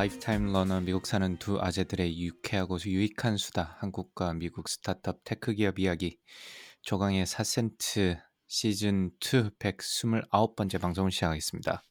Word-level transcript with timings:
Lifetime 0.00 0.50
learner 0.50 0.80
미국 0.80 1.04
사는 1.06 1.36
두 1.36 1.60
아재들의 1.60 2.18
유쾌하고 2.18 2.78
유익한 2.86 3.36
수다 3.36 3.76
한국과 3.80 4.32
미국 4.32 4.66
스타트업 4.70 5.18
tech 5.24 5.52
기업 5.52 5.78
이야기 5.78 6.16
조강의 6.80 7.26
4센트 7.26 8.18
시즌 8.46 9.10
2 9.20 9.50
129번째 9.58 10.80
방송을 10.80 11.10
시작하겠습니다. 11.10 11.82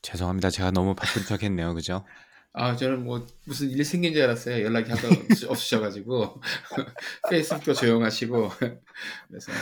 죄송합니다. 0.00 0.48
제가 0.48 0.70
너무 0.70 0.94
바쁜 0.94 1.22
척 1.26 1.42
했네요. 1.42 1.74
그죠? 1.74 2.06
아, 2.54 2.74
저는 2.74 3.04
뭐 3.04 3.26
무슨 3.44 3.68
일 3.68 3.84
생긴 3.84 4.14
줄 4.14 4.22
알았어요. 4.22 4.64
연락이 4.64 4.90
하도 4.90 5.08
없- 5.08 5.50
없으셔가지고 5.50 6.40
페이스북도 7.28 7.74
조용하시고 7.74 8.48
그래서 9.28 9.52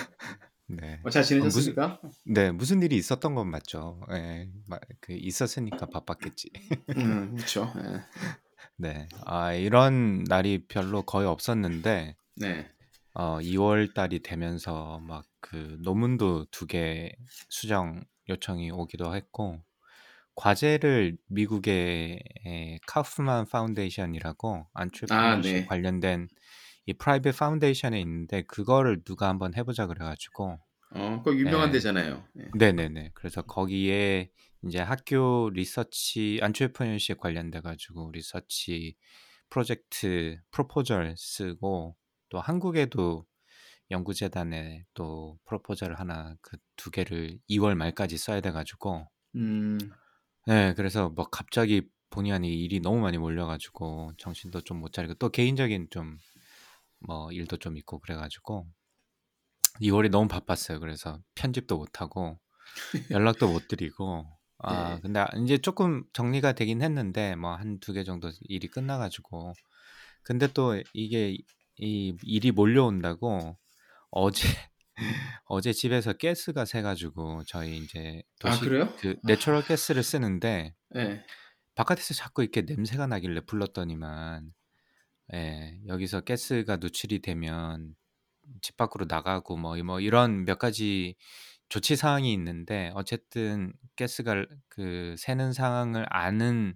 네. 0.69 1.01
어, 1.05 1.11
잘 1.11 1.23
지내셨습니까? 1.25 2.01
네, 2.27 2.51
무슨 2.51 2.83
일이 2.83 2.97
있었던 2.97 3.35
건 3.35 3.49
맞죠. 3.51 4.01
예, 4.13 4.49
마- 4.67 4.79
그 5.01 5.13
있었으니까 5.15 5.87
바빴겠지. 5.87 6.51
음, 6.97 7.35
그렇죠. 7.37 7.73
예. 7.77 8.01
네. 8.77 9.09
아, 9.25 9.53
이런 9.55 10.25
날이 10.25 10.67
별로 10.69 11.03
거의 11.03 11.27
없었는데 11.27 12.17
네. 12.37 12.71
어, 13.15 13.39
2월 13.41 13.95
달이 13.95 14.21
되면서 14.23 15.01
막 15.01 15.25
그 15.41 15.79
논문도 15.83 16.47
두 16.51 16.67
개 16.67 17.13
수정 17.49 18.03
요청이 18.29 18.73
오기도 18.73 19.15
했고 19.15 19.63
과제를 20.35 21.17
미국의 21.29 22.21
에, 22.47 22.79
Kauffman 22.89 23.47
Foundation이라고 23.47 24.67
entrepreneurship 24.75 25.53
네. 25.55 25.67
관련된 25.67 26.29
이 26.87 26.93
private 26.95 27.37
foundation에 27.39 28.01
있는데 28.01 28.43
그거를 28.43 29.03
누가 29.05 29.29
한번 29.29 29.55
해보자 29.55 29.87
그래가지고 29.87 30.59
어, 30.91 31.23
그 31.23 31.39
유명한 31.39 31.71
네. 31.71 31.79
데잖아요. 31.79 32.25
네. 32.35 32.45
네네 32.59 32.89
네 32.91 33.11
그래서 33.15 33.43
거기에 33.43 34.31
이제 34.65 34.79
학교 34.81 35.51
research 35.51 36.41
entrepreneurship 36.43 37.19
관련돼 37.21 37.61
가지고 37.61 38.11
research 38.13 38.97
프로젝트 39.51 40.41
proposal 40.51 41.15
쓰고 41.19 41.97
또 42.31 42.41
한국에도 42.41 43.27
연구재단에 43.91 44.87
또 44.95 45.39
proposal 45.47 45.95
하나 45.95 46.37
그 46.43 46.59
두 46.77 46.91
개를 46.93 47.39
2월 47.49 47.75
말까지 47.77 48.19
써야 48.19 48.41
돼 48.41 48.53
가지고 48.53 49.09
음, 49.35 49.79
네 50.47 50.73
그래서 50.75 51.11
뭐 51.11 51.29
갑자기 51.29 51.83
본의 52.11 52.33
아니게 52.33 52.55
일이 52.55 52.81
너무 52.81 53.01
많이 53.01 53.19
몰려 53.19 53.47
가지고 53.47 54.13
정신도 54.19 54.63
좀 54.63 54.81
못 54.81 54.93
차리고 54.93 55.15
또 55.15 55.29
개인적인 55.31 55.89
좀 55.91 56.19
뭐 57.01 57.33
일도 57.33 57.59
좀 57.59 57.77
있고 57.79 58.01
그래 58.01 58.17
가지고 58.17 58.67
2월이 59.81 60.09
너무 60.11 60.29
바빴어요. 60.29 60.81
그래서 60.81 61.21
편집도 61.35 61.77
못 61.79 62.01
하고 62.01 62.39
연락도 63.11 63.49
못 63.51 63.69
드리고 63.69 64.27
아 64.59 64.97
네. 64.97 65.01
근데 65.03 65.25
이제 65.45 65.59
조금 65.59 66.05
정리가 66.13 66.53
되긴 66.55 66.83
했는데 66.83 67.37
뭐 67.37 67.57
한 67.57 67.79
두 67.81 67.93
개 67.95 68.05
정도 68.05 68.31
일이 68.43 68.69
끝나 68.69 68.99
가지고 68.99 69.53
근데 70.23 70.49
또 70.49 70.83
이게 70.95 71.37
이 71.79 72.17
일이 72.25 72.51
몰려온다고 72.53 73.59
어제 74.11 74.43
어제 75.47 75.73
집에서 75.73 76.13
가스가 76.15 76.65
새 76.65 76.83
가지고 76.83 77.43
저희 77.47 77.79
이제 77.79 78.23
아, 78.43 78.59
도시 78.59 78.61
그래요? 78.61 78.93
그 79.01 79.17
natural 79.25 79.63
gas를 79.65 80.03
쓰는데 80.03 80.75
네. 80.91 81.23
바깥에서 81.75 82.15
자꾸 82.15 82.43
이렇게 82.43 82.63
냄새가 82.63 83.07
나길래 83.07 83.43
불렀더니만 83.43 84.53
예, 85.35 85.79
여기서 85.89 86.23
가스가 86.23 86.77
누출이 86.79 87.21
되면 87.21 87.95
집 88.61 88.77
밖으로 88.77 89.07
나가고 89.09 89.57
뭐, 89.57 89.77
뭐 89.83 90.01
이런 90.01 90.45
몇 90.45 90.59
가지 90.59 91.17
조치 91.69 91.97
사항이 91.97 92.33
있는데 92.33 92.91
어쨌든 92.95 93.73
가스가 93.97 94.47
그 94.69 95.15
새는 95.19 95.53
상황을 95.53 96.07
아는 96.09 96.75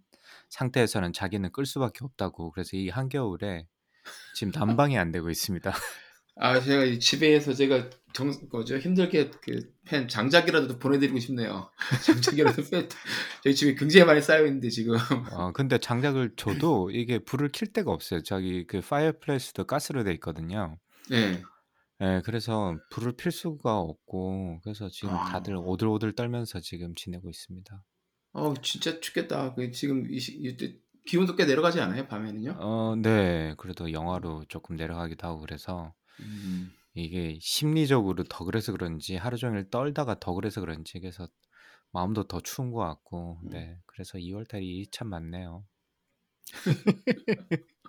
상태에서는 0.51 1.13
자기는 1.13 1.51
끌 1.53 1.65
수밖에 1.67 2.05
없다고 2.05 2.51
그래서 2.53 2.77
이 2.77 2.89
한겨울에 2.89 3.67
지금 4.35 4.53
난방이 4.87 4.99
안 4.99 5.13
되고 5.13 5.31
있습니다. 5.31 5.73
아, 6.37 6.59
제가 6.59 6.85
이 6.85 6.99
집에서 6.99 7.53
제가 7.53 7.91
정, 8.15 8.33
뭐죠? 8.51 8.79
힘들게 8.79 9.31
그펜 9.31 10.09
장작이라도 10.09 10.79
보내드리고 10.79 11.19
싶네요. 11.19 11.71
장작이라도 12.05 12.63
빼. 12.71 12.89
저희 13.45 13.55
집에 13.55 13.75
굉장히 13.75 14.07
많이 14.07 14.21
쌓여 14.23 14.47
있는데 14.47 14.71
지금. 14.71 14.97
어, 15.31 15.53
근데 15.53 15.79
장작을 15.79 16.33
줘도 16.37 16.91
이게 16.91 17.19
불을 17.19 17.51
킬 17.51 17.73
데가 17.73 17.91
없어요. 17.91 18.23
저기 18.23 18.67
그 18.67 18.81
fireplace도 18.81 19.65
가스로 19.65 20.05
돼 20.05 20.13
있거든요. 20.15 20.79
네. 21.11 21.43
예, 22.03 22.21
그래서 22.25 22.77
불을 22.91 23.13
필 23.13 23.31
수가 23.31 23.79
없고 23.79 24.61
그래서 24.63 24.89
지금 24.89 25.15
아. 25.15 25.25
다들 25.25 25.55
오들오들 25.57 26.13
떨면서 26.15 26.61
지금 26.61 26.95
지내고 26.95 27.31
있습니다. 27.31 27.85
어, 28.33 28.55
진짜 28.63 28.99
춥겠다. 28.99 29.55
그 29.55 29.71
지금 29.71 30.11
이, 30.11 30.19
시- 30.19 30.37
이때 30.41 30.75
기온도 31.07 31.37
꽤 31.37 31.45
내려가지 31.45 31.81
않아요? 31.81 32.07
밤에는요? 32.09 32.57
어, 32.59 32.95
네. 32.97 33.55
그래도 33.59 33.93
영하로 33.93 34.45
조금 34.49 34.77
내려가기도 34.77 35.27
하고 35.27 35.41
그래서 35.41 35.95
음. 36.21 36.73
이게 36.95 37.39
심리적으로 37.41 38.25
더 38.25 38.45
그래서 38.45 38.73
그런지 38.73 39.17
하루 39.17 39.37
종일 39.37 39.71
떨다가 39.71 40.19
더 40.19 40.33
그래서 40.35 40.61
그런지 40.61 40.99
그래서 41.01 41.29
마음도 41.91 42.25
더 42.25 42.41
추운 42.41 42.71
것 42.73 42.81
같고 42.81 43.39
음. 43.45 43.51
네. 43.51 43.79
그래서 43.87 44.19
2 44.19 44.33
월 44.33 44.45
달이 44.47 44.89
참 44.91 45.09
많네요. 45.09 45.65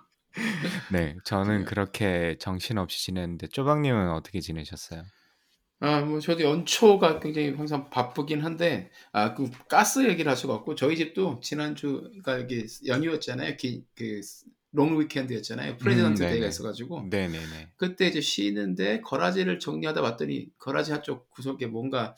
네, 0.88 1.16
저는 1.24 1.64
네. 1.64 1.64
그렇게 1.64 2.36
정신없이 2.38 3.02
지냈는데 3.04 3.48
쪼박님은 3.48 4.10
어떻게 4.10 4.40
지내셨어요? 4.40 5.06
아, 5.80 6.00
뭐 6.00 6.20
저도 6.20 6.42
연초가 6.42 7.20
굉장히 7.20 7.50
항상 7.50 7.90
바쁘긴 7.90 8.40
한데 8.42 8.90
아, 9.12 9.34
그 9.34 9.50
가스 9.68 10.08
얘기를 10.08 10.30
할 10.30 10.36
수가 10.36 10.54
없고 10.54 10.76
저희 10.76 10.96
집도 10.96 11.40
지난주가 11.40 12.38
이게 12.38 12.64
연휴였잖아요. 12.86 13.56
기, 13.56 13.84
그 13.94 14.20
long 14.76 14.98
weekend였잖아요. 14.98 15.78
프레지던트 15.78 16.18
음, 16.18 16.18
네네. 16.18 16.30
Day가 16.30 16.48
있어가지고 16.48 17.08
네네네. 17.10 17.72
그때 17.76 18.08
이제 18.08 18.20
쉬는데 18.20 19.00
garage를 19.02 19.60
정리하다 19.60 20.02
봤더니 20.02 20.48
garage 20.58 20.92
한쪽 20.92 21.30
구석에 21.30 21.66
뭔가 21.68 22.16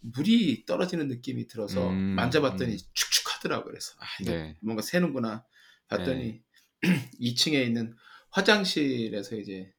물이 0.00 0.64
떨어지는 0.66 1.08
느낌이 1.08 1.46
들어서 1.46 1.90
음, 1.92 2.16
만져봤더니 2.16 2.76
음. 2.76 2.78
축축하더라고요. 2.92 3.66
그래서 3.72 3.94
아, 4.00 4.04
이거 4.22 4.32
네. 4.32 4.56
뭔가 4.60 4.82
새는구나 4.82 5.44
봤더니 5.88 6.42
2층에 7.20 7.64
있는 7.66 7.94
화장실에서 8.30 9.36
이제 9.36 9.72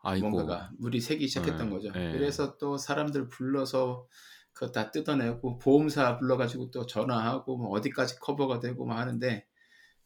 아이고. 0.00 0.28
뭔가가 0.28 0.70
물이 0.78 1.00
새기 1.00 1.28
시작했던 1.28 1.68
네, 1.68 1.74
거죠. 1.74 1.92
네. 1.92 2.12
그래서 2.12 2.56
또 2.58 2.76
사람들 2.76 3.28
불러서 3.28 4.06
그거 4.52 4.70
다 4.70 4.90
뜯어내고 4.90 5.58
보험사 5.58 6.18
불러가지고 6.18 6.70
또 6.70 6.86
전화하고 6.86 7.56
뭐 7.56 7.70
어디까지 7.70 8.20
커버가 8.20 8.60
되고 8.60 8.84
막 8.84 8.98
하는데 8.98 9.46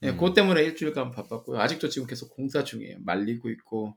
예, 0.02 0.08
음. 0.08 0.14
그것 0.14 0.34
때문에 0.34 0.62
일주일간 0.62 1.10
바빴고요. 1.10 1.58
아직도 1.60 1.88
지금 1.88 2.06
계속 2.06 2.30
공사 2.30 2.62
중이에요. 2.64 2.98
말리고 3.00 3.50
있고 3.50 3.96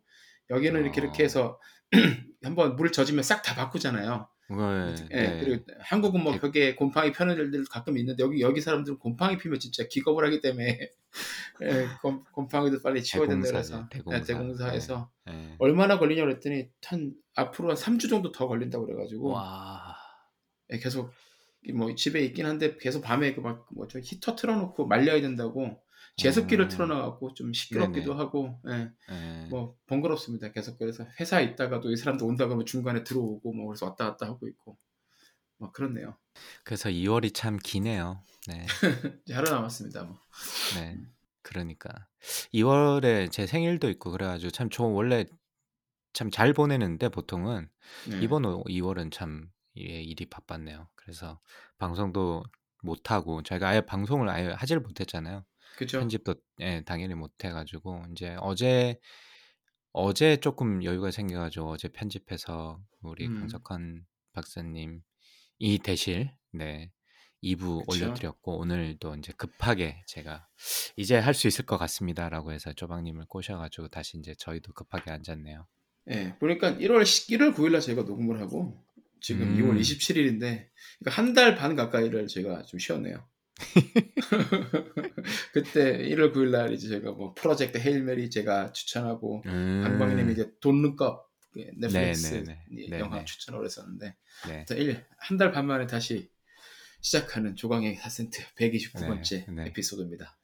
여기는 0.49 0.81
이렇게 0.81 1.01
어. 1.01 1.03
이렇게 1.03 1.23
해서 1.23 1.59
한번 2.43 2.75
물 2.75 2.91
젖으면 2.91 3.23
싹 3.23 3.43
다 3.43 3.55
바꾸잖아요. 3.55 4.27
네, 5.09 5.17
예, 5.17 5.21
네. 5.27 5.39
그리고 5.43 5.63
한국은 5.79 6.21
뭐 6.23 6.33
대- 6.33 6.39
벽에 6.39 6.75
곰팡이 6.75 7.11
펴는 7.11 7.35
일들 7.37 7.65
가끔 7.65 7.97
있는데 7.97 8.23
여기 8.23 8.41
여기 8.41 8.61
사람들은 8.61 8.99
곰팡이 8.99 9.37
피면 9.37 9.59
진짜 9.59 9.87
기겁을 9.87 10.25
하기 10.25 10.41
때문에 10.41 10.91
예, 11.63 11.87
곰, 12.01 12.23
곰팡이도 12.31 12.81
빨리 12.81 13.03
치워야 13.03 13.27
된다 13.27 13.47
그래서 13.51 13.89
대공사. 14.19 14.65
네. 15.25 15.55
얼마나 15.59 15.97
걸리냐고 15.99 16.27
그랬더니 16.29 16.69
한 16.85 17.13
앞으로 17.35 17.69
한 17.69 17.75
3주 17.77 18.09
정도 18.09 18.31
더 18.31 18.47
걸린다고 18.47 18.85
그래가지고 18.85 19.29
와. 19.29 19.95
예, 20.71 20.77
계속 20.79 21.11
이뭐 21.63 21.93
집에 21.95 22.21
있긴 22.21 22.45
한데 22.45 22.75
계속 22.79 23.01
밤에 23.01 23.33
그 23.35 23.41
막 23.41 23.67
뭐죠 23.71 23.99
히터 23.99 24.35
틀어놓고 24.35 24.87
말려야 24.87 25.21
된다고 25.21 25.79
제습기를 26.17 26.65
음. 26.65 26.69
틀어놔갖고 26.69 27.33
좀 27.33 27.53
시끄럽기도 27.53 28.11
네네. 28.13 28.17
하고 28.23 28.59
예, 28.69 28.91
네. 29.09 29.47
뭐 29.49 29.75
번거롭습니다. 29.87 30.51
계속 30.51 30.77
그래서 30.77 31.05
회사에 31.19 31.43
있다가도 31.45 31.91
이 31.91 31.95
사람들 31.97 32.25
온다 32.27 32.45
그러면 32.45 32.65
중간에 32.65 33.03
들어오고 33.03 33.53
뭐 33.53 33.67
그래서 33.67 33.85
왔다 33.87 34.05
갔다 34.11 34.25
하고 34.27 34.47
있고 34.47 34.77
뭐 35.57 35.71
그렇네요. 35.71 36.17
그래서 36.63 36.89
2월이 36.89 37.33
참 37.33 37.57
기네요. 37.63 38.23
네. 38.47 38.65
이제 39.25 39.33
하루 39.33 39.49
남았습니다. 39.49 40.03
뭐. 40.03 40.19
네. 40.75 40.97
그러니까 41.43 41.89
2월에 42.53 43.31
제 43.31 43.47
생일도 43.47 43.89
있고 43.89 44.11
그래가지고 44.11 44.51
참 44.51 44.69
저 44.69 44.83
원래 44.83 45.25
참 46.13 46.29
잘 46.29 46.53
보내는데 46.53 47.09
보통은 47.09 47.69
네. 48.09 48.19
이번 48.21 48.43
2월은 48.43 49.11
참 49.11 49.49
일이 49.73 50.25
바빴네요. 50.29 50.89
그래서 50.95 51.39
방송도 51.77 52.43
못 52.83 53.11
하고 53.11 53.41
저희가 53.43 53.69
아예 53.69 53.81
방송을 53.81 54.27
아예 54.29 54.49
하지를 54.49 54.81
못했잖아요. 54.81 55.45
그죠? 55.77 55.99
편집도 55.99 56.35
예, 56.59 56.81
당연히 56.85 57.13
못 57.15 57.31
해가지고 57.43 58.03
이제 58.11 58.35
어제 58.39 58.97
어제 59.93 60.37
조금 60.37 60.83
여유가 60.83 61.11
생겨가지고 61.11 61.69
어제 61.71 61.89
편집해서 61.89 62.79
우리 63.01 63.27
음, 63.27 63.39
강석환 63.39 64.05
박사님 64.33 65.01
이 65.59 65.77
대실 65.79 66.31
네 66.53 66.91
2부 67.43 67.85
그쵸? 67.89 68.05
올려드렸고 68.05 68.59
오늘도 68.59 69.15
이제 69.15 69.33
급하게 69.35 70.01
제가 70.07 70.47
이제 70.95 71.17
할 71.17 71.33
수 71.33 71.47
있을 71.47 71.65
것 71.65 71.77
같습니다라고 71.77 72.51
해서 72.51 72.71
조방님을 72.73 73.25
꼬셔가지고 73.25 73.87
다시 73.89 74.17
이제 74.17 74.35
저희도 74.37 74.73
급하게 74.73 75.11
앉았네요. 75.11 75.65
예, 76.11 76.35
보니까 76.39 76.75
1월 76.75 77.01
1월 77.03 77.53
9일 77.55 77.71
날 77.71 77.81
저희가 77.81 78.03
녹음을 78.03 78.39
하고 78.39 78.79
지금 79.21 79.55
2월 79.57 79.71
음, 79.71 79.77
27일인데 79.79 80.67
한달 81.05 81.55
반 81.55 81.75
가까이를 81.75 82.27
제가 82.27 82.63
좀 82.63 82.79
쉬었네요. 82.79 83.27
그때 85.53 85.97
1월 86.09 86.33
9일 86.33 86.51
날 86.51 86.73
이제 86.73 86.87
제가 86.87 87.11
뭐 87.11 87.33
프로젝트 87.33 87.77
헤일 87.77 88.03
메리 88.03 88.29
제가 88.29 88.71
추천하고 88.73 89.43
음, 89.45 90.29
이제 90.31 90.51
돈룩업 90.59 91.29
그 91.51 91.59
넷플릭스 91.77 92.45
네네네, 92.71 92.99
영화 92.99 93.15
네네, 93.15 93.25
추천을 93.25 93.63
했었는데 93.65 94.15
네, 94.47 94.65
한달 95.17 95.51
반 95.51 95.67
만에 95.67 95.85
다시 95.85 96.29
시작하는 97.01 97.55
조광의 97.55 97.97
4센트 97.97 98.43
네, 98.55 98.71
129번째 98.71 99.51
네. 99.51 99.65
에피소드입니다. 99.67 100.37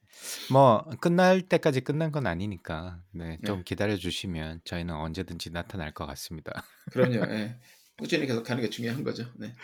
뭐 0.52 0.84
끝날 1.00 1.42
때까지 1.42 1.82
끝난 1.82 2.12
건 2.12 2.26
아니니까 2.26 3.02
네, 3.12 3.38
좀 3.46 3.58
네, 3.58 3.64
기다려 3.64 3.96
주시면 3.96 4.62
저희는 4.64 4.94
언제든지 4.94 5.52
나타날 5.52 5.94
것 5.94 6.06
같습니다. 6.08 6.64
그럼요. 6.92 7.32
예. 7.32 7.60
꾸준히 7.98 8.28
계속 8.28 8.44
가는 8.44 8.62
게 8.62 8.70
중요한 8.70 9.04
거죠. 9.04 9.26
네. 9.36 9.56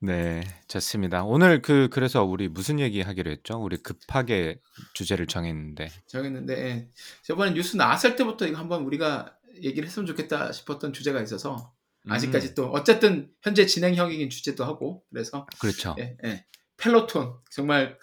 네, 0.00 0.40
좋습니다. 0.68 1.24
오늘 1.24 1.60
그 1.62 1.88
그래서 1.90 2.22
우리 2.24 2.48
무슨 2.48 2.78
얘기 2.78 3.00
하기로 3.02 3.30
했죠? 3.30 3.54
우리 3.60 3.76
급하게 3.76 4.60
주제를 4.94 5.26
정했는데. 5.26 5.90
정했는데 6.06 6.54
예. 6.64 6.88
저번에 7.22 7.52
뉴스 7.52 7.76
나왔을 7.76 8.14
때부터 8.14 8.46
이거 8.46 8.58
한번 8.58 8.84
우리가 8.84 9.36
얘기를 9.62 9.86
했으면 9.88 10.06
좋겠다 10.06 10.52
싶었던 10.52 10.92
주제가 10.92 11.20
있어서 11.22 11.72
아직까지 12.08 12.48
음, 12.50 12.54
또 12.54 12.66
어쨌든 12.70 13.30
현재 13.42 13.66
진행형인 13.66 14.30
주제도 14.30 14.64
하고 14.64 15.02
그래서 15.10 15.46
그렇죠. 15.60 15.96
예, 15.98 16.16
예. 16.24 16.46
펠로톤 16.76 17.34
정말 17.50 17.98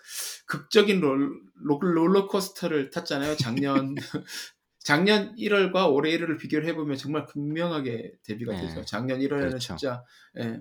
극적인 0.45 0.99
롤, 0.99 1.41
롤- 1.55 1.79
롤러코스터를 1.97 2.89
탔잖아요. 2.91 3.35
작년 3.37 3.95
작년 4.89 5.35
1월과 5.35 5.93
올해 5.93 6.17
1월을 6.17 6.39
비교를 6.39 6.67
해보면 6.69 6.97
정말 6.97 7.27
극명하게 7.27 8.13
대비가 8.23 8.59
되죠. 8.59 8.73
네, 8.73 8.85
작년 8.87 9.19
1월에는 9.19 9.49
그렇죠. 9.49 9.59
진짜 9.59 10.03
예, 10.39 10.59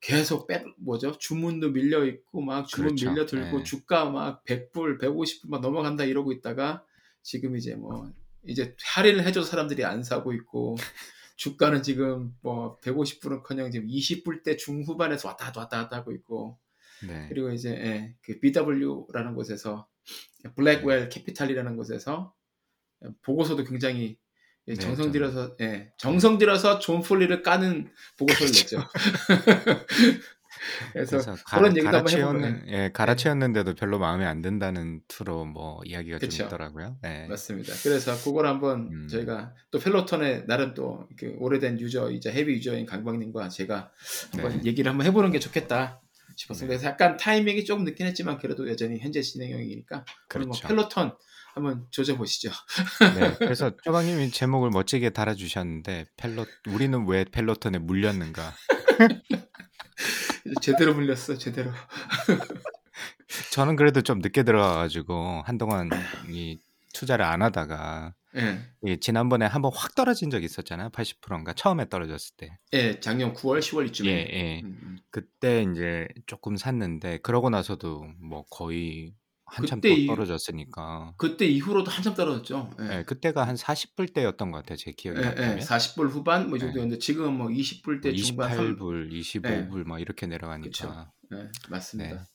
계속 0.00 0.46
빼 0.46 0.64
뭐죠 0.78 1.18
주문도 1.18 1.68
밀려 1.68 2.06
있고 2.06 2.40
막 2.40 2.66
주문 2.66 2.94
그렇죠. 2.94 3.10
밀려 3.10 3.26
들고 3.26 3.58
네, 3.58 3.62
주가 3.62 4.08
막 4.08 4.42
100불, 4.46 4.98
150불 4.98 5.50
막 5.50 5.60
넘어간다 5.60 6.04
이러고 6.04 6.32
있다가 6.32 6.86
지금 7.20 7.54
이제 7.54 7.74
뭐 7.74 8.10
이제 8.46 8.74
할인을 8.82 9.26
해줘서 9.26 9.50
사람들이 9.50 9.84
안 9.84 10.02
사고 10.02 10.32
있고 10.32 10.78
주가는 11.36 11.82
지금 11.82 12.34
뭐 12.40 12.78
150불은커녕 12.80 13.70
지금 13.72 13.88
20불대 13.88 14.56
중후반에서 14.56 15.28
왔다 15.28 15.44
갔다 15.44 15.60
왔다 15.60 15.82
갔다 15.82 15.96
하고 15.98 16.12
있고 16.12 16.58
네, 17.06 17.26
그리고 17.28 17.50
이제 17.50 17.68
예, 17.72 18.14
그 18.22 18.40
BW라는 18.40 19.34
곳에서 19.34 19.86
네, 20.44 20.50
블랙웰 20.54 21.10
캐피탈이라는 21.10 21.76
곳에서 21.76 22.32
보고서도 23.22 23.64
굉장히 23.64 24.16
예, 24.68 24.74
네, 24.74 24.78
정성 24.78 25.04
좀, 25.04 25.12
들여서 25.12 25.56
예, 25.60 25.90
정성 25.96 26.38
들여서 26.38 26.78
존 26.78 27.02
폴리를 27.02 27.42
까는 27.42 27.90
보고서를 28.18 28.52
그렇죠. 28.52 28.78
냈죠. 28.78 28.88
그래서 30.92 31.10
그래서 31.10 31.36
가라, 31.44 31.62
그런 31.62 31.76
얘기도 31.76 31.96
한번 31.96 32.14
해보면 32.14 32.64
예, 32.66 32.72
예, 32.72 32.84
예, 32.84 32.90
갈아치웠는데도 32.92 33.74
별로 33.74 33.98
마음에 33.98 34.26
안 34.26 34.42
든다는 34.42 35.00
투로 35.08 35.44
뭐 35.44 35.80
이야기가 35.84 36.18
좀 36.18 36.28
그렇죠. 36.28 36.44
있더라고요. 36.44 36.98
네, 37.02 37.26
맞습니다. 37.28 37.72
그래서 37.82 38.14
그걸 38.22 38.46
한번 38.46 38.88
음, 38.92 39.08
저희가 39.08 39.54
또 39.70 39.78
펠로톤의 39.78 40.46
나름 40.46 40.74
또 40.74 41.05
그 41.05 41.36
오래된 41.38 41.80
user이자 41.80 42.30
heavy 42.30 42.52
user인 42.54 42.86
강박님과 42.86 43.48
제가 43.48 43.90
한번 44.32 44.58
네, 44.58 44.64
얘기를 44.66 44.90
한번 44.90 45.06
해보는 45.06 45.30
게 45.30 45.38
좋겠다 45.38 46.00
싶었습니다. 46.36 46.66
네, 46.66 46.78
그래서 46.78 46.86
약간 46.88 47.16
타이밍이 47.16 47.64
조금 47.64 47.84
늦긴 47.84 48.06
했지만 48.06 48.38
그래도 48.38 48.68
여전히 48.68 48.98
현재 48.98 49.22
진행형이니까 49.22 49.96
뭐 49.96 50.04
그렇죠. 50.28 50.68
펠로톤 50.68 51.12
한번 51.54 51.86
조져보시죠. 51.90 52.50
네, 53.16 53.34
그래서 53.38 53.70
조방님이 53.82 54.30
제목을 54.30 54.70
멋지게 54.70 55.10
달아주셨는데 55.10 56.06
펠로 56.16 56.46
우리는 56.68 57.06
왜 57.06 57.24
펠로톤에 57.24 57.78
물렸는가? 57.78 58.54
제대로 60.62 60.94
물렸어, 60.94 61.36
제대로. 61.38 61.70
저는 63.52 63.76
그래도 63.76 64.02
좀 64.02 64.20
늦게 64.20 64.42
들어가가지고 64.42 65.42
한동안 65.44 65.90
이 66.28 66.58
투자를 66.92 67.24
안 67.24 67.42
하다가 67.42 68.14
예, 68.36 68.58
이 68.84 68.98
지난번에 69.00 69.46
한번 69.46 69.72
확 69.74 69.94
떨어진 69.94 70.30
적이 70.30 70.44
있었잖아요. 70.44 70.90
80%인가 70.90 71.52
처음에 71.52 71.88
떨어졌을 71.88 72.36
때. 72.36 72.58
예, 72.72 73.00
작년 73.00 73.32
9월, 73.34 73.58
10월 73.58 74.06
예. 74.06 74.10
예. 74.10 74.60
음, 74.62 74.78
음. 74.82 74.98
그때 75.10 75.62
이제 75.62 76.06
조금 76.26 76.56
샀는데 76.56 77.18
그러고 77.18 77.50
나서도 77.50 78.06
뭐 78.20 78.44
거의 78.50 79.14
한참 79.52 79.80
그때 79.80 79.88
또이 79.94 80.06
떨어졌으니까. 80.06 81.14
그때 81.18 81.46
이후로도 81.46 81.90
한참 81.90 82.14
떨어졌죠. 82.14 82.70
예, 82.80 82.98
예. 82.98 83.02
그때가 83.04 83.46
한 83.46 83.56
40불 83.56 84.14
대였던 84.14 84.50
것 84.50 84.58
같아요. 84.58 84.76
제 84.76 84.92
기억이 84.92 85.18
예, 85.20 85.22
예, 85.24 85.26
맞다면. 85.28 85.58
40불 85.58 86.08
후반 86.10 86.48
뭐 86.48 86.56
이 86.56 86.60
예. 86.60 86.66
정도였는데 86.66 86.98
지금은 86.98 87.32
뭐 87.34 87.48
20불대 87.48 88.16
중반 88.16 88.54
3 88.54 88.76
28불, 88.76 89.12
예, 89.12 89.20
25불 89.20 89.84
막 89.84 90.00
이렇게. 90.00 90.26
내려가니까. 90.26 91.12
예, 91.32 91.36
네. 91.36 91.48
맞습니다. 91.68 92.28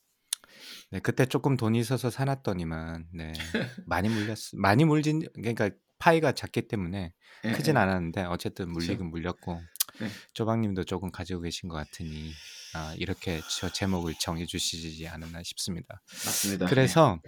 네, 0.92 1.00
그때 1.00 1.26
조금 1.26 1.58
돈이 1.58 1.80
있어서 1.80 2.10
사놨더니만, 2.10 3.08
네, 3.14 3.34
많이 3.88 4.10
물렸, 4.10 4.38
많이 4.54 4.86
물진, 4.86 5.24
그러니까 5.34 5.70
파이가 6.00 6.34
작기 6.34 6.68
때문에 6.68 7.14
예, 7.46 7.52
크진 7.54 7.76
예, 7.76 7.80
않았는데 7.80 8.24
어쨌든 8.26 8.66
그쵸. 8.68 8.74
물리긴 8.74 9.10
물렸고, 9.10 9.62
예, 10.02 10.08
조방님도 10.34 10.84
조금 10.84 11.12
가지고 11.12 11.42
계신 11.42 11.70
것 11.70 11.76
같으니, 11.76 12.32
아, 12.76 12.94
이렇게 12.98 13.42
저 13.50 13.72
제목을 13.72 14.16
정해주시지 14.20 15.08
않았나 15.08 15.44
싶습니다. 15.44 16.02
맞습니다. 16.26 16.66
예. 16.66 16.70
그래서 16.70 17.20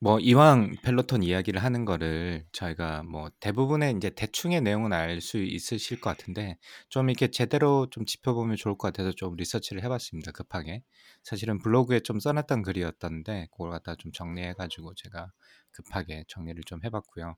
뭐 0.00 0.18
이왕 0.20 0.76
펠로톤 0.82 1.22
이야기를 1.24 1.62
하는 1.62 1.84
거를 1.84 2.46
저희가 2.52 3.02
뭐 3.02 3.30
대부분의 3.40 3.94
이제 3.96 4.10
대충의 4.10 4.62
내용은 4.62 4.92
알 4.92 5.20
수 5.20 5.38
있으실 5.38 6.00
것 6.00 6.10
같은데 6.10 6.56
좀 6.88 7.10
이렇게 7.10 7.28
제대로 7.30 7.88
좀 7.90 8.06
짚어보면 8.06 8.56
좋을 8.56 8.78
것 8.78 8.88
같아서 8.88 9.10
좀 9.12 9.34
리서치를 9.36 9.82
해봤습니다 9.82 10.30
급하게 10.32 10.84
사실은 11.24 11.58
블로그에 11.58 12.00
좀 12.00 12.20
써놨던 12.20 12.62
글이었던데 12.62 13.48
그걸 13.50 13.70
갖다 13.70 13.96
좀 13.96 14.12
정리해가지고 14.12 14.94
제가 14.94 15.32
급하게 15.72 16.24
정리를 16.28 16.62
좀 16.64 16.80
해봤고요 16.84 17.36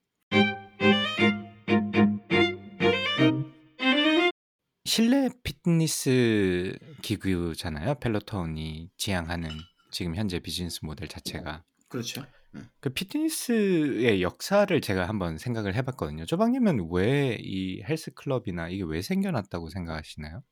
실내 4.91 5.29
피트니스 5.45 6.77
기구잖아요 7.01 7.95
펠로톤이 8.01 8.91
지향하는 8.97 9.49
지금 9.93 10.17
현재 10.17 10.41
비즈니스 10.41 10.81
모델 10.83 11.07
자체가 11.07 11.63
그렇죠. 11.87 12.27
예. 12.57 12.63
그 12.81 12.91
피트니스의 12.91 14.21
역사를 14.21 14.81
제가 14.81 15.09
한번 15.09 15.39
생각을 15.39 15.77
해봤거든요. 15.77 16.27
조방님은 16.27 16.89
왜 16.91 17.39
이 17.41 17.85
헬스 17.89 18.11
클럽이나 18.15 18.69
이게 18.69 18.83
왜 18.83 19.01
생겨났다고 19.01 19.71
생각하시나요? 19.71 20.43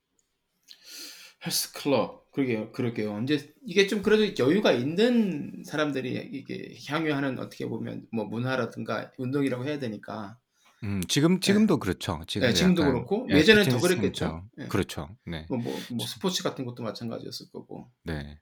헬스 1.44 1.72
클럽 1.72 2.30
그러게요 2.30 2.70
그러게요 2.70 3.12
언제 3.14 3.52
이게 3.66 3.88
좀 3.88 4.02
그래도 4.02 4.22
여유가 4.44 4.70
있는 4.70 5.64
사람들이 5.66 6.12
이게 6.32 6.76
향유하는 6.86 7.40
어떻게 7.40 7.66
보면 7.66 8.06
뭐 8.12 8.24
문화라든가 8.26 9.10
운동이라고 9.18 9.64
해야 9.64 9.80
되니까 9.80 10.38
음, 10.84 11.00
지금 11.08 11.36
예, 11.36 11.40
지금도 11.40 11.78
그렇죠. 11.78 12.20
예, 12.20 12.26
지금도 12.26 12.54
지금도 12.54 12.82
약간 12.82 12.94
그렇고 12.94 13.26
예, 13.30 13.38
예전엔 13.38 13.64
더 13.68 13.80
그랬겠죠 13.80 14.48
예. 14.60 14.68
그렇죠. 14.68 15.16
네, 15.26 15.46
뭐, 15.48 15.58
뭐, 15.58 15.72
뭐 15.90 16.06
스포츠 16.06 16.42
같은 16.42 16.64
것도 16.64 16.82
마찬가지였을 16.82 17.50
거고 17.52 17.90
네. 18.04 18.38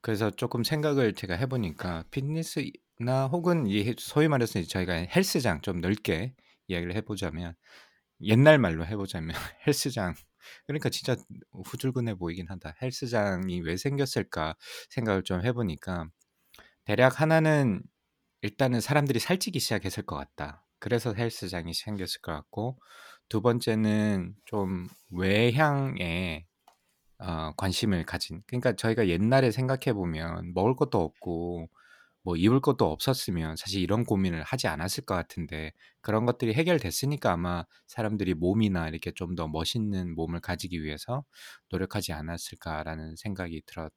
그래서 0.00 0.30
조금 0.30 0.64
생각을 0.64 1.14
제가 1.14 1.34
해보니까 1.34 2.04
피트니스나 2.10 3.26
혹은 3.30 3.66
이 3.66 3.94
소위 3.98 4.28
말해서 4.28 4.62
저희가 4.62 4.94
헬스장 4.94 5.62
좀 5.62 5.80
넓게 5.80 6.34
이야기를 6.68 6.94
해보자면 6.96 7.54
옛날 8.20 8.58
말로 8.58 8.84
해보자면 8.86 9.34
헬스장 9.66 10.14
그러니까 10.66 10.88
진짜 10.90 11.16
후줄근해 11.52 12.14
보이긴 12.14 12.46
하다. 12.48 12.74
헬스장이 12.82 13.60
왜 13.62 13.76
생겼을까 13.76 14.56
생각을 14.90 15.22
좀 15.22 15.44
해보니까 15.44 16.08
대략 16.84 17.20
하나는 17.20 17.82
일단은 18.42 18.80
사람들이 18.80 19.18
살찌기 19.20 19.60
시작했을 19.60 20.04
것 20.04 20.16
같다. 20.16 20.64
그래서 20.80 21.14
헬스장이 21.14 21.74
생겼을 21.74 22.20
것 22.22 22.32
같고 22.32 22.78
두 23.28 23.42
번째는 23.42 24.34
좀 24.46 24.88
외향에 25.10 26.46
어, 27.18 27.52
관심을 27.56 28.04
가진. 28.06 28.42
그러니까 28.46 28.74
저희가 28.76 29.08
옛날에 29.08 29.50
생각해 29.50 29.92
보면 29.94 30.52
먹을 30.54 30.76
것도 30.76 31.00
없고 31.00 31.68
뭐 32.22 32.36
입을 32.36 32.60
것도 32.60 32.90
없었으면 32.90 33.56
사실 33.56 33.80
이런 33.82 34.04
고민을 34.04 34.42
하지 34.44 34.68
않았을 34.68 35.04
것 35.06 35.14
같은데 35.14 35.72
그런 36.02 36.26
것들이 36.26 36.54
해결됐으니까 36.54 37.32
아마 37.32 37.64
사람들이 37.86 38.34
몸이나 38.34 38.88
이렇게 38.88 39.12
좀 39.12 39.34
더 39.36 39.48
멋있는 39.48 40.14
몸을 40.14 40.40
가지기 40.40 40.82
위해서 40.84 41.24
노력하지 41.70 42.12
않았을까라는 42.12 43.16
생각이 43.16 43.62
들어 43.66 43.90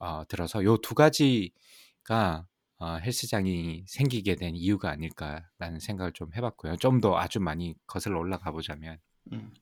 어, 0.00 0.24
들어서 0.28 0.64
요 0.64 0.78
두 0.78 0.94
가지가 0.94 2.46
어, 2.78 2.96
헬스장이 2.96 3.84
생기게 3.88 4.36
된 4.36 4.54
이유가 4.56 4.90
아닐까라는 4.90 5.80
생각을 5.80 6.12
좀 6.12 6.32
해봤고요. 6.34 6.76
좀 6.76 7.00
더 7.00 7.16
아주 7.18 7.40
많이 7.40 7.74
거슬러 7.86 8.18
올라가 8.18 8.50
보자면 8.52 8.98
음. 9.32 9.52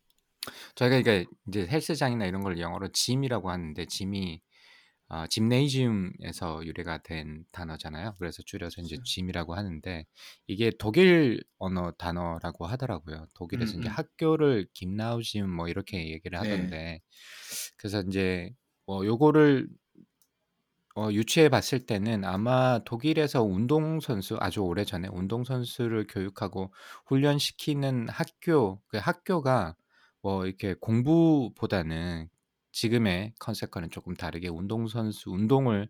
저희가 0.74 0.96
이게 0.96 1.26
이제 1.48 1.66
헬스장이나 1.66 2.26
이런 2.26 2.42
걸 2.42 2.58
영어로 2.60 2.88
짐이라고 2.92 3.50
하는데 3.50 3.84
짐이 3.86 4.40
어, 5.08 5.26
짐네이지움에서 5.28 6.66
유래가 6.66 6.98
된 6.98 7.44
단어잖아요. 7.52 8.16
그래서 8.18 8.42
줄여서 8.44 8.82
이제 8.82 8.96
그렇죠. 8.96 9.04
짐이라고 9.04 9.54
하는데 9.54 10.04
이게 10.48 10.72
독일 10.78 11.42
언어 11.58 11.92
단어라고 11.92 12.66
하더라고요. 12.66 13.26
독일에서 13.34 13.76
음, 13.76 13.80
이제 13.80 13.88
음. 13.88 13.92
학교를 13.94 14.66
김나우지움 14.74 15.50
뭐 15.50 15.68
이렇게 15.68 16.10
얘기를 16.10 16.38
네. 16.40 16.50
하던데 16.50 17.00
그래서 17.78 18.02
이제 18.02 18.50
뭐 18.86 19.06
요거를 19.06 19.68
어, 20.96 21.10
유추해 21.12 21.48
봤을 21.50 21.84
때는 21.86 22.24
아마 22.24 22.78
독일에서 22.84 23.42
운동선수, 23.42 24.38
아주 24.40 24.60
오래전에 24.60 25.08
운동선수를 25.08 26.06
교육하고 26.08 26.72
훈련시키는 27.06 28.08
학교, 28.08 28.80
그 28.88 28.96
학교가 28.96 29.76
뭐 30.22 30.46
이렇게 30.46 30.74
공부보다는 30.74 32.28
지금의 32.72 33.34
컨셉과는 33.38 33.90
조금 33.90 34.14
다르게 34.14 34.48
운동선수, 34.48 35.30
운동을 35.30 35.88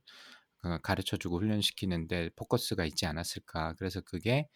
어, 0.64 0.78
가르쳐 0.78 1.16
주고 1.16 1.38
훈련시키는 1.38 2.08
데 2.08 2.30
포커스가 2.36 2.84
있지 2.86 3.06
않았을까. 3.06 3.75
그래서 3.78 4.00
그게 4.00 4.48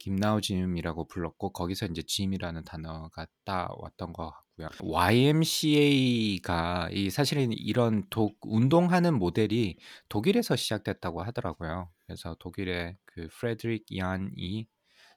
김나우짐이라고 0.00 1.06
불렀고 1.08 1.52
거기서 1.52 1.86
이제 1.86 2.02
짐이라는 2.02 2.64
단어가 2.64 3.26
따왔던 3.44 4.12
것 4.12 4.32
같고요. 4.56 4.68
YMCA가 4.90 6.88
이 6.92 7.10
사실은 7.10 7.52
이런 7.52 8.04
독 8.10 8.38
운동하는 8.42 9.14
모델이 9.14 9.78
독일에서 10.08 10.56
시작됐다고 10.56 11.22
하더라고요. 11.22 11.90
그래서 12.06 12.36
독일의 12.38 12.96
그 13.04 13.28
프레드릭 13.32 13.86
얀이 13.96 14.66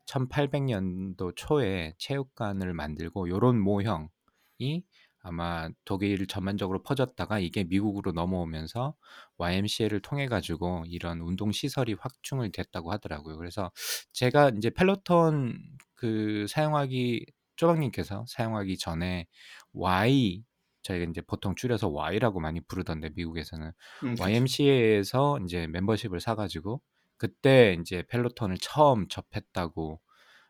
1800년도 0.05 1.33
초에 1.35 1.93
체육관을 1.97 2.73
만들고 2.73 3.29
요런 3.29 3.59
모형이 3.59 4.83
아마 5.19 5.69
독일 5.83 6.25
전반적으로 6.27 6.81
퍼졌다가 6.83 7.39
이게 7.39 7.65
미국으로 7.65 8.13
넘어오면서 8.13 8.95
YMCA를 9.37 9.99
통해 10.01 10.27
가지고 10.27 10.85
이런 10.87 11.19
운동 11.19 11.51
시설이 11.51 11.95
확충을 11.99 12.51
됐다고 12.51 12.91
하더라고요. 12.91 13.37
그래서 13.37 13.71
제가 14.13 14.51
이제 14.57 14.69
펠로톤 14.69 15.57
그 15.95 16.45
사용하기 16.47 17.25
쪼박님께서 17.57 18.25
사용하기 18.27 18.77
전에 18.77 19.27
Y 19.73 20.43
저희가 20.83 21.09
이제 21.09 21.21
보통 21.21 21.55
줄여서 21.55 21.89
Y라고 21.89 22.39
많이 22.39 22.61
부르던데 22.61 23.09
미국에서는 23.15 23.71
음. 24.03 24.15
YMCA에서 24.19 25.39
이제 25.45 25.67
멤버십을 25.67 26.19
사가지고 26.21 26.81
그때 27.17 27.77
이제 27.81 28.03
펠로톤을 28.07 28.57
처음 28.61 29.07
접했다고 29.09 29.99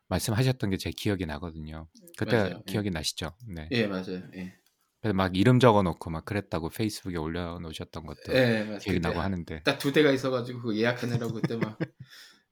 말씀하셨던 0.09 0.69
게 0.71 0.77
제 0.77 0.91
기억이 0.91 1.25
나거든요. 1.25 1.87
그때 2.17 2.37
맞아요. 2.37 2.63
예. 2.67 2.71
기억이 2.71 2.91
나시죠? 2.91 3.31
네. 3.47 3.67
예, 3.71 3.87
맞아요. 3.87 4.21
예. 4.35 4.57
그래서 5.01 5.13
막 5.13 5.35
이름 5.37 5.59
적어놓고 5.59 6.09
막 6.09 6.25
그랬다고 6.25 6.69
페이스북에 6.69 7.17
올려놓으셨던 7.17 8.05
것도 8.05 8.33
예, 8.33 8.63
맞 8.63 8.79
기억이 8.79 8.99
나고 8.99 9.21
하는데 9.21 9.61
딱 9.63 9.77
두 9.79 9.91
대가 9.93 10.11
있어가지고 10.11 10.75
예약하느라고 10.75 11.33
그때 11.33 11.55
막 11.57 11.77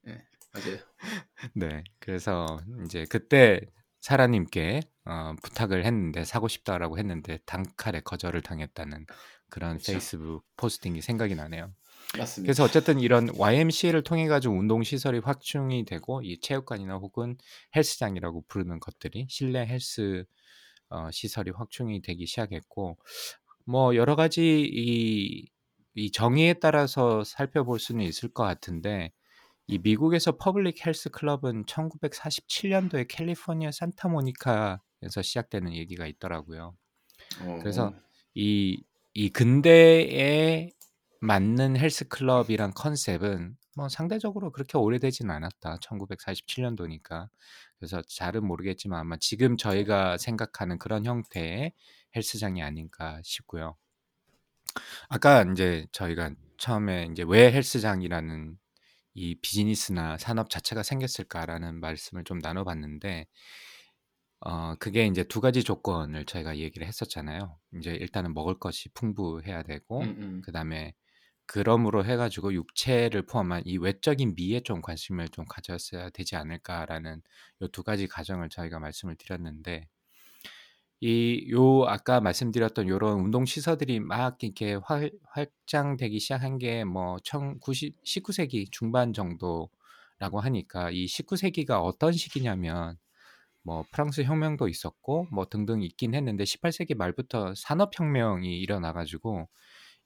예, 0.08 0.24
맞아요. 0.54 0.78
네 1.54 1.84
그래서 2.00 2.60
이제 2.86 3.06
그때 3.10 3.62
사라님께 4.06 4.82
어, 5.06 5.34
부탁을 5.42 5.84
했는데 5.84 6.26
사고 6.26 6.48
싶다라고 6.48 7.00
했는데 7.00 7.40
단칼에 7.48 8.02
거절을 8.02 8.44
당했다는 8.44 9.08
그런 9.50 9.80
그쵸. 9.80 9.94
페이스북 9.94 10.46
포스팅이 10.58 11.02
생각이 11.02 11.34
나네요. 11.34 11.74
맞습니다. 12.16 12.46
그래서 12.46 12.64
어쨌든 12.66 13.00
이런 13.00 13.30
YMCA를 13.36 14.04
통해 14.04 14.28
가지고 14.28 14.60
운동 14.60 14.84
시설이 14.84 15.22
확충이 15.24 15.86
되고 15.86 16.22
이 16.22 16.40
체육관이나 16.40 16.98
혹은 16.98 17.36
헬스장이라고 17.76 18.46
부르는 18.48 18.80
것들이 18.80 19.26
실내 19.28 19.66
헬스 19.66 20.24
어, 20.90 21.10
시설이 21.10 21.50
확충이 21.50 22.04
되기 22.04 22.28
시작했고 22.28 23.00
뭐 23.66 23.96
여러 23.96 24.16
가지 24.16 24.70
이, 24.72 25.50
이 25.96 26.12
정의에 26.12 26.54
따라서 26.54 27.24
살펴볼 27.24 27.80
수는 27.80 28.06
있을 28.06 28.30
것 28.32 28.44
같은데 28.44 29.14
이 29.68 29.80
미국에서 29.80 30.38
public 30.38 30.86
헬스 30.86 31.10
클럽은 31.10 31.66
1947년도에 31.66 33.08
캘리포니아 33.08 33.72
산타모니카에서 33.72 35.22
시작되는 35.24 35.74
얘기가 35.74 36.06
있더라고요. 36.06 36.76
어, 37.42 37.58
그래서 37.60 37.94
이, 38.36 38.84
이 39.14 39.30
근대에 39.30 40.70
맞는 41.20 41.78
헬스 41.78 42.08
클럽이란 42.08 42.74
컨셉은 42.76 43.58
뭐 43.76 43.90
상대적으로 43.90 44.52
그렇게 44.52 44.78
오래되지는 44.78 45.34
않았다. 45.34 45.78
1947년도니까. 45.78 47.28
그래서 47.78 48.02
잘은 48.08 48.46
모르겠지만 48.46 49.00
아마 49.00 49.18
지금 49.20 49.58
저희가 49.58 50.18
생각하는 50.18 50.78
그런 50.78 51.06
형태의 51.06 51.74
헬스장이 52.16 52.62
아닌가 52.62 53.20
싶고요. 53.24 53.76
아까 55.10 55.44
이제 55.52 55.88
저희가 55.92 56.32
처음에 56.58 57.10
이제 57.12 57.24
왜 57.28 57.52
헬스장이라는 57.52 58.58
이 59.16 59.36
비즈니스나 59.42 60.18
산업 60.20 60.50
자체가 60.52 60.84
생겼을까라는 60.84 61.80
말씀을 61.80 62.24
좀 62.26 62.40
나눠봤는데 62.40 63.28
어 64.42 64.76
그게 64.76 65.08
이제 65.08 65.24
두 65.24 65.42
가지 65.42 65.64
조건을 65.64 66.26
저희가 66.26 66.58
얘기를 66.58 66.86
했었잖아요. 66.88 67.58
이제 67.78 67.92
일단은 67.96 68.34
먹을 68.34 68.60
것이 68.60 68.90
풍부해야 68.90 69.64
되고 69.64 70.02
음, 70.02 70.08
음. 70.20 70.42
그다음에 70.42 70.94
그러므로 71.48 72.06
해가지고 72.06 72.54
육체를 72.54 73.26
포함한 73.28 73.64
이 73.66 73.78
외적인 73.78 74.36
미에 74.36 74.62
좀 74.62 74.82
관심을 74.82 75.30
좀 75.30 75.46
가졌어야 75.48 76.10
되지 76.12 76.36
않을까라는 76.38 77.22
요두 77.64 77.84
가지 77.84 78.08
가정을 78.08 78.50
저희가 78.50 78.80
말씀을 78.80 79.16
드렸는데 79.18 79.88
이 81.06 81.48
요 81.52 81.86
아까 81.88 82.20
말씀드렸던 82.22 82.88
요런 82.88 83.20
운동 83.20 83.46
시설들이 83.46 84.00
막 84.00 84.38
이렇게 84.42 84.76
활, 84.76 85.12
확장되기 85.26 86.20
시작한 86.20 86.58
게 86.58 86.84
뭐 86.84 87.18
1990, 87.24 88.04
19세기 88.04 88.72
중반 88.72 89.14
정도라고 89.14 90.40
하니까 90.42 90.90
이 90.92 91.06
19세기가 91.08 91.84
어떤 91.84 92.12
시기냐면 92.14 92.98
뭐 93.64 93.86
프랑스 93.92 94.24
혁명도 94.24 94.68
있었고 94.70 95.28
뭐 95.32 95.46
등등 95.48 95.82
있긴 95.84 96.16
했는데 96.16 96.44
18세기 96.46 96.96
말부터 96.98 97.54
산업 97.56 97.98
혁명이 98.00 98.60
일어나 98.60 98.94
가지고 98.94 99.50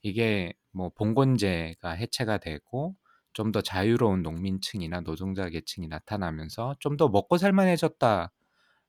이게 0.02 0.54
뭐 0.72 0.90
봉건제가 0.90 1.92
해체가 1.92 2.38
되고 2.38 2.96
좀 3.34 3.52
더 3.52 3.62
자유로운 3.62 4.22
농민층이나 4.22 5.00
노동자 5.02 5.48
계층이 5.50 5.88
나타나면서 5.88 6.76
좀 6.80 6.96
더 6.98 7.08
먹고 7.08 7.38
살만해졌다. 7.38 8.32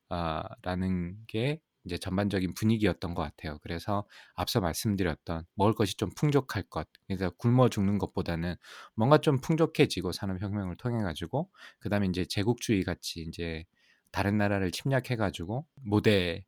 아, 0.09 0.43
라는 0.63 1.17
게 1.27 1.59
이제 1.85 1.97
전반적인 1.97 2.53
분위기였던 2.53 3.13
것 3.15 3.23
같아요. 3.23 3.57
그래서 3.63 4.05
앞서 4.35 4.61
말씀드렸던 4.61 5.45
먹을 5.55 5.73
것이 5.73 5.97
좀 5.97 6.09
풍족할 6.15 6.63
것, 6.63 6.87
그래서 7.07 7.29
굶어 7.31 7.69
죽는 7.69 7.97
것보다는 7.97 8.55
뭔가 8.95 9.17
좀 9.19 9.39
풍족해지고 9.41 10.11
산업혁명을 10.11 10.77
통해 10.77 11.01
가지고 11.03 11.49
그 11.79 11.89
다음에 11.89 12.07
이제 12.07 12.25
제국주의 12.25 12.83
같이 12.83 13.21
이제 13.21 13.65
다른 14.11 14.37
나라를 14.37 14.71
침략해 14.71 15.15
가지고 15.17 15.65
모대를 15.83 16.43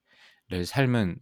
삶은 0.66 1.20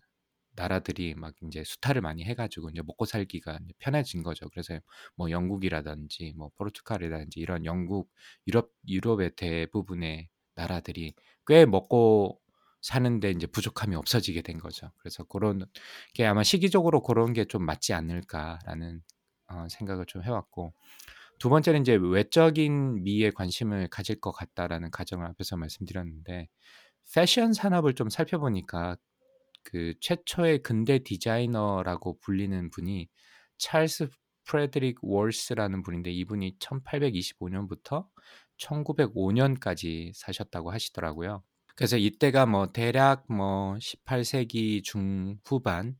나라들이 0.55 1.15
막 1.15 1.33
이제 1.43 1.63
수탈을 1.63 2.01
많이 2.01 2.23
해가지고 2.25 2.69
이제 2.71 2.81
먹고 2.83 3.05
살기가 3.05 3.59
이제 3.63 3.73
편해진 3.79 4.23
거죠. 4.23 4.49
그래서 4.49 4.79
뭐 5.15 5.31
영국이라든지 5.31 6.33
뭐 6.37 6.51
포르투갈이라든지 6.57 7.39
이런 7.39 7.65
영국, 7.65 8.11
유럽, 8.47 8.71
유럽의 8.87 9.31
대부분의 9.37 10.29
나라들이 10.55 11.13
꽤 11.47 11.65
먹고 11.65 12.40
사는데 12.81 13.31
이제 13.31 13.47
부족함이 13.47 13.95
없어지게 13.95 14.41
된 14.41 14.57
거죠. 14.59 14.91
그래서 14.97 15.23
그런 15.25 15.65
게 16.13 16.25
아마 16.25 16.43
시기적으로 16.43 17.01
그런 17.03 17.33
게 17.33 17.45
좀 17.45 17.65
맞지 17.65 17.93
않을까라는 17.93 19.01
어, 19.49 19.67
생각을 19.69 20.05
좀 20.05 20.23
해왔고 20.23 20.73
두 21.39 21.49
번째는 21.49 21.81
이제 21.81 21.95
외적인 21.95 23.03
미에 23.03 23.31
관심을 23.31 23.89
가질 23.89 24.19
것 24.21 24.31
같다라는 24.31 24.91
가정을 24.91 25.25
앞에서 25.27 25.57
말씀드렸는데 25.57 26.47
패션 27.13 27.53
산업을 27.53 27.95
좀 27.95 28.09
살펴보니까 28.09 28.97
그 29.63 29.93
최초의 30.01 30.63
근대 30.63 30.99
디자이너라고 30.99 32.19
불리는 32.21 32.69
분이 32.71 33.09
찰스 33.57 34.09
프레드릭 34.45 34.97
월스라는 35.03 35.83
분인데 35.83 36.11
이분이 36.11 36.57
1825년부터 36.59 38.07
1905년까지 38.59 40.11
사셨다고 40.15 40.71
하시더라고요. 40.71 41.43
그래서 41.75 41.97
이때가 41.97 42.45
뭐 42.45 42.71
대략 42.71 43.25
뭐 43.31 43.75
18세기 43.75 44.83
중후반이니까 44.83 45.95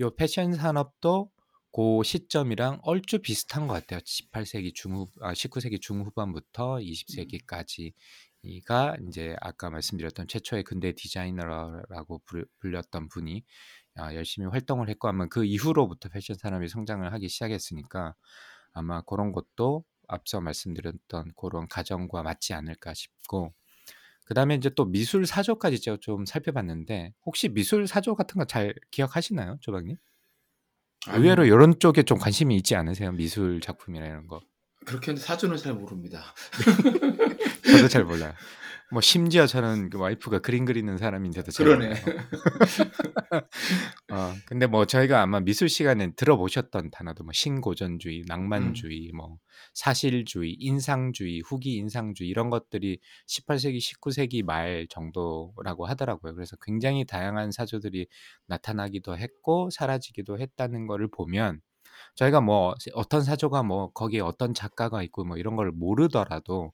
요 0.00 0.14
패션 0.16 0.54
산업도 0.54 1.30
그 1.72 2.02
시점이랑 2.02 2.80
얼추 2.82 3.20
비슷한 3.20 3.66
것 3.66 3.74
같아요. 3.74 4.00
18세기 4.00 4.74
중후 4.74 5.06
아 5.20 5.32
19세기 5.32 5.80
중후반부터 5.80 6.78
음. 6.78 6.82
20세기까지가 6.82 7.92
이제 9.06 9.36
아까 9.40 9.70
말씀드렸던 9.70 10.28
최초의 10.28 10.64
근대 10.64 10.92
디자이너라고 10.92 12.22
불렸던 12.58 13.08
분이 13.08 13.44
아 13.96 14.14
열심히 14.14 14.48
활동을 14.48 14.88
했고 14.88 15.08
아마 15.08 15.26
그 15.26 15.44
이후로부터 15.44 16.08
패션 16.08 16.36
산업이 16.36 16.68
성장을 16.68 17.12
하기 17.12 17.28
시작했으니까 17.28 18.14
아마 18.72 19.02
고런 19.02 19.32
것도 19.32 19.84
앞서 20.08 20.40
말씀드렸던 20.40 21.32
고런 21.34 21.68
가정과 21.68 22.22
맞지 22.22 22.54
않을까 22.54 22.94
싶고 22.94 23.52
그다음에 24.28 24.54
이제 24.56 24.68
또 24.76 24.84
미술 24.84 25.24
사조까지 25.26 25.80
제가 25.80 25.96
좀 26.02 26.26
살펴봤는데 26.26 27.14
혹시 27.24 27.48
미술 27.48 27.86
사조 27.86 28.14
같은 28.14 28.38
거 28.38 28.44
잘 28.44 28.74
기억하시나요, 28.90 29.56
조방님? 29.62 29.96
의외로. 31.08 31.48
요런 31.48 31.78
쪽에 31.78 32.02
좀 32.02 32.18
관심이 32.18 32.54
있지 32.56 32.76
않으세요? 32.76 33.12
미술 33.12 33.62
작품이나 33.62 34.04
이런 34.06 34.26
거. 34.26 34.40
그렇게 34.84 35.12
하는데 35.12 35.24
사주는 35.26 35.56
잘 35.56 35.72
모릅니다. 35.72 36.34
저도 37.64 37.88
잘 37.88 38.04
몰라요. 38.04 38.34
뭐 38.90 39.02
심지어 39.02 39.46
저는 39.46 39.90
그 39.90 39.98
와이프가 39.98 40.38
그림 40.38 40.64
그리는 40.64 40.96
사람인데도 40.96 41.50
잘 41.50 41.66
그러네. 41.66 41.88
몰라요. 41.88 42.04
어 44.12 44.34
근데 44.46 44.66
뭐 44.66 44.86
저희가 44.86 45.20
아마 45.20 45.40
미술 45.40 45.68
시간에 45.68 46.12
들어보셨던 46.12 46.90
단어도 46.90 47.24
뭐 47.24 47.32
신고전주의, 47.34 48.20
음. 48.20 48.24
낭만주의, 48.26 49.10
뭐 49.14 49.36
사실주의, 49.74 50.56
인상주의, 50.58 51.42
후기 51.44 51.76
인상주의 51.76 52.30
이런 52.30 52.48
것들이 52.48 52.98
18세기, 53.26 53.78
19세기 53.78 54.42
말 54.42 54.86
정도라고 54.88 55.86
하더라고요. 55.86 56.34
그래서 56.34 56.56
굉장히 56.62 57.04
다양한 57.04 57.52
사조들이 57.52 58.06
나타나기도 58.46 59.18
했고 59.18 59.68
사라지기도 59.70 60.38
했다는 60.38 60.86
거를 60.86 61.08
보면 61.08 61.60
저희가 62.14 62.40
뭐 62.40 62.74
어떤 62.94 63.22
사조가 63.22 63.62
뭐 63.64 63.92
거기에 63.92 64.20
어떤 64.20 64.54
작가가 64.54 65.02
있고 65.02 65.24
뭐 65.24 65.36
이런 65.36 65.56
걸 65.56 65.72
모르더라도 65.72 66.72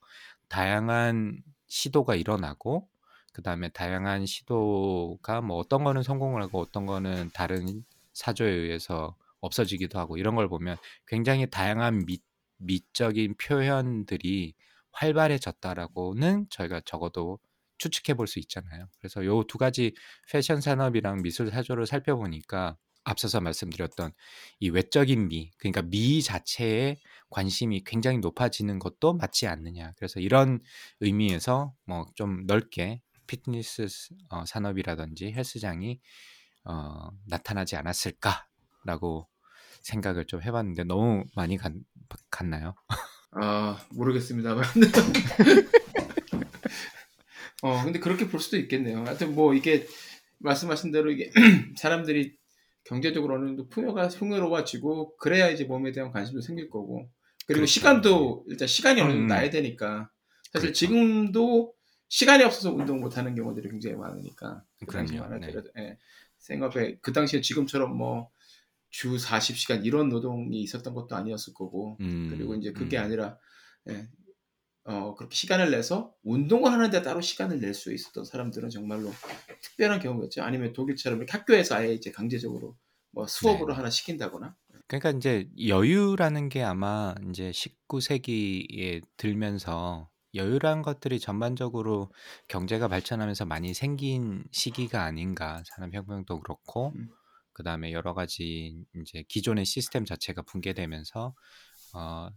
다양한 0.48 1.38
시도가 1.74 2.14
일어나고 2.14 2.88
그 3.32 3.42
다음에 3.42 3.68
다양한 3.70 4.26
시도가 4.26 5.40
뭐 5.42 5.56
어떤 5.58 5.82
거는 5.84 6.02
성공을 6.04 6.40
하고 6.42 6.60
어떤 6.60 6.86
거는 6.86 7.30
다른 7.34 7.84
사조에 8.12 8.50
의해서 8.50 9.16
없어지기도 9.40 9.98
하고 9.98 10.16
이런 10.16 10.36
걸 10.36 10.48
보면 10.48 10.76
굉장히 11.06 11.50
다양한 11.50 12.06
미, 12.06 12.20
미적인 12.58 13.34
표현들이 13.36 14.54
활발해졌다라고는 14.92 16.46
저희가 16.50 16.80
적어도 16.84 17.38
추측해 17.78 18.14
볼 18.16 18.26
수 18.28 18.38
있잖아요. 18.38 18.88
그래서 19.00 19.24
요 19.24 19.42
두 19.48 19.58
가지 19.58 19.94
패션 20.30 20.60
산업이랑 20.60 21.22
미술 21.22 21.50
사조를 21.50 21.86
살펴보니까 21.86 22.76
앞서서 23.04 23.40
말씀드렸던 23.40 24.12
이 24.60 24.70
외적인 24.70 25.28
미, 25.28 25.50
그러니까 25.58 25.82
미 25.82 26.22
자체에 26.22 26.96
관심이 27.34 27.82
굉장히 27.84 28.18
높아지는 28.18 28.78
것도 28.78 29.14
맞지 29.14 29.48
않느냐. 29.48 29.92
그래서 29.96 30.20
이런 30.20 30.60
의미에서 31.00 31.74
뭐 31.84 32.06
좀 32.14 32.46
넓게 32.46 33.00
피트니스 33.26 33.88
어, 34.30 34.44
산업이라든지 34.46 35.32
헬스장이 35.32 35.98
어, 36.64 37.10
나타나지 37.26 37.74
않았을까라고 37.76 39.28
생각을 39.82 40.26
좀 40.26 40.42
해봤는데 40.42 40.84
너무 40.84 41.24
많이 41.34 41.56
갔, 41.56 41.72
갔나요? 42.30 42.74
아 43.32 43.84
모르겠습니다. 43.90 44.54
어 47.62 47.82
근데 47.82 47.98
그렇게 47.98 48.28
볼 48.28 48.38
수도 48.40 48.56
있겠네요. 48.58 49.04
하여튼 49.04 49.34
뭐 49.34 49.54
이게 49.54 49.86
말씀하신 50.38 50.92
대로 50.92 51.10
이게 51.10 51.30
사람들이 51.76 52.36
경제적으로 52.84 53.34
어느 53.36 53.46
정도 53.46 53.68
풍요가 53.68 54.08
풍요로워지고 54.08 55.16
그래야 55.16 55.48
이제 55.48 55.64
몸에 55.64 55.90
대한 55.92 56.12
관심도 56.12 56.42
생길 56.42 56.68
거고 56.70 57.08
그리고 57.46 57.60
그렇죠. 57.60 57.66
시간도 57.72 58.44
일단 58.48 58.68
시간이 58.68 59.00
어느 59.00 59.10
정도 59.10 59.24
음. 59.24 59.26
나야 59.28 59.50
되니까 59.50 60.10
사실 60.52 60.68
그렇죠. 60.68 60.72
지금도 60.72 61.74
시간이 62.08 62.44
없어서 62.44 62.72
운동 62.72 63.00
못 63.00 63.16
하는 63.18 63.34
경우들이 63.34 63.68
굉장히 63.70 63.96
많으니까 63.96 64.62
그 64.86 64.86
당시에 64.86 65.18
그럼요. 65.18 65.34
네. 65.34 65.38
많았더라도 65.40 65.70
예. 65.78 65.98
생각에 66.38 66.98
그 67.00 67.12
당시에 67.12 67.40
지금처럼 67.40 67.96
뭐 67.96 68.34
주 68.94 69.16
40시간 69.16 69.84
이런 69.84 70.08
노동이 70.08 70.62
있었던 70.62 70.94
것도 70.94 71.16
아니었을 71.16 71.52
거고 71.52 71.96
음, 72.00 72.28
그리고 72.30 72.54
이제 72.54 72.70
그게 72.72 72.96
음. 72.96 73.02
아니라 73.02 73.36
예, 73.88 74.08
어, 74.84 75.16
그렇게 75.16 75.34
시간을 75.34 75.72
내서 75.72 76.14
운동을 76.22 76.70
하는데 76.70 77.02
따로 77.02 77.20
시간을 77.20 77.58
낼 77.58 77.74
수 77.74 77.92
있었던 77.92 78.24
사람들은 78.24 78.70
정말로 78.70 79.10
특별한 79.62 79.98
경우였죠. 79.98 80.44
아니면 80.44 80.72
독일처럼 80.74 81.26
학교에서 81.28 81.74
아예 81.74 81.92
이제 81.92 82.12
강제적으로 82.12 82.76
뭐 83.10 83.26
수업으로 83.26 83.72
네. 83.72 83.78
하나 83.78 83.90
시킨다거나. 83.90 84.54
그러니까 84.86 85.10
이제 85.10 85.48
여유라는 85.66 86.48
게 86.48 86.62
아마 86.62 87.14
이제 87.28 87.52
19 87.52 88.00
세기에 88.00 89.00
들면서 89.16 90.08
여유란 90.34 90.82
것들이 90.82 91.20
전반적으로 91.20 92.10
경제가 92.48 92.88
발전하면서 92.88 93.46
많이 93.46 93.72
생긴 93.72 94.44
시기가 94.50 95.04
아닌가 95.04 95.62
산업혁명도 95.66 96.40
그렇고 96.40 96.92
음. 96.96 97.08
그 97.52 97.62
다음에 97.62 97.92
여러 97.92 98.14
가지 98.14 98.84
이제 99.00 99.24
기존의 99.28 99.64
시스템 99.64 100.04
자체가 100.04 100.42
붕괴되면서 100.42 101.34
어, 101.94 102.28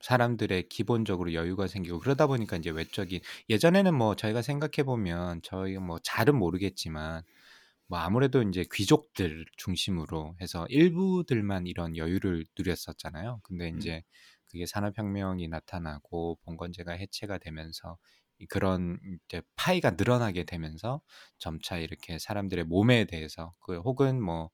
사람들의 0.00 0.68
기본적으로 0.68 1.34
여유가 1.34 1.66
생기고 1.66 2.00
그러다 2.00 2.26
보니까 2.26 2.56
이제 2.56 2.70
외적인 2.70 3.20
예전에는 3.50 3.94
뭐 3.94 4.16
저희가 4.16 4.42
생각해 4.42 4.84
보면 4.84 5.42
저희가 5.42 5.80
뭐 5.80 5.98
잘은 6.02 6.36
모르겠지만 6.36 7.22
뭐 7.92 7.98
아무래도 7.98 8.40
이제 8.42 8.64
귀족들 8.72 9.44
중심으로 9.58 10.34
해서 10.40 10.64
일부들만 10.70 11.66
이런 11.66 11.94
여유를 11.98 12.46
누렸었잖아요. 12.58 13.40
근데 13.42 13.68
음. 13.70 13.76
이제 13.76 14.02
그게 14.46 14.64
산업혁명이 14.64 15.46
나타나고 15.48 16.38
봉건제가 16.42 16.92
해체가 16.92 17.36
되면서 17.36 17.98
이 18.38 18.46
그런 18.46 18.98
이제 19.28 19.42
파이가 19.56 19.90
늘어나게 19.90 20.44
되면서 20.44 21.02
점차 21.38 21.76
이렇게 21.76 22.18
사람들의 22.18 22.64
몸에 22.64 23.04
대해서 23.04 23.52
그 23.60 23.76
혹은 23.80 24.22
뭐 24.22 24.50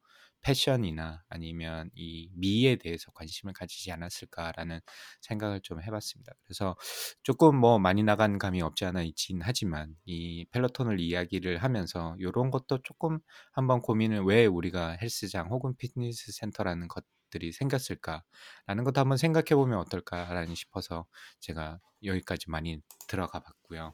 패션이나 0.49 1.25
아니면 1.29 1.91
이 1.95 2.31
미에 2.35 2.77
대해서 2.77 3.11
관심을 3.13 3.53
가지지 3.53 3.93
않았을까라는 3.93 4.81
생각을 5.21 5.61
좀 5.63 5.83
해봤습니다. 5.83 6.33
그래서 6.45 6.75
조금 7.23 7.57
뭐 7.57 7.79
많이 7.79 8.03
나간 8.03 8.39
감이 8.39 8.63
없지 8.63 8.85
않아 8.87 9.03
있긴 9.03 9.41
하지만 9.43 9.95
이 10.07 10.47
펠로톤을 10.51 11.01
이야기를 11.01 11.59
하면서 11.59 12.17
이런 12.19 12.51
것도 12.51 12.83
조금 12.83 13.19
한번 13.53 13.81
고민을 13.83 14.23
왜 14.25 14.47
우리가 14.47 14.97
헬스장 15.03 15.49
혹은 15.51 15.77
피트니스 15.77 16.33
센터라는 16.33 16.89
것 16.89 17.05
들이 17.31 17.53
생겼을까라는 17.53 18.85
것도 18.85 19.01
한번 19.03 19.19
생각해 19.19 19.55
보면 19.55 19.79
어떨까라는 19.81 20.55
싶어서 20.55 21.05
제가 21.41 21.79
여기까지 22.03 22.49
많이 22.51 22.81
들어가 23.07 23.41
봤고요. 23.41 23.93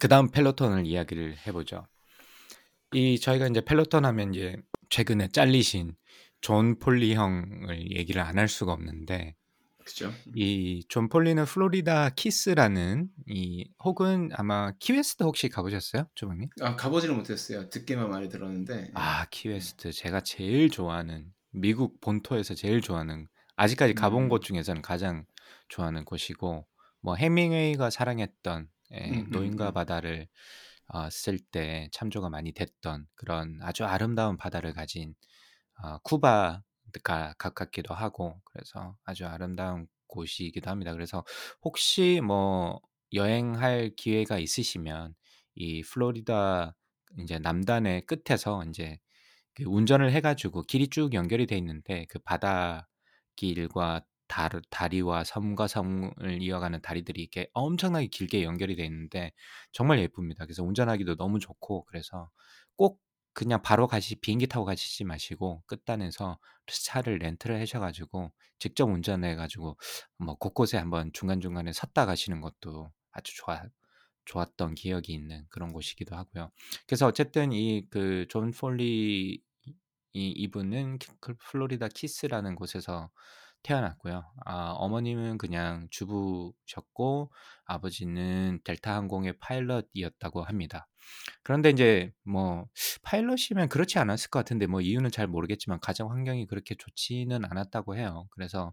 그 0.00 0.08
다음 0.08 0.30
펠로톤을 0.30 0.86
이야기를 0.86 1.36
해보죠. 1.46 1.86
이 2.92 3.18
저희가 3.20 3.46
이제 3.48 3.60
펠로톤 3.60 4.04
하면 4.04 4.34
이제 4.34 4.56
최근에 4.88 5.28
잘리신 5.28 5.94
존 6.40 6.78
폴리 6.78 7.14
형을 7.14 7.92
얘기를 7.96 8.20
안 8.22 8.38
할 8.38 8.48
수가 8.48 8.72
없는데 8.72 9.36
그죠? 9.84 10.12
이 10.36 10.82
존 10.88 11.08
폴리는 11.08 11.44
플로리다 11.44 12.10
키스라는 12.10 13.08
이 13.28 13.68
혹은 13.84 14.30
아마 14.34 14.72
키웨스트 14.78 15.22
혹시 15.24 15.48
가보셨어요, 15.48 16.08
조방님? 16.14 16.48
아 16.60 16.76
가보지는 16.76 17.16
못했어요. 17.16 17.68
듣기만 17.70 18.08
많이 18.10 18.28
들었는데. 18.28 18.90
아 18.94 19.26
키웨스트 19.30 19.92
제가 19.92 20.20
제일 20.20 20.70
좋아하는 20.70 21.26
미국 21.52 22.00
본토에서 22.00 22.54
제일 22.54 22.80
좋아하는 22.80 23.26
아직까지 23.56 23.94
가본 23.94 24.24
음. 24.24 24.28
곳 24.28 24.42
중에서는 24.42 24.82
가장 24.82 25.24
좋아하는 25.68 26.04
곳이고 26.04 26.66
뭐 27.02 27.14
해밍웨이가 27.16 27.90
사랑했던 27.90 28.68
예, 28.92 28.98
음, 29.10 29.26
음, 29.30 29.30
노인과 29.30 29.70
음. 29.70 29.72
바다를 29.72 30.28
어, 30.88 31.08
쓸 31.10 31.38
때 31.38 31.88
참조가 31.92 32.28
많이 32.30 32.52
됐던 32.52 33.06
그런 33.14 33.58
아주 33.62 33.84
아름다운 33.84 34.36
바다를 34.36 34.72
가진 34.74 35.14
어, 35.82 35.98
쿠바가 36.00 37.34
가깝기도 37.38 37.94
하고 37.94 38.40
그래서 38.44 38.96
아주 39.04 39.26
아름다운 39.26 39.88
곳이기도 40.08 40.70
합니다. 40.70 40.92
그래서 40.92 41.24
혹시 41.62 42.20
뭐 42.22 42.80
여행할 43.12 43.92
기회가 43.96 44.38
있으시면 44.38 45.14
이 45.54 45.82
플로리다 45.82 46.76
이제 47.20 47.38
남단의 47.38 48.06
끝에서 48.06 48.64
이제 48.68 48.98
그 49.54 49.64
운전을 49.64 50.12
해가지고 50.12 50.62
길이 50.64 50.88
쭉 50.88 51.14
연결이 51.14 51.46
돼 51.46 51.56
있는데 51.58 52.06
그 52.08 52.18
바다 52.20 52.88
길과 53.36 54.04
달, 54.30 54.50
다리와 54.70 55.24
섬과 55.24 55.66
섬을 55.68 56.40
이어가는 56.42 56.82
다리들이 56.82 57.20
이렇게 57.22 57.48
엄청나게 57.54 58.06
길게 58.08 58.44
연결이 58.44 58.76
돼 58.76 58.84
있는데 58.86 59.32
정말 59.72 59.98
예쁩니다. 60.00 60.44
그래서 60.46 60.62
운전하기도 60.64 61.16
너무 61.16 61.40
좋고 61.40 61.84
그래서 61.86 62.30
꼭 62.76 63.00
그냥 63.32 63.62
바로 63.62 63.86
가시 63.88 64.16
비행기 64.20 64.46
타고 64.48 64.64
가시지 64.64 65.04
마시고 65.04 65.62
끝단에서 65.66 66.38
차를 66.66 67.18
렌트를 67.18 67.60
하셔가지고 67.60 68.32
직접 68.58 68.86
운전해가지고 68.88 69.76
뭐 70.18 70.34
곳곳에 70.36 70.78
한번 70.78 71.10
중간 71.12 71.40
중간에 71.40 71.72
섰다 71.72 72.06
가시는 72.06 72.40
것도 72.40 72.92
아주 73.12 73.34
좋아 73.36 73.62
좋았던 74.26 74.74
기억이 74.76 75.12
있는 75.12 75.46
그런 75.50 75.72
곳이기도 75.72 76.14
하고요. 76.16 76.50
그래서 76.86 77.06
어쨌든 77.06 77.52
이 77.52 77.88
그 77.90 78.26
존 78.28 78.50
폴리 78.52 79.42
이 80.12 80.28
이분은 80.30 80.98
키그 80.98 81.36
플로리다 81.38 81.88
키스라는 81.88 82.56
곳에서 82.56 83.10
태어났고요. 83.62 84.24
아 84.46 84.70
어머님은 84.72 85.38
그냥 85.38 85.88
주부셨고 85.90 87.30
아버지는 87.64 88.60
델타 88.64 88.94
항공의 88.94 89.34
파일럿이었다고 89.38 90.42
합니다. 90.44 90.88
그런데 91.44 91.70
인제 91.70 92.12
뭐 92.24 92.66
파일럿이면 93.02 93.68
그렇지 93.70 93.98
않았을 93.98 94.30
것 94.30 94.40
같은데 94.40 94.66
뭐 94.66 94.80
이유는 94.82 95.10
잘 95.12 95.26
모르겠지만 95.28 95.80
가정 95.80 96.10
환경이 96.12 96.46
그렇게 96.46 96.74
좋지는 96.76 97.44
않았다고 97.44 97.96
해요. 97.96 98.28
그래서 98.32 98.72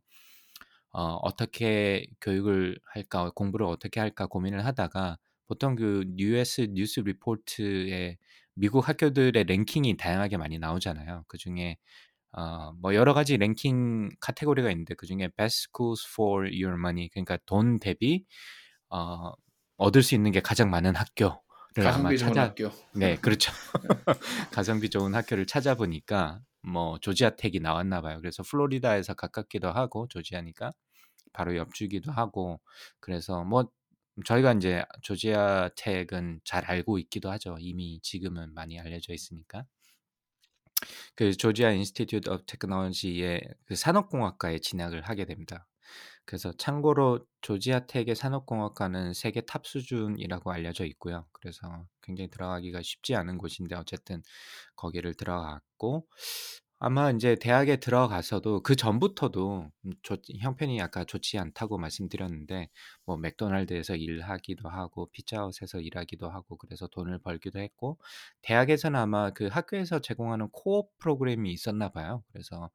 어 0.91 1.15
'어떻게 1.23 2.08
교육을 2.21 2.80
할까? 2.93 3.30
공부를 3.36 3.65
어떻게 3.67 4.00
할까?' 4.00 4.28
고민을 4.28 4.65
하다가 4.65 5.17
보통 5.47 5.76
그 5.76 6.04
US 6.17 6.67
뉴스 6.73 7.00
리포트에 7.02 8.17
미국 8.56 8.88
학교들의 8.89 9.43
랭킹이 9.45 9.97
다양하게 9.97 10.38
많이 10.38 10.58
나오잖아요. 10.60 11.26
그 11.28 11.38
중에 11.38 11.78
어 12.33 12.71
뭐 12.81 12.93
여러 12.95 13.13
가지 13.13 13.37
랭킹 13.37 14.09
카테고리가 14.19 14.69
있는데 14.71 14.93
그 14.95 15.05
중에 15.07 15.29
Best 15.37 15.69
Schools 15.71 16.07
for 16.13 16.45
Your 16.47 16.77
Money 16.79 17.09
그러니까 17.09 17.37
돈 17.45 17.79
대비 17.79 18.25
어 18.89 19.31
얻을 19.77 20.03
수 20.03 20.15
있는 20.15 20.31
게 20.31 20.41
가장 20.41 20.69
많은 20.69 20.95
아마 21.77 21.83
가성비 21.91 22.17
좋은 22.17 22.29
찾아 22.31 22.43
학교. 22.49 22.69
네 22.93 23.15
그렇죠. 23.21 23.51
가성비 24.51 24.89
좋은 24.89 25.13
학교를 25.15 25.45
찾아보니까 25.45 26.41
뭐 26.61 26.97
조지아 26.99 27.31
텍이 27.37 27.59
나왔나 27.61 28.01
봐요. 28.01 28.19
그래서 28.19 28.43
플로리다에서 28.43 29.13
가깝기도 29.13 29.69
하고 29.71 30.07
조지아니까 30.07 30.73
바로 31.33 31.55
옆주기도 31.57 32.11
하고 32.11 32.59
그래서 32.99 33.43
뭐 33.43 33.69
저희가 34.25 34.53
인제 34.53 34.85
조지아 35.03 35.69
텍은 35.77 36.41
잘 36.43 36.65
알고 36.65 36.99
있기도 36.99 37.31
하죠. 37.31 37.57
이미 37.59 37.99
지금은 38.01 38.53
많이 38.53 38.79
알려져 38.79 39.13
있으니까. 39.13 39.65
그 41.15 41.35
조지아 41.35 41.71
인스티튜트 41.71 42.29
오브 42.29 42.43
테크놀로지의 42.45 43.41
그 43.65 43.75
산업공학과에 43.75 44.59
진학을 44.59 45.01
하게 45.01 45.25
됩니다. 45.25 45.67
그래서 46.25 46.51
참고로 46.57 47.25
조지아 47.41 47.87
텍의 47.87 48.15
산업공학과는 48.15 49.13
세계 49.13 49.41
탑 49.41 49.65
수준이라고 49.65 50.51
알려져 50.51 50.85
있고요. 50.85 51.25
그래서 51.31 51.85
굉장히 52.01 52.29
들어가기가 52.29 52.81
쉽지 52.81 53.15
않은 53.15 53.37
곳인데 53.37 53.75
어쨌든 53.75 54.21
거기를 54.75 55.13
들어갔고 55.13 56.05
아마 56.79 57.09
인제 57.09 57.35
대학에 57.39 57.77
들어가서도 57.77 58.61
그전부터도 58.63 59.71
음 59.85 59.91
좋 60.03 60.21
형편이 60.39 60.77
약간 60.77 61.05
좋지 61.07 61.37
않다고 61.39 61.77
말씀드렸는데 61.79 62.69
뭐 63.05 63.17
맥도날드에서 63.17 63.95
일하기도 63.95 64.69
하고 64.69 65.09
피자헛에서 65.11 65.81
일하기도 65.81 66.29
하고 66.29 66.55
그래서 66.57 66.87
돈을 66.87 67.19
벌기도 67.19 67.59
했고 67.59 67.97
대학에서는 68.43 68.99
아마 68.99 69.31
그 69.31 69.47
학교에서 69.47 69.99
제공하는 70.01 70.49
co-op 70.51 70.97
프로그램이 70.99 71.51
있었나 71.51 71.89
봐요. 71.89 72.23
그래서 72.31 72.69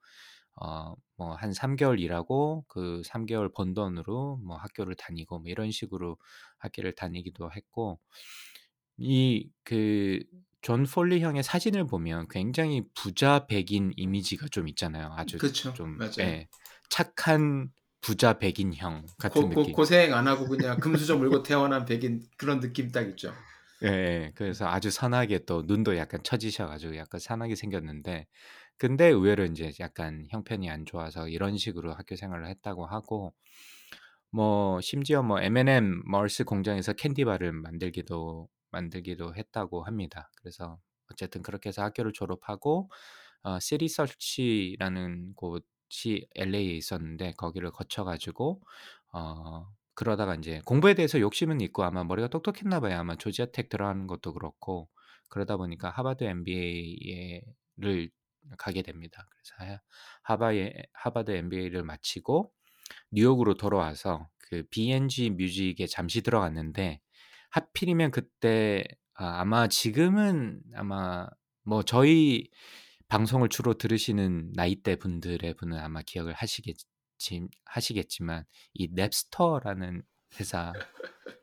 어 0.57 0.95
뭐 1.19 1.35
한 1.37 1.53
3 1.55 1.77
개월 1.77 2.01
일하고 2.01 2.65
그 2.69 3.03
3 3.05 3.27
개월 3.27 3.51
번 3.53 3.75
돈으로 3.75 4.39
뭐 4.45 4.57
학교를 4.57 4.95
다니고 4.97 5.41
뭐 5.41 5.49
이런 5.51 5.71
식으로 5.71 6.19
학교를 6.59 6.95
다니기도 6.95 7.51
했고 7.53 8.01
이 8.99 9.51
그 9.65 10.21
존 10.63 10.85
폴리 10.85 11.21
형의 11.21 11.43
사진을 11.43 11.87
보면 11.87 12.29
굉장히 12.31 12.83
부자 12.95 13.47
백인 13.47 13.93
이미지가 13.97 14.49
좀 14.51 14.69
있잖아요. 14.69 15.13
아주 15.17 15.39
그쵸. 15.39 15.73
좀. 15.73 15.99
예 16.21 16.49
착한 16.89 17.71
부자 18.01 18.39
백인 18.39 18.75
형 18.75 19.05
같은 19.19 19.49
고 19.49 19.55
고 19.55 19.61
느낌. 19.63 19.73
고생 19.75 20.15
안 20.15 20.27
하고 20.29 20.49
그냥 20.49 20.79
금수저 20.81 21.17
물고 21.17 21.43
태어난 21.43 21.85
백인 21.85 22.23
그런 22.37 22.61
느낌 22.61 22.91
딱 22.91 23.09
있죠. 23.11 23.33
예예. 23.83 24.33
그래서 24.37 24.67
아주 24.69 24.91
선하게 24.91 25.41
또 25.45 25.63
눈도 25.67 25.97
약간 25.97 26.23
처지셔 26.23 26.67
가지고 26.69 26.97
약간 26.97 27.19
선하게 27.21 27.57
생겼는데 27.57 28.27
근데 28.79 29.07
의외로 29.09 29.45
인제 29.45 29.73
약간 29.81 30.27
형편이 30.31 30.71
안 30.71 30.85
좋아서 30.87 31.29
이런 31.29 31.57
식으로 31.59 31.93
학교 31.95 32.15
생활을 32.17 32.47
했다고 32.49 32.87
하고 32.87 33.35
뭐 34.31 34.81
심지어 34.81 35.23
뭐 35.23 35.41
M&M 35.41 36.03
멀스 36.07 36.45
공장에서 36.45 36.93
캔디바를 36.95 37.53
만들기도 37.53 38.49
만들기도 38.73 39.35
했다고 39.37 39.85
합니다. 39.85 40.31
그래서 40.37 40.79
어쨌든 41.11 41.43
그렇게 41.43 41.69
해서 41.69 41.83
학교를 41.83 42.13
졸업하고 42.13 42.91
어 43.45 43.59
Citysearch라는 43.61 45.35
곳이 45.37 46.29
LA에 46.37 46.77
있었는데 46.77 47.33
거기를 47.37 47.71
거쳐 47.73 48.05
가지고 48.05 48.63
어 49.13 49.67
그러다가 49.95 50.35
인제 50.37 50.63
공부에 50.65 50.95
대해서 50.95 51.21
욕심은 51.21 51.61
있고 51.63 51.85
아마 51.85 52.05
머리가 52.05 52.29
똑똑했나 52.29 52.81
봐요. 52.81 52.99
아마 52.99 53.17
조지아 53.17 53.47
텍 53.53 53.69
들어가는 53.69 54.07
것도 54.07 54.33
그렇고 54.35 54.89
그러다 55.29 55.57
보니까 55.57 55.91
하버드 55.91 56.25
MBA를 56.25 58.11
가게 58.59 58.83
됩니다. 58.83 59.29
그래서 59.31 59.73
하 59.75 59.81
하바에 60.23 60.73
하버드 60.95 61.31
MBA를 61.33 61.83
마치고 61.85 62.53
뉴욕으로 63.13 63.55
돌아와서 63.55 64.29
그 64.39 64.65
B&G 64.71 65.31
뮤직에 65.31 65.87
잠시 65.87 66.23
들어갔는데 66.23 67.01
하필이면 67.53 68.11
그때 68.11 68.85
아 69.15 69.41
아마 69.41 69.69
지금은 69.69 70.61
아마 70.75 71.29
뭐 71.65 71.83
저희 71.83 72.49
방송을 73.09 73.49
주로 73.51 73.75
들으시는 73.75 74.53
나이대 74.55 74.97
분들의 74.97 75.55
분은 75.55 75.79
아마 75.79 76.01
기억을 76.03 76.33
하시겠지 76.33 76.87
하시겠지만 77.67 78.45
이 78.73 78.89
냅스터라는 78.93 80.03
회사 80.41 80.73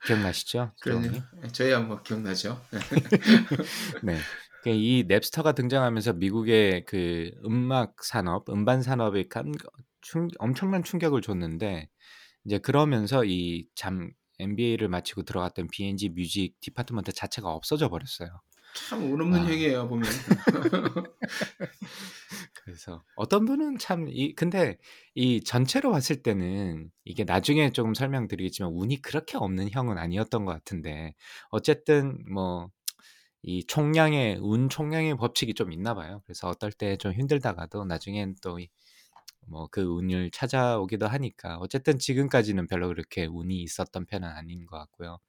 기억나시죠? 0.05 0.73
들어보니? 0.81 1.21
예 1.43 1.47
저야 1.49 1.79
뭐 1.79 2.01
기억나죠. 2.01 2.59
네. 4.03 4.17
그이 4.63 5.05
냅스터가 5.07 5.53
등장하면서 5.53 6.13
미국의 6.13 6.85
그 6.85 7.31
음악 7.45 8.03
산업, 8.03 8.49
음반 8.49 8.81
산업에 8.81 9.27
간충 9.27 10.27
엄청난 10.39 10.83
충격을 10.83 11.21
줬는데 11.21 11.87
이제 12.45 12.57
그러면서 12.57 13.23
이잠 13.23 14.11
MBA를 14.39 14.87
마치고 14.89 15.23
들어갔던 15.23 15.67
BMG 15.71 16.09
Music 16.09 16.59
department 16.61 17.11
자체가 17.13 17.49
없어져 17.53 17.89
버렸어요. 17.89 18.29
참 18.89 19.01
운 19.03 19.19
없는 19.21 19.41
아. 19.41 19.45
형이에요 19.45 19.87
보면. 19.89 20.03
그래서 22.63 23.03
어떤 23.15 23.45
분은 23.45 23.77
참 23.79 24.07
이 24.09 24.33
근데 24.35 24.77
이 25.15 25.43
전체로 25.43 25.91
봤을 25.91 26.21
때는 26.23 26.91
이게 27.05 27.23
나중에 27.23 27.71
조금 27.71 27.93
설명드리겠지만 27.93 28.71
운이 28.73 29.01
그렇게 29.01 29.37
없는 29.37 29.69
형은 29.71 29.97
아니었던 29.97 30.45
것 30.45 30.51
같은데 30.53 31.13
어쨌든 31.49 32.17
뭐 32.31 32.69
이 33.43 33.65
총량의 33.65 34.39
운 34.41 34.67
총량의 34.69 35.15
법칙이 35.17 35.53
좀 35.53 35.71
있나 35.71 35.93
봐요. 35.95 36.21
그래서 36.25 36.49
어떨 36.49 36.71
때 36.73 36.97
좀 36.97 37.13
힘들다가도 37.13 37.85
나중엔 37.85 38.35
또 38.41 38.59
이 38.59 38.67
뭐 39.49 39.67
그 39.71 39.81
운을 39.81 40.31
찾아오기도 40.31 41.07
하니까 41.07 41.57
어쨌든 41.59 41.99
지금까지는 41.99 42.67
별로 42.67 42.87
그렇게 42.89 43.25
운이 43.25 43.61
있었던 43.63 44.05
편은 44.05 44.27
아닌 44.27 44.65
것 44.65 44.77
같고요. 44.77 45.19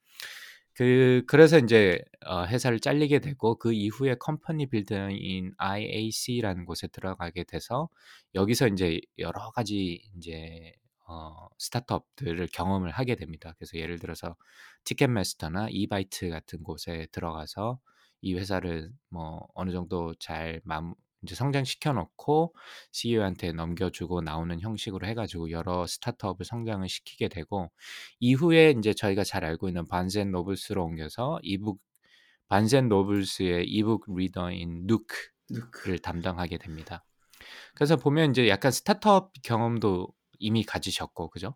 그 0.73 1.23
그래서 1.27 1.57
인제 1.59 2.03
어 2.25 2.45
회사를 2.45 2.79
잘리게 2.79 3.19
되고 3.19 3.55
그 3.59 3.73
이후에 3.73 4.15
컴퍼니 4.15 4.67
빌더인 4.67 5.53
IAC라는 5.57 6.65
곳에 6.65 6.87
들어가게 6.87 7.43
돼서 7.43 7.89
여기서 8.35 8.67
인제 8.69 9.01
여러 9.19 9.51
가지 9.51 10.01
인제 10.15 10.73
어 11.07 11.47
스타트업들을 11.59 12.47
경험을 12.53 12.91
하게 12.91 13.15
됩니다. 13.15 13.53
그래서 13.57 13.77
예를 13.77 13.99
들어서 13.99 14.35
티켓마스터나 14.85 15.67
이바이트 15.69 16.29
같은 16.29 16.63
곳에 16.63 17.07
들어가서 17.11 17.79
이 18.21 18.35
회사를 18.35 18.91
뭐 19.09 19.45
어느 19.55 19.71
정도 19.71 20.13
잘마 20.19 20.93
무 21.21 21.25
인제 21.25 21.35
성장시켜 21.35 21.93
놓고 21.93 22.55
CEO한테 22.91 23.51
넘겨주고 23.53 24.21
나오는 24.21 24.59
형식으로 24.59 25.07
해 25.07 25.13
가지고 25.13 25.51
여러 25.51 25.85
스타트업을 25.87 26.45
성장을 26.45 26.87
시키게 26.87 27.27
되고 27.29 27.71
이후에 28.19 28.71
인제 28.71 28.93
저희가 28.93 29.23
잘 29.23 29.45
알고 29.45 29.67
있는 29.69 29.85
and 30.17 30.31
Nobles로 30.31 30.83
옮겨서 30.83 31.39
e-book 31.43 31.79
and 32.51 32.89
Nobles의 32.89 33.67
e-book 33.69 34.05
reader인 34.15 34.85
Nook를 34.87 35.29
Nook. 35.49 36.01
담당하게 36.01 36.57
됩니다. 36.57 37.05
그래서 37.75 37.97
보면 37.97 38.27
인제 38.27 38.49
약간 38.49 38.71
스타트업 38.71 39.33
경험도 39.43 40.09
이미 40.39 40.63
가지셨고 40.63 41.29
그죠? 41.29 41.55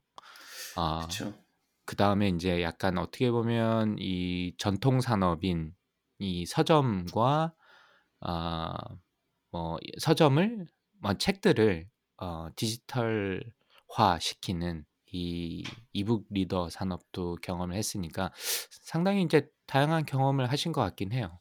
아 0.75 1.07
그쵸. 1.07 1.33
그다음에 1.85 2.29
인제 2.29 2.61
약간 2.63 2.97
어떻게 2.97 3.31
보면 3.31 3.97
이 3.99 4.55
전통 4.57 5.01
산업인 5.01 5.73
이 6.19 6.45
서점과 6.45 7.53
아 8.21 8.73
뭐이 9.55 9.79
서점을 9.99 10.67
뭐 11.01 11.13
책들을 11.13 11.87
어 12.17 12.47
디지털화 12.57 14.19
시키는 14.19 14.85
이 15.11 15.63
이북 15.93 16.25
리더 16.29 16.69
산업도 16.69 17.37
경험을 17.41 17.75
했으니까 17.77 18.33
상당히 18.83 19.21
인제 19.21 19.47
다양한 19.65 20.05
경험을 20.05 20.51
하신 20.51 20.73
것 20.73 20.81
같긴 20.81 21.13
해요. 21.13 21.39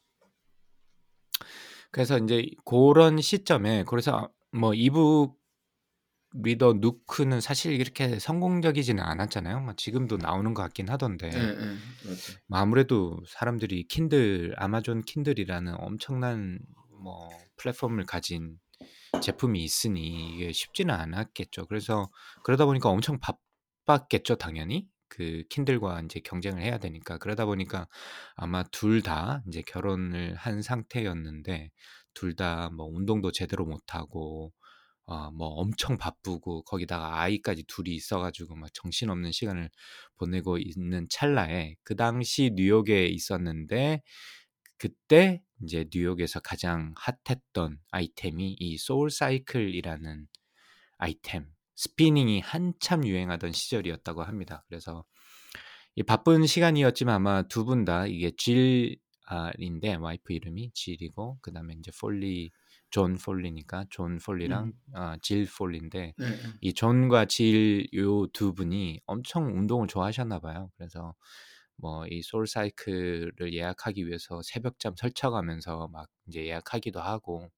그래서 1.91 2.17
인제 2.17 2.51
고런 2.63 3.19
시점에 3.19 3.83
그래서 3.85 4.29
뭐 4.51 4.73
이북 4.73 5.37
리더 6.33 6.73
누크는 6.73 7.41
사실 7.41 7.73
이렇게 7.73 8.19
성공적이지는 8.19 9.01
않았잖아요. 9.01 9.61
뭐 9.61 9.73
지금도 9.75 10.17
나오는 10.17 10.53
것 10.53 10.61
같긴 10.63 10.89
하던데. 10.89 11.29
예, 11.33 11.39
예, 11.39 12.09
맞죠. 12.09 12.33
뭐 12.47 12.59
아무래도 12.59 13.21
사람들이 13.27 13.87
킨들, 13.87 14.53
아마존 14.57 15.01
킨들이라는 15.01 15.75
엄청난 15.79 16.59
뭐 17.01 17.29
플랫폼을 17.57 18.05
가진 18.05 18.59
제품이 19.21 19.63
있으니 19.63 20.35
이게 20.35 20.51
쉽지는 20.51 20.93
않았겠죠. 20.95 21.67
그래서 21.67 22.09
그러다 22.43 22.65
보니까 22.65 22.89
엄청 22.89 23.19
바빴겠죠, 23.19 24.35
당연히. 24.37 24.87
그 25.07 25.43
킨들과 25.49 26.01
이제 26.01 26.19
경쟁을 26.19 26.61
해야 26.61 26.77
되니까. 26.79 27.17
그러다 27.17 27.45
보니까 27.45 27.87
아마 28.35 28.63
둘 28.63 29.01
다 29.01 29.43
이제 29.47 29.61
결혼을 29.67 30.35
한 30.35 30.61
상태였는데 30.61 31.69
둘 32.13 32.35
다 32.35 32.69
뭐 32.71 32.87
운동도 32.87 33.31
제대로 33.31 33.65
못 33.65 33.81
하고 33.95 34.51
어 35.07 35.29
뭐 35.31 35.47
엄청 35.61 35.97
바쁘고 35.97 36.63
거기다가 36.63 37.21
아이까지 37.21 37.63
둘이 37.67 37.91
있어 37.95 38.19
가지고 38.19 38.55
막 38.55 38.73
정신없는 38.73 39.31
시간을 39.31 39.69
보내고 40.17 40.57
있는 40.57 41.07
찰나에 41.09 41.75
그 41.83 41.95
당시 41.95 42.51
뉴욕에 42.55 43.05
있었는데 43.07 44.01
그때 44.77 45.41
이제 45.63 45.85
뉴욕에서 45.93 46.39
가장 46.41 46.93
핫했던 46.97 47.79
아이템이 47.91 48.55
이 48.59 48.77
SoulCycle이라는 48.77 50.27
아이템 50.97 51.47
spinning이 51.75 52.41
한참 52.41 53.05
유행하던 53.07 53.51
시절이었다고 53.53 54.23
합니다. 54.23 54.63
그래서 54.69 55.05
이 55.95 56.03
바쁜 56.03 56.45
시간이었지만 56.45 57.15
아마 57.15 57.43
두 57.43 57.65
분 57.65 57.85
다 57.85 58.05
이게 58.07 58.31
질인데 58.31 59.95
와이프 59.99 60.33
이름이 60.33 60.71
질이고 60.73 61.39
그다음에 61.41 61.75
이제 61.79 61.91
폴리 61.99 62.51
존 62.91 63.17
폴리니까 63.17 63.85
존 63.89 64.19
폴리랑 64.19 64.65
음. 64.89 64.95
어, 64.95 65.15
질 65.21 65.47
폴리인데 65.57 66.13
네, 66.17 66.29
네. 66.29 66.37
이 66.61 66.73
존과 66.73 67.25
질 67.25 67.87
요 67.93 68.27
두 68.33 68.53
분이 68.53 69.01
엄청 69.05 69.47
운동을 69.57 69.87
좋아하셨나 69.87 70.39
봐요. 70.39 70.71
그래서 70.77 71.15
뭐 71.77 72.05
이 72.09 72.21
SoulCycle을 72.23 73.53
예약하기 73.53 74.07
위해서 74.07 74.41
새벽잠 74.43 74.95
설쳐가면서 74.97 75.87
막 75.89 76.07
이제 76.27 76.45
예약하기도 76.45 77.01
하고 77.01 77.49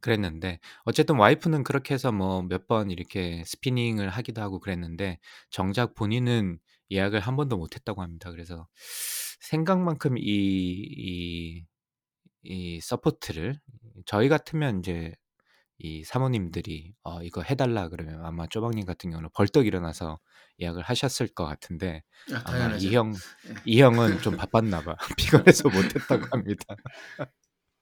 그랬는데 0.00 0.58
어쨌든 0.84 1.16
와이프는 1.16 1.64
그렇게 1.64 1.94
해서 1.94 2.12
뭐 2.12 2.42
몇 2.42 2.66
번 2.66 2.90
이렇게 2.90 3.42
spinning을 3.46 4.08
하기도 4.10 4.40
하고 4.42 4.60
그랬는데 4.60 5.18
정작 5.50 5.94
본인은 5.94 6.58
예약을 6.90 7.20
한 7.20 7.36
번도 7.36 7.56
못 7.56 7.74
했다고 7.74 8.02
합니다. 8.02 8.30
그래서 8.30 8.68
생각만큼 9.40 10.16
이 10.18 10.22
이 10.22 11.64
이 12.44 12.80
support를 12.80 13.60
저희 14.06 14.28
같으면 14.30 14.76
인제 14.78 15.14
이 15.82 16.04
사모님들이 16.04 16.92
어 17.04 17.22
이거 17.22 17.42
해 17.42 17.54
달라 17.54 17.88
그러면 17.88 18.24
아마 18.24 18.46
쪼박님 18.46 18.84
같은 18.84 19.10
경우는 19.10 19.30
벌떡 19.34 19.66
일어나서 19.66 20.18
예약을 20.60 20.82
하셨을 20.82 21.28
것 21.28 21.46
같은데 21.46 22.02
아, 22.32 22.42
아마 22.44 22.52
당연하죠. 22.58 22.88
이형 22.88 23.12
예. 23.48 23.54
이 23.64 23.80
형은 23.80 24.20
좀 24.20 24.36
바빴나 24.36 24.82
봐. 24.82 24.94
피곤해서 25.16 25.70
못 25.70 25.94
했다고 25.94 26.26
합니다. 26.32 26.64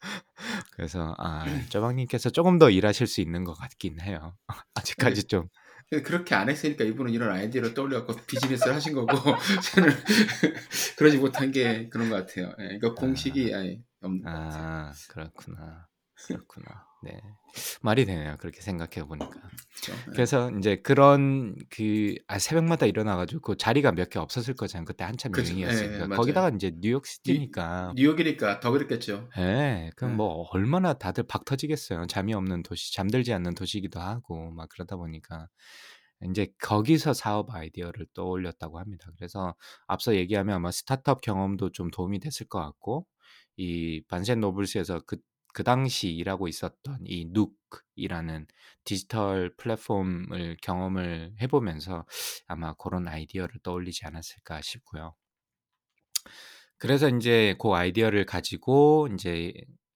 그래서 0.77 1.15
아 1.19 1.45
쪼박님께서 1.71 2.31
쪼금 2.31 2.59
더 2.59 2.71
일하실 2.71 3.09
수 3.09 3.21
있는 3.21 3.43
것 3.43 3.55
같긴 3.55 4.01
해요. 4.01 4.37
아직까지 4.75 5.23
근데 5.23 5.27
좀 5.27 5.49
근데 5.91 6.03
그렇게 6.03 6.35
안 6.37 6.49
했으니까 6.49 6.85
이분은 6.85 7.13
이런 7.13 7.33
아이디어를 7.33 7.75
떠올려 7.75 8.05
갖고 8.07 8.23
비즈니스를 8.27 8.75
하신 8.75 8.95
거고 8.95 9.17
저는 9.75 9.91
그러지 10.97 11.19
못한 11.19 11.51
게 11.51 11.89
그런 11.89 12.11
것 12.11 12.17
같아요. 12.17 12.53
예. 12.61 12.79
그러니까 12.79 12.89
아. 12.91 12.95
공식이 12.95 13.53
아예 13.55 13.81
없는 14.03 14.23
것 14.23 14.31
같아요. 14.31 14.63
아 14.63 14.93
그렇구나. 15.09 15.89
그렇구나. 16.27 16.88
네. 17.01 17.21
말이 17.83 18.05
되네요. 18.07 18.37
그렇게 18.39 18.61
생각해 18.61 19.07
보니까. 19.07 19.53
예. 19.89 20.09
그래서 20.13 20.51
인제 20.51 20.77
그런 20.83 21.57
그 21.71 22.17
아 22.29 22.39
새벽마다 22.39 22.87
일어나 22.87 23.17
가지고 23.17 23.41
그 23.43 23.57
자리가 23.57 23.93
몇 23.93 24.11
개 24.11 24.19
없었을 24.19 24.55
거잖아요. 24.55 24.85
그때 24.87 25.05
한참. 25.05 25.35
예, 25.37 25.41
유행이었으니까. 25.41 26.03
예, 26.03 26.07
맞아요. 26.07 26.19
거기다가 26.19 26.49
인제 26.51 26.73
New 26.81 26.97
New 27.27 27.35
York 27.35 27.47
City니까 27.47 27.97
뉴욕이니까 27.97 28.61
더 28.61 28.71
그랬겠죠. 28.71 29.29
예. 29.39 29.91
그럼 29.97 30.13
예. 30.13 30.17
뭐 30.17 30.47
얼마나 30.53 30.95
다들 30.95 31.25
박 31.25 31.45
터지겠어요. 31.45 32.07
잠이 32.07 32.33
없는 32.35 32.63
도시 32.63 32.95
잠들지 32.95 33.33
않는 33.35 33.55
도시이기도 33.55 34.01
하고 34.01 34.51
막 34.53 34.69
그러다 34.71 34.97
보니까 34.97 35.49
인제 36.23 36.49
거기서 36.61 37.13
사업 37.15 37.55
아이디어를 37.55 38.07
떠올렸다고 38.15 38.79
합니다. 38.81 39.11
그래서 39.17 39.55
앞서 39.87 40.17
얘기하면 40.17 40.57
아마 40.57 40.71
스타트업 40.73 41.21
경험도 41.23 41.71
좀 41.73 41.91
도움이 41.91 42.21
됐을 42.21 42.47
것 42.49 42.59
같고 42.61 43.07
이 43.57 44.03
반센 44.09 44.41
노블스에서 44.41 45.01
그 45.07 45.19
그 45.55 45.65
당시 45.65 46.11
일하고 46.15 46.49
있었던 46.49 47.01
이 47.07 47.27
누크이라는 47.31 48.47
디지털 48.85 49.55
플랫폼을 49.57 50.57
경험을 50.63 51.35
해 51.41 51.47
보면서 51.47 52.07
아마 52.47 52.75
고런 52.75 53.09
아이디어를 53.09 53.61
떠올리지 53.63 54.07
않았을까 54.07 54.61
싶고요. 54.63 55.15
그래서 56.79 57.09
인제 57.09 57.57
고 57.59 57.75
아이디어를 57.77 58.25
가지고 58.27 59.09
인제 59.11 59.53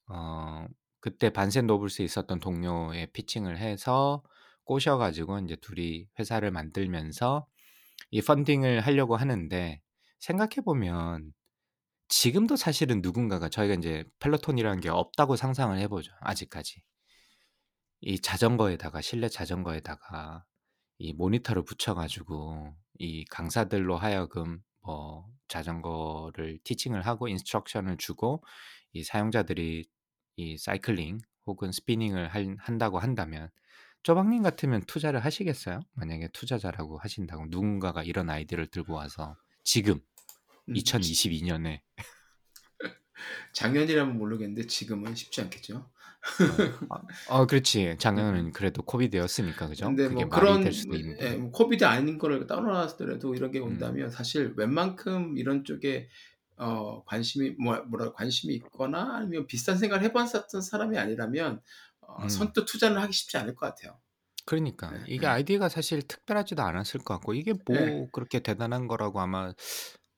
어 0.08 0.66
그때 1.00 1.30
반센 1.30 1.66
노블스에 1.66 2.04
있었던 2.04 2.40
동료에 2.40 3.06
피칭을 3.12 3.58
해서 3.58 4.22
꼬셔 4.64 4.96
가지고 4.98 5.38
인제 5.38 5.56
둘이 5.56 6.06
회사를 6.18 6.50
만들면서 6.50 7.46
이 8.10 8.22
펀딩을 8.22 8.80
하려고 8.80 9.16
하는데 9.16 9.80
생각해 10.20 10.56
보면 10.64 11.32
지금도 12.12 12.56
사실은 12.56 13.00
누군가가 13.00 13.48
저희가 13.48 13.72
인제 13.72 14.04
펠로톤이라는 14.20 14.82
게 14.82 14.90
없다고 14.90 15.34
상상을 15.34 15.78
해 15.78 15.88
보죠 15.88 16.12
아직까지. 16.20 16.82
이 18.02 18.20
자전거에다가 18.20 19.00
실내 19.00 19.30
자전거에다가 19.30 20.44
이 20.98 21.14
모니터를 21.14 21.64
붙여 21.64 21.94
가지고 21.94 22.74
이 22.98 23.24
강사들로 23.30 23.96
하여금 23.96 24.60
뭐 24.82 25.26
자전거를 25.48 26.58
teaching을 26.64 27.00
하고 27.06 27.28
instruction을 27.28 27.96
주고 27.96 28.44
이 28.92 29.02
사용자들이 29.04 29.86
이 30.36 30.58
cycling 30.58 31.18
혹은 31.46 31.72
spinning을 31.72 32.28
할 32.28 32.56
한다고 32.58 32.98
한다면 32.98 33.48
쪼박님 34.02 34.42
같으면 34.42 34.82
투자를 34.82 35.24
하시겠어요? 35.24 35.80
만약에 35.94 36.28
투자자라고 36.34 36.98
하신다고 36.98 37.46
누군가가 37.48 38.02
이런 38.02 38.28
아이디어를 38.28 38.66
들고 38.66 38.92
와서 38.92 39.34
지금 39.64 39.98
음. 40.68 40.76
2022 40.76 41.42
년에 41.42 41.82
작년이라면 43.54 44.16
모르겠는데 44.16 44.66
지금은 44.66 45.14
쉽지 45.14 45.40
않겠죠. 45.42 45.90
어. 46.88 47.02
아어 47.28 47.46
그렇지. 47.46 47.86
음음. 47.86 47.98
작년에는 47.98 48.52
그래도 48.52 48.82
코비드였으니까 48.82 49.68
그죠? 49.68 49.86
근데 49.86 50.08
뭐 50.08 50.28
그런 50.28 50.62
뭐 50.62 50.98
예. 51.20 51.36
뭐 51.36 51.50
코비드 51.50 51.84
아닌 51.84 52.18
거를 52.18 52.46
떠나서더라도 52.46 53.34
이런 53.34 53.50
게 53.50 53.58
음. 53.58 53.64
온다면 53.64 54.10
사실 54.10 54.54
웬만큼 54.56 55.36
이런 55.36 55.64
쪽에 55.64 56.08
어 56.56 57.02
관심이 57.04 57.50
뭐 57.58 57.76
뭐라 57.82 58.12
관심이 58.12 58.54
있거나 58.54 59.16
아니면 59.16 59.46
비슷한 59.46 59.76
생각을 59.78 60.04
해 60.04 60.12
봤었던 60.12 60.60
사람이 60.60 60.96
아니라면 60.96 61.60
어 62.00 62.22
음. 62.22 62.28
선뜻 62.28 62.66
투자는 62.66 62.98
하기 62.98 63.12
쉽지 63.12 63.36
않을 63.38 63.54
것 63.56 63.66
같아요. 63.66 63.98
그러니까 64.44 64.94
예 64.94 65.04
이게 65.08 65.26
예. 65.26 65.30
아이디어가 65.30 65.68
사실 65.68 66.02
특별하지도 66.02 66.62
않았을 66.62 67.00
것 67.00 67.14
같고 67.14 67.34
이게 67.34 67.52
예. 67.70 67.86
뭐 67.86 68.08
그렇게 68.12 68.40
대단한 68.40 68.86
거라고 68.86 69.20
아마 69.20 69.52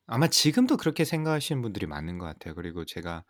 아마 0.06 0.28
지금도 0.28 0.76
그렇게 0.76 1.04
생각하시는 1.04 1.62
분들이 1.62 1.86
많은 1.86 2.18
것 2.18 2.26
같아요. 2.26 2.54
그리고 2.54 2.84
제가 2.84 3.24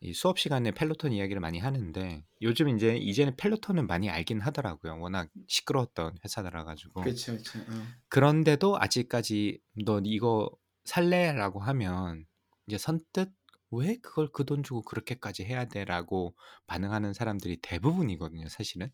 이 0.00 0.12
수업 0.14 0.38
시간에 0.38 0.70
펠로톤 0.72 1.12
이야기를 1.12 1.40
많이 1.40 1.58
하는데 1.58 2.24
요즘 2.42 2.68
인제 2.68 2.96
이제는 2.98 3.36
펠로톤은 3.36 3.86
많이 3.86 4.10
알긴 4.10 4.40
하더라고요. 4.40 5.00
워낙 5.00 5.30
시끄러웠던 5.48 6.18
회사더라 6.24 6.64
가지고. 6.64 7.02
그쵸, 7.02 7.32
그쵸. 7.36 7.58
어. 7.60 7.86
그런데도 8.08 8.78
아직까지 8.80 9.60
"너 9.84 10.00
이거 10.04 10.50
살래?"라고 10.84 11.60
하면 11.60 12.26
이제 12.66 12.78
선뜻 12.78 13.32
"왜 13.70 13.96
그걸 14.02 14.28
그 14.32 14.44
돈 14.44 14.62
주고 14.62 14.82
그렇게까지 14.82 15.44
해야 15.44 15.66
돼?"라고 15.66 16.36
반응하는 16.66 17.12
사람들이 17.14 17.58
대부분이거든요 17.62 18.48
사실은. 18.48 18.90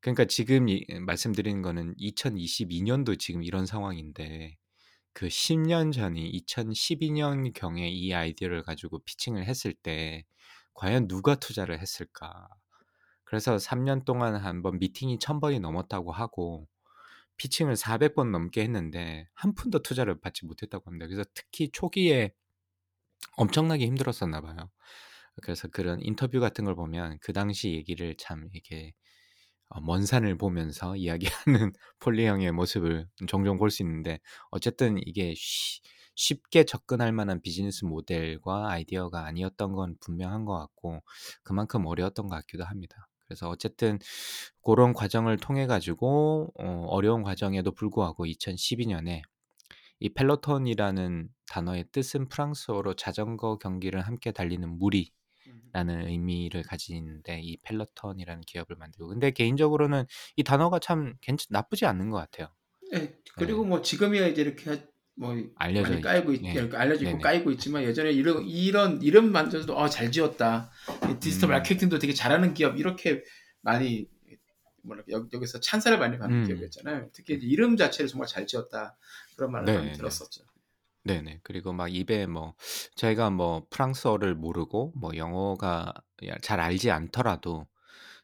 그러니까 0.00 0.24
지금 0.26 0.68
이 0.68 0.84
말씀드리는 1.06 1.60
거는 1.62 1.94
2022 1.96 2.82
년도 2.82 3.16
지금 3.16 3.42
이런 3.42 3.66
상황인데 3.66 4.56
그 5.12 5.28
10년 5.28 5.92
전이 5.92 6.28
2012 6.30 7.10
년 7.12 7.52
경에 7.52 7.88
이 7.88 8.14
아이디어를 8.14 8.62
가지고 8.62 9.00
피칭을 9.00 9.44
했을 9.46 9.74
때 9.74 10.24
과연 10.74 11.08
누가 11.08 11.34
투자를 11.36 11.80
했을까? 11.80 12.48
그래서 13.24 13.58
3년 13.58 14.04
동안 14.04 14.36
한 14.36 14.62
번 14.62 14.78
미팅이 14.78 15.18
1000 15.20 15.40
번이 15.40 15.60
넘었다고 15.60 16.12
하고 16.12 16.68
피칭을 17.38 17.76
400번 17.76 18.32
넘게 18.32 18.62
했는데 18.62 19.28
한 19.34 19.54
푼도 19.54 19.82
투자를 19.82 20.20
받지 20.20 20.46
못했다고 20.46 20.84
합니다. 20.90 21.06
그래서 21.08 21.24
특히 21.34 21.70
초기에 21.72 22.32
엄청나게 23.36 23.86
힘들었었나 23.86 24.40
봐요. 24.40 24.70
그래서 25.42 25.68
그런 25.68 26.00
인터뷰 26.02 26.40
같은 26.40 26.64
걸 26.64 26.74
보면 26.74 27.18
그 27.20 27.32
당시 27.32 27.72
얘기를 27.72 28.16
참 28.18 28.48
이렇게 28.52 28.88
어 28.88 29.07
먼 29.82 30.04
산을 30.06 30.36
보면서 30.38 30.96
이야기하는 31.66 31.72
폴리 32.00 32.26
형의 32.26 32.52
모습을 32.52 33.08
종종 33.26 33.56
볼 33.58 33.70
수 33.70 33.82
있는데 33.82 34.20
어쨌든 34.50 34.98
이게 35.06 35.34
쉬 35.36 35.80
쉽게 36.20 36.64
접근할 36.64 37.12
만한 37.12 37.40
비즈니스 37.40 37.84
모델과 37.84 38.70
아이디어가 38.70 39.24
아니었던 39.24 39.72
건 39.72 39.96
분명한 40.00 40.44
것 40.46 40.58
같고 40.58 41.00
그만큼 41.44 41.86
어려웠던 41.86 42.26
것 42.28 42.34
같기도 42.36 42.64
합니다. 42.64 43.08
그래서 43.26 43.48
어쨌든 43.48 43.98
그런 44.64 44.92
과정을 44.92 45.36
통해 45.38 45.66
가지고 45.66 46.52
어, 46.58 46.86
어려운 46.88 47.22
과정에도 47.22 47.72
불구하고 47.72 48.26
2012년에 48.26 49.22
이 50.00 50.08
펠로톤이라는 50.10 51.28
단어의 51.46 51.84
뜻은 51.92 52.28
프랑스어로 52.28 52.94
자전거 52.94 53.58
경기를 53.58 54.00
함께 54.02 54.32
달리는 54.32 54.68
무리 54.78 55.12
라는 55.72 56.06
의미를 56.08 56.62
가지는데 56.62 57.40
이 57.42 57.56
펠로톤이라는 57.62 58.42
기업을 58.46 58.76
만들고 58.76 59.08
근데 59.08 59.30
개인적으로는 59.30 60.04
이 60.36 60.42
단어가 60.42 60.78
참 60.78 61.14
괜찮 61.20 61.46
나쁘지 61.50 61.86
않는 61.86 62.10
것 62.10 62.16
같아요. 62.18 62.48
네, 62.92 63.14
그리고 63.34 63.64
뭐 63.64 63.82
지금이야 63.82 64.26
이제 64.28 64.42
이렇게 64.42 64.70
하- 64.70 64.78
뭐 65.14 65.34
알려져 65.56 65.90
많이 65.90 66.00
알고 66.02 66.32
있, 66.32 66.36
있- 66.42 66.54
예. 66.54 66.60
알려져 66.76 67.02
있고 67.02 67.18
네네. 67.18 67.18
알고 67.22 67.50
있지만 67.52 67.82
예전에 67.82 68.12
이런 68.12 68.44
이런 68.44 69.02
이름만 69.02 69.32
들어도 69.32 69.76
어 69.76 69.90
잘 69.90 70.12
지었다 70.12 70.70
이 71.10 71.18
디지털 71.20 71.50
음. 71.50 71.52
마케팅도 71.54 71.98
되게 71.98 72.14
잘하는 72.14 72.54
기업 72.54 72.78
이렇게 72.78 73.24
많이 73.60 74.06
뭐랄까 74.82 75.10
여기, 75.10 75.28
여기서 75.36 75.60
찬사를 75.60 75.98
많이 75.98 76.18
받는 76.18 76.42
음. 76.42 76.46
기업이었잖아요. 76.46 77.10
특히 77.12 77.34
이름 77.34 77.76
자체를 77.76 78.08
정말 78.08 78.28
잘 78.28 78.46
지었다 78.46 78.96
그런 79.36 79.50
말을 79.52 79.66
많이 79.66 79.86
네네. 79.86 79.96
들었었죠. 79.96 80.44
네네. 81.04 81.40
그리고 81.42 81.72
막 81.72 81.88
입에 81.94 82.26
뭐 82.26 82.54
저희가 82.96 83.30
뭐 83.30 83.66
프랑스어를 83.70 84.34
모르고 84.34 84.92
뭐 84.96 85.16
영어가 85.16 85.94
잘 86.42 86.60
알지 86.60 86.90
않더라도 86.90 87.66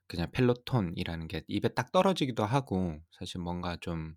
그냥 0.07 0.31
펠로톤이라는 0.33 1.29
게 1.29 1.45
입에 1.49 1.69
딱 1.69 1.93
떨어지기도 1.93 2.45
하고 2.45 2.99
사실 3.13 3.41
뭔가 3.41 3.77
좀 3.81 4.15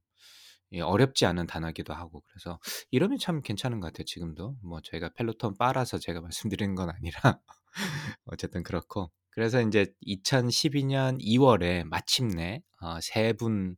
예, 0.73 0.81
어렵지 0.81 1.25
않은 1.25 1.47
단어기도 1.47 1.93
하고 1.93 2.23
그래서 2.27 2.59
이름이 2.91 3.19
참 3.19 3.41
괜찮은 3.41 3.79
것 3.79 3.87
같아요. 3.87 4.03
지금도 4.05 4.57
뭐 4.63 4.81
저희가 4.83 5.09
펠로톤 5.15 5.57
빠라서 5.57 5.97
제가 5.97 6.21
말씀드리는 6.61 6.75
건 6.75 6.89
아니라 6.89 7.39
어쨌든 8.25 8.63
그렇고 8.63 9.11
그래서 9.31 9.61
이제 9.61 9.87
2012 10.01 10.83
년 10.85 11.17
2 11.21 11.37
월에 11.37 11.83
마침내 11.85 12.61
어, 12.81 12.99
세 13.01 13.33
분, 13.33 13.77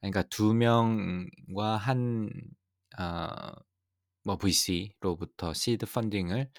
그러니까 0.00 0.22
두 0.24 0.54
명과 0.54 1.76
한 1.78 2.30
어, 2.98 3.52
뭐 4.26 4.36
VC로부터 4.38 5.54
seed 5.54 5.86
funding을 5.86 6.50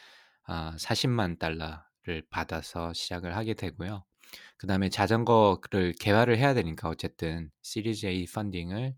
아, 0.45 0.75
40만 0.79 1.37
달러를 1.37 2.23
받아서 2.29 2.93
시작을 2.93 3.35
하게 3.35 3.53
되고요. 3.55 4.05
그 4.57 4.67
다음에 4.67 4.89
자전거를 4.89 5.93
개발을 5.99 6.37
해야 6.37 6.53
되니까 6.53 6.87
어쨌든 6.87 7.51
시리즈 7.61 8.05
A 8.05 8.25
펀딩을 8.25 8.95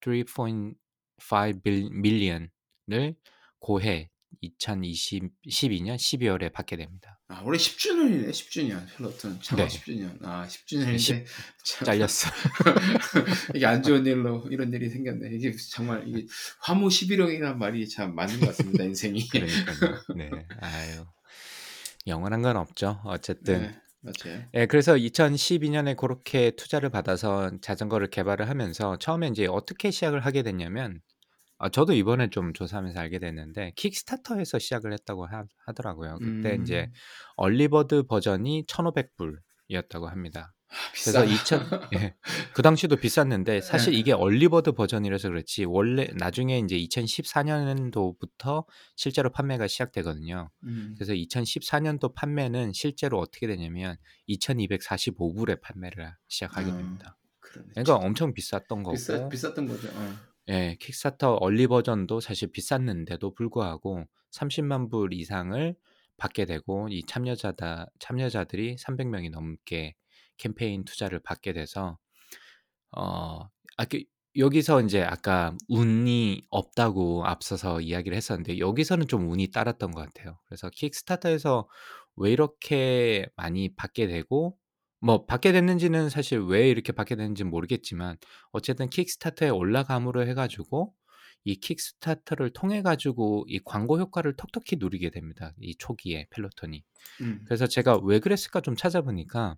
3.5 0.00 1.90
밀리언을 1.92 2.50
고해 3.58 4.10
2022년 4.42 5.96
12월에 5.96 6.52
받게 6.52 6.76
됩니다. 6.76 7.18
아 7.28 7.42
올해 7.44 7.58
10주년이네 7.58 8.30
10주년 8.30 8.86
펠로톤 8.96 9.40
창업 9.42 9.68
네. 9.68 9.78
10주년 9.78 10.24
아 10.24 10.46
10주년인데 10.46 11.24
잘렸어. 11.84 12.30
이게 13.54 13.66
안 13.66 13.82
좋은 13.82 14.06
일로 14.06 14.46
이런 14.50 14.72
일이 14.72 14.88
생겼네. 14.88 15.30
이게 15.32 15.52
정말 15.72 16.06
이게 16.06 16.26
화무 16.60 16.88
11홍이라는 16.88 17.56
말이 17.56 17.88
참 17.88 18.14
맞는 18.14 18.40
것 18.40 18.46
같습니다. 18.48 18.84
인생이. 18.84 19.26
그러니까요. 19.28 20.02
네. 20.16 20.30
아유. 20.60 21.04
영원한 22.06 22.42
건 22.42 22.56
없죠. 22.56 23.00
어쨌든 23.04 23.62
네, 23.62 23.80
맞아요. 24.00 24.42
예, 24.54 24.66
그래서 24.66 24.94
2012년에 24.94 25.96
그렇게 25.96 26.52
투자를 26.52 26.90
받아서 26.90 27.50
자전거를 27.60 28.08
개발을 28.10 28.48
하면서 28.48 28.96
처음에 28.98 29.28
이제 29.28 29.46
어떻게 29.46 29.90
시작을 29.90 30.20
하게 30.20 30.42
됐냐면 30.42 31.00
아, 31.58 31.70
저도 31.70 31.94
이번에 31.94 32.28
좀 32.30 32.52
조사하면서 32.52 32.98
알게 32.98 33.18
됐는데 33.18 33.72
킥스타터에서 33.76 34.58
시작을 34.58 34.92
했다고 34.92 35.26
하, 35.26 35.44
더라고요 35.74 36.18
그때 36.18 36.56
음. 36.56 36.62
이제 36.62 36.90
얼리버드 37.36 38.04
버전이 38.04 38.66
1,500불이었다고 38.66 40.04
합니다. 40.04 40.52
아, 40.68 40.74
그래서 40.92 41.24
비싸. 41.24 41.54
2000, 41.54 41.60
예, 41.94 42.14
그 42.52 42.60
당시도 42.60 42.96
비쌌는데 42.96 43.60
사실 43.60 43.92
네. 43.92 43.98
이게 44.00 44.12
얼리버드 44.12 44.72
버전이라서 44.72 45.28
그렇지 45.28 45.64
원래 45.64 46.08
나중에 46.14 46.58
이제 46.58 46.76
2014년도부터 46.76 48.66
실제로 48.96 49.30
판매가 49.30 49.68
시작되거든요. 49.68 50.50
음. 50.64 50.94
그래서 50.96 51.12
2014년도 51.12 52.14
판매는 52.14 52.72
실제로 52.72 53.18
어떻게 53.18 53.46
되냐면 53.46 53.96
2,245불에 54.28 55.60
판매를 55.60 56.12
시작하게 56.28 56.70
아, 56.70 56.76
됩니다. 56.76 57.16
그러네. 57.40 57.68
그러니까 57.74 57.94
엄청 57.96 58.34
비쌌던 58.34 58.82
거고, 58.82 58.92
비쌌 58.96 59.28
비쌌던 59.28 59.68
거죠. 59.68 59.88
어. 59.94 60.35
예, 60.48 60.76
킥스타터 60.80 61.34
얼리 61.36 61.66
버전도 61.66 62.20
사실 62.20 62.50
비쌌는데도 62.52 63.34
불구하고 63.34 64.04
30만 64.30 64.90
불 64.90 65.12
이상을 65.12 65.74
받게 66.18 66.44
되고 66.46 66.88
이 66.90 67.02
참여자다 67.04 67.86
참여자들이 67.98 68.76
300명이 68.76 69.30
넘게 69.30 69.94
캠페인 70.38 70.84
투자를 70.84 71.18
받게 71.20 71.52
돼서 71.52 71.98
어, 72.92 73.48
아, 73.76 73.84
그, 73.90 74.02
여기서 74.36 74.82
이제 74.82 75.02
아까 75.02 75.56
운이 75.68 76.42
없다고 76.50 77.26
앞서서 77.26 77.80
이야기를 77.80 78.16
했었는데 78.16 78.58
여기서는 78.58 79.08
좀 79.08 79.30
운이 79.30 79.50
따랐던 79.50 79.92
것 79.92 80.02
같아요. 80.02 80.38
그래서 80.46 80.70
킥스타터에서 80.70 81.68
왜 82.16 82.32
이렇게 82.32 83.26
많이 83.36 83.74
받게 83.74 84.06
되고 84.08 84.58
뭐 85.06 85.24
받게 85.24 85.52
됐는지는 85.52 86.10
사실 86.10 86.40
왜 86.40 86.68
이렇게 86.68 86.92
받게 86.92 87.14
됐는지는 87.14 87.48
모르겠지만 87.48 88.16
어쨌든 88.50 88.90
킥스타터에 88.90 89.50
올라감으로 89.50 90.26
해 90.26 90.34
가지고 90.34 90.94
이 91.44 91.54
킥스타터를 91.60 92.50
통해 92.50 92.82
가지고 92.82 93.44
이 93.46 93.60
광고 93.64 94.00
효과를 94.00 94.34
톡톡히 94.34 94.76
누리게 94.80 95.10
됩니다. 95.10 95.54
이 95.60 95.76
초기에 95.76 96.26
펠로톤이. 96.30 96.82
음. 97.20 97.44
그래서 97.44 97.68
제가 97.68 98.00
왜 98.02 98.18
그랬을까 98.18 98.60
좀 98.60 98.74
찾아보니까 98.74 99.56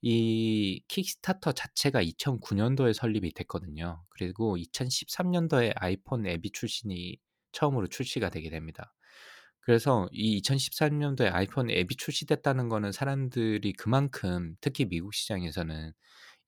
이 0.00 0.82
킥스타터 0.88 1.52
자체가 1.52 2.02
2009년도에 2.02 2.94
설립이 2.94 3.32
됐거든요. 3.32 4.02
그리고 4.08 4.56
2013년도에 4.56 5.74
아이폰 5.76 6.26
앱이 6.26 6.52
출신이 6.52 7.18
처음으로 7.52 7.86
출시가 7.86 8.30
되게 8.30 8.48
됩니다. 8.48 8.94
그래서 9.70 10.08
이 10.10 10.40
2013년도에 10.42 11.32
아이폰 11.32 11.70
앱이 11.70 11.94
출시됐다는 11.96 12.68
거는 12.68 12.90
사람들이 12.90 13.72
그만큼 13.74 14.56
특히 14.60 14.84
미국 14.84 15.14
시장에서는 15.14 15.92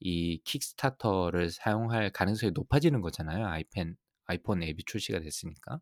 이 0.01 0.41
킥스타터를 0.45 1.51
사용할 1.51 2.11
가능성이 2.11 2.51
높아지는 2.53 3.01
거잖아요. 3.01 3.47
아이폰 3.47 3.95
아이폰 4.27 4.65
앱이 4.65 4.83
출시가 4.87 5.21
됐으니까. 5.21 5.79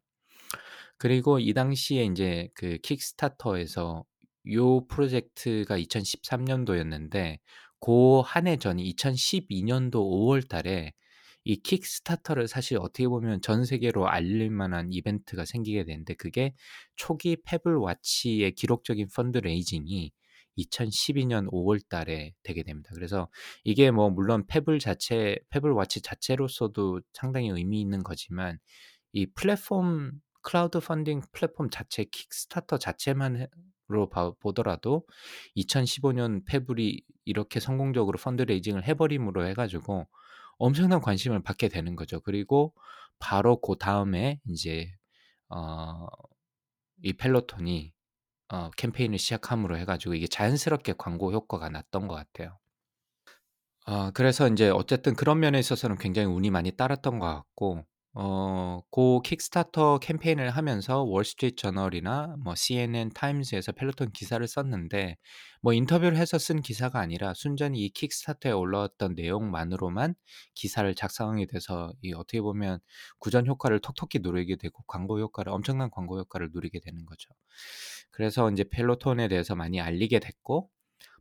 그리고 0.99 1.39
이 1.39 1.55
당시에 1.55 2.05
이제 2.05 2.49
그 2.55 2.77
킥스타터에서 2.83 4.05
요 4.53 4.87
프로젝트가 4.87 5.79
2013년도였는데 5.79 7.39
그 7.81 8.21
한 8.23 8.47
해 8.49 8.59
전이 8.59 8.85
2012년도 8.85 9.95
5월 9.95 10.47
달에 10.47 10.93
이 11.51 11.57
킥스타터를 11.57 12.47
사실 12.47 12.79
어떻게 12.79 13.09
보면 13.09 13.41
전 13.43 13.65
세계로 13.65 14.09
알릴 14.09 14.51
만한 14.51 14.93
이벤트가 14.93 15.45
생기게 15.45 15.85
되는데 15.85 16.15
그게 16.15 16.55
초기 16.95 17.37
페블 17.45 17.75
watch의 17.77 18.53
기록적인 18.53 19.09
fund 19.13 19.39
raising이 19.39 20.13
2012년 20.59 21.51
5월 21.51 21.81
달에 21.89 22.35
되게 22.45 22.63
됩니다. 22.63 22.91
그래서 22.95 23.29
이게 23.65 23.91
뭐 23.91 24.11
물론 24.11 24.47
페블 24.47 24.79
자체 24.79 25.41
페블 25.49 25.73
watch 25.73 26.03
자체로서도 26.03 27.01
상당히 27.15 27.49
의미 27.49 27.81
있는 27.81 28.05
거지만 28.05 28.61
이 29.11 29.27
플랫폼 29.27 30.13
crowd 30.43 30.79
funding 30.79 31.23
플랫폼 31.33 31.69
자체 31.69 32.05
킥스타터 32.05 32.79
자체만으로 32.79 33.49
보더라도 34.39 35.05
2015년 35.57 36.45
페블이 36.47 37.01
이렇게 37.25 37.59
성공적으로 37.59 38.19
fundraising을 38.19 38.87
해버림으로 38.87 39.49
해가지고 39.49 40.07
엄청난 40.61 41.01
관심을 41.03 41.43
받게 41.43 41.69
되는 41.69 41.97
거죠. 41.97 42.21
그리고 42.21 42.75
바로 43.21 43.61
그 43.61 43.77
다음에 43.79 44.41
이제 44.49 44.93
어, 45.51 46.07
이 47.03 47.13
펠로톤이 47.15 47.93
어, 48.51 48.71
캠페인을 48.77 49.19
시작함으로 49.19 49.79
해가지고 49.79 50.15
이게 50.15 50.27
자연스럽게 50.29 50.95
광고 50.99 51.33
효과가 51.33 51.71
났던 51.71 52.09
것 52.09 52.15
같아요. 52.17 52.59
어, 53.87 54.11
그래서 54.13 54.49
이제 54.49 54.69
어쨌든 54.71 55.15
그런 55.15 55.41
면에 55.41 55.59
있어서는 55.59 55.97
굉장히 55.99 56.29
운이 56.33 56.51
많이 56.51 56.71
따랐던 56.73 57.19
것 57.19 57.27
같고, 57.27 57.85
어, 58.15 58.81
그 58.91 59.21
킥스타터 59.23 59.99
캠페인을 60.01 60.51
하면서 60.51 61.03
월스트리트 61.05 61.55
저널이나 61.57 62.35
뭐 62.43 62.57
CNN 62.57 63.11
타임즈에서 63.15 63.71
펠로톤 63.73 64.11
기사를 64.13 64.47
썼는데, 64.47 65.17
뭐 65.63 65.73
인터뷰를 65.73 66.17
해서 66.17 66.37
쓴 66.39 66.61
기사가 66.61 66.99
아니라 66.99 67.35
순전히 67.35 67.85
이 67.85 67.91
킥스타터에 67.91 68.51
올라왔던 68.53 69.15
내용만으로만 69.15 70.17
기사를 70.55 70.93
작성하게 70.97 71.47
돼서 71.47 71.93
이 72.03 72.13
어떻게 72.13 72.41
보면 72.41 72.81
구전 73.21 73.47
효과를 73.47 73.79
톡톡히 73.81 74.19
누리게 74.21 74.57
되고 74.57 74.83
광고 74.89 75.21
효과를 75.21 75.53
엄청난 75.53 75.89
광고 75.91 76.19
효과를 76.19 76.51
누리게 76.53 76.81
되는 76.81 77.07
거죠. 77.07 77.29
그래서 78.11 78.51
이제 78.51 78.65
펠로톤에 78.65 79.29
대해서 79.29 79.55
많이 79.55 79.81
알리게 79.81 80.19
됐고, 80.19 80.69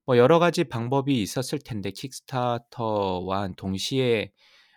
뭐 0.05 0.17
여러 0.17 0.39
가지 0.39 0.63
방법이 0.65 1.21
있었을 1.21 1.59
텐데 1.59 1.91
킥스타터와 1.91 3.49
동시에 3.57 4.31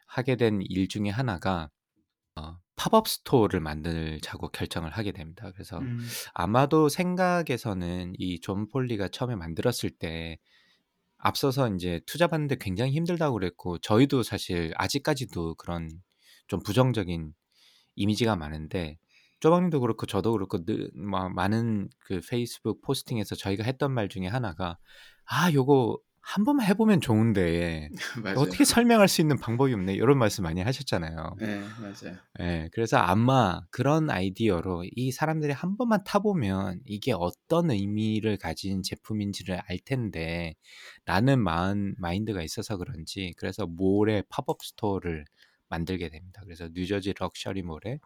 하게 0.06 0.36
된 0.36 0.60
일 0.68 0.88
중에 0.88 1.08
하나가 1.10 1.70
어, 2.36 2.58
pop-up 2.76 3.08
store를 3.08 3.60
만들자고 3.60 4.48
결정을 4.50 4.90
하게 4.90 5.12
됩니다. 5.12 5.50
그래서 5.52 5.78
음. 5.80 6.16
아마도 6.34 6.88
생각에서는 6.88 8.14
이 8.18 8.40
존 8.40 8.68
폴리가 8.68 9.08
처음에 9.08 9.36
만들었을 9.36 9.90
때 9.98 10.38
앞서서 11.18 11.68
인제 11.68 12.00
투자 12.06 12.26
받는데 12.28 12.56
굉장히 12.60 12.92
힘들다고 12.92 13.34
그랬고 13.34 13.78
저희도 13.78 14.22
사실 14.24 14.72
아직까지도 14.76 15.54
그런 15.56 15.88
좀 16.48 16.60
부정적인 16.62 17.32
이미지가 17.96 18.36
많은데 18.36 18.98
쪼박님도 19.40 19.80
그렇고 19.80 20.06
저도 20.06 20.32
그렇고 20.32 20.64
늘 20.64 20.90
마 20.94 21.28
많은 21.28 21.88
그 22.00 22.20
페이스북 22.28 22.82
posting에서 22.82 23.34
저희가 23.36 23.64
했던 23.64 23.92
말 23.92 24.08
중에 24.08 24.26
하나가 24.28 24.78
"아 25.26 25.52
요거 25.52 25.98
한 26.22 26.44
번만 26.44 26.66
해 26.66 26.74
보면 26.74 27.00
좋은데. 27.00 27.90
어떻게 28.36 28.64
설명할 28.64 29.08
수 29.08 29.20
있는 29.20 29.38
방법이 29.38 29.74
없네." 29.74 29.98
요런 29.98 30.18
말씀 30.18 30.44
많이 30.44 30.60
하셨잖아요. 30.62 31.36
네 31.38 31.60
맞아요. 31.80 32.16
예. 32.40 32.70
그래서 32.72 32.96
아마 32.96 33.60
그런 33.70 34.08
아이디어로 34.08 34.84
이 34.92 35.10
사람들이 35.12 35.52
한 35.52 35.76
번만 35.76 36.02
타 36.04 36.20
보면 36.20 36.80
이게 36.86 37.12
어떤 37.12 37.70
의미를 37.70 38.36
가진 38.38 38.82
제품인지를 38.82 39.60
알 39.66 39.78
텐데 39.78 40.54
라는 41.04 41.40
마은 41.40 41.96
마인드가 41.98 42.42
있어서 42.42 42.76
그런지 42.76 43.34
그래서 43.36 43.66
mall에 43.66 44.22
pop-up 44.28 44.62
store를 44.62 45.24
만들게 45.68 46.08
됩니다. 46.08 46.40
그래서 46.44 46.68
뉴저지 46.72 47.14
luxury 47.18 47.62
mall에 47.62 47.98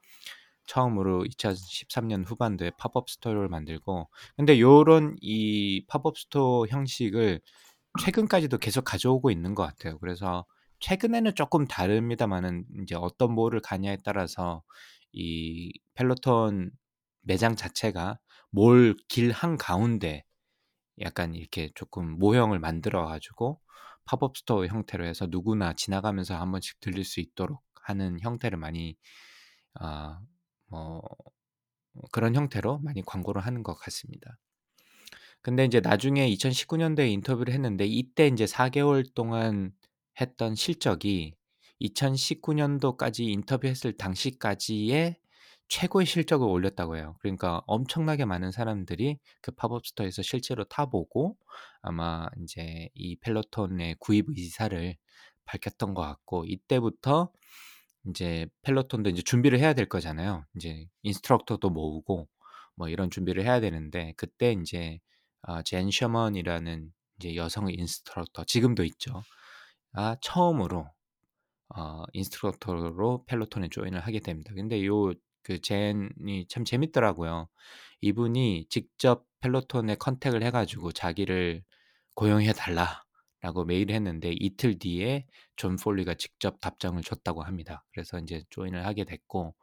처음으로 0.66 1.24
2013년 1.24 2.24
후반도에 2.26 2.72
pop-up 2.78 3.08
store를 3.08 3.48
만들고 3.48 4.08
근데 4.36 4.60
요런 4.60 5.16
이 5.20 5.84
pop-up 5.86 6.18
store 6.18 6.66
형식을 6.66 7.40
최근까지도 7.96 8.58
계속 8.58 8.84
가져오고 8.84 9.30
있는 9.30 9.54
것 9.54 9.64
같아요. 9.64 9.98
그래서 9.98 10.46
최근에는 10.80 11.34
쪼끔 11.34 11.66
다릅니다마는 11.66 12.64
인제 12.76 12.94
어떤 12.96 13.32
mall을 13.34 13.60
가냐에 13.60 13.98
따라서 14.04 14.62
이 15.12 15.72
펠로톤 15.94 16.70
매장 17.22 17.56
자체가 17.56 18.18
몰 18.50 18.96
길 19.08 19.32
한 19.32 19.56
가운데 19.58 20.24
약간 21.00 21.34
이렇게 21.34 21.70
쪼끔 21.74 22.18
모형을 22.18 22.58
만들어 22.58 23.06
가지고 23.06 23.60
pop-up 24.06 24.36
store 24.38 24.66
형태로 24.66 25.04
해서 25.06 25.26
누구나 25.30 25.74
지나가면서 25.74 26.36
한 26.36 26.50
번씩 26.52 26.80
들릴 26.80 27.04
수 27.04 27.20
있도록 27.20 27.62
하는 27.82 28.18
형태를 28.20 28.58
많이 28.58 28.96
아 29.74 30.00
뭐 30.00 31.02
그런 32.12 32.34
형태로 32.34 32.78
많이 32.80 33.02
광고를 33.02 33.42
하는 33.44 33.62
것 33.62 33.74
같습니다. 33.74 34.38
근데 35.46 35.64
인제 35.64 35.78
나중에 35.78 36.26
2019년도에 36.26 37.08
인터뷰를 37.08 37.54
했는데 37.54 37.86
이때 37.86 38.26
인제 38.26 38.48
4 38.48 38.68
개월 38.68 39.04
동안 39.04 39.70
했던 40.20 40.56
실적이 40.56 41.34
2019 41.78 42.54
년도까지 42.54 43.26
인터뷰했을 43.26 43.92
당시까지의 43.96 45.14
최고의 45.68 46.04
실적을 46.04 46.48
올렸다고 46.48 46.96
해요. 46.96 47.14
그러니까 47.20 47.62
엄청나게 47.68 48.24
많은 48.24 48.50
사람들이 48.50 49.20
그 49.40 49.52
pop-up 49.52 49.86
store에서 49.86 50.22
실제로 50.22 50.64
타 50.64 50.86
보고 50.86 51.36
아마 51.80 52.26
인제 52.38 52.88
이 52.94 53.14
펠로톤의 53.14 53.98
구입 54.00 54.26
의사를 54.36 54.96
밝혔던 55.44 55.94
것 55.94 56.02
같고 56.02 56.44
이때부터 56.44 57.30
인제 58.04 58.48
펠로톤도 58.62 59.10
인제 59.10 59.22
준비를 59.22 59.60
해야 59.60 59.74
될 59.74 59.88
거잖아요. 59.88 60.44
인제 60.56 60.88
instructor도 61.02 61.70
모으고 61.70 62.26
뭐 62.74 62.88
이런 62.88 63.10
준비를 63.10 63.44
해야 63.44 63.60
되는데 63.60 64.12
그때 64.16 64.50
인제 64.50 64.98
아 65.46 65.62
젠 65.62 65.90
셔먼이라는 65.90 66.92
이제 67.18 67.36
여성 67.36 67.70
instructor 67.70 68.44
지금도 68.44 68.84
있죠. 68.84 69.22
아 69.94 70.16
처음으로 70.22 70.86
어 71.76 72.04
instructor로 72.12 73.24
펠로톤에 73.26 73.68
join을 73.70 74.00
하게 74.00 74.20
됩니다. 74.20 74.52
근데 74.54 74.84
요 74.86 75.14
그 75.42 75.60
젠이 75.60 76.46
참 76.48 76.64
재밌더라고요. 76.64 77.48
이분이 78.00 78.66
직접 78.68 79.26
펠로톤에 79.40 79.94
contact을 79.96 80.42
해 80.42 80.50
가지고 80.50 80.90
자기를 80.92 81.62
"고용해 82.16 82.52
달라."라고 82.54 83.64
메일을 83.64 83.94
했는데 83.94 84.32
이틀 84.40 84.78
뒤에 84.80 85.26
존 85.56 85.76
폴리가 85.76 86.14
직접 86.14 86.60
답장을 86.60 87.00
줬다고 87.02 87.42
합니다. 87.44 87.84
그래서 87.92 88.18
인제 88.18 88.44
join을 88.50 88.84
하게 88.86 89.04
됐고 89.04 89.54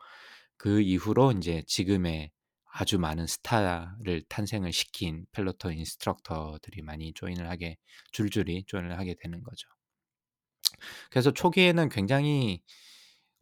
그 0.57 0.81
이후로 0.81 1.31
인제 1.33 1.63
지금의 1.67 2.31
아주 2.75 2.97
많은 2.97 3.27
스타를 3.27 4.23
탄생을 4.29 4.73
시킨 4.73 5.27
펠로톤 5.31 5.73
instructor들이 5.73 6.81
많이 6.81 7.13
join을 7.13 7.47
하게 7.47 7.77
줄줄이 8.11 8.63
join을 8.65 8.97
하게 8.97 9.15
되는 9.21 9.43
거죠. 9.43 9.67
그래서 11.11 11.31
초기에는 11.31 11.89
굉장히 11.89 12.63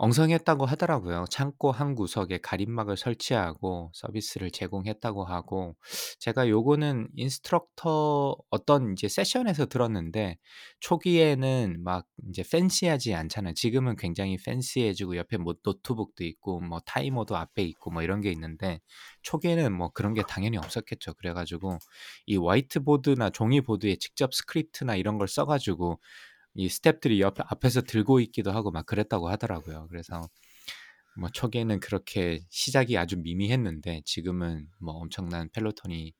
엉성했다고 0.03 0.65
하더라고요. 0.65 1.25
창고 1.29 1.71
한 1.71 1.93
구석에 1.93 2.39
가림막을 2.39 2.97
설치하고 2.97 3.91
서비스를 3.93 4.49
제공했다고 4.49 5.25
하고 5.25 5.75
제가 6.17 6.49
요거는 6.49 7.09
instructor 7.15 8.35
어떤 8.49 8.89
인제 8.89 9.07
session에서 9.09 9.67
들었는데 9.67 10.39
초기에는 10.79 11.83
막 11.83 12.07
인제 12.25 12.43
fancy하지 12.51 13.13
않잖아요. 13.13 13.53
지금은 13.53 13.95
굉장히 13.95 14.37
fancy해지고 14.37 15.17
옆에 15.17 15.37
뭐 15.37 15.53
노트북도 15.63 16.23
있고 16.23 16.61
뭐 16.61 16.79
타이머도 16.83 17.37
앞에 17.37 17.61
있고 17.61 17.91
뭐 17.91 18.01
이런 18.01 18.21
게 18.21 18.31
있는데 18.31 18.79
초기에는 19.21 19.71
뭐 19.71 19.89
그런 19.93 20.15
게 20.15 20.23
당연히 20.23 20.57
없었겠죠. 20.57 21.13
그래 21.13 21.33
가지고 21.33 21.77
이 22.25 22.37
화이트보드나 22.37 23.29
종이보드에 23.29 23.97
직접 23.97 24.33
script나 24.33 24.95
이런 24.95 25.19
걸 25.19 25.27
써 25.27 25.45
가지고 25.45 25.99
이 26.53 26.69
스태프들이 26.69 27.21
옆 27.21 27.35
앞에서 27.39 27.81
들고 27.81 28.19
있기도 28.21 28.51
하고 28.51 28.71
막 28.71 28.85
그랬다고 28.85 29.29
하더라고요. 29.29 29.87
그래서 29.89 30.21
뭐 31.17 31.29
초기에는 31.29 31.79
그렇게 31.79 32.41
시작이 32.49 32.97
아주 32.97 33.17
미미했는데 33.17 34.01
지금은 34.05 34.67
뭐 34.79 34.95
엄청난 34.95 35.49
펠로톤이 35.49 36.13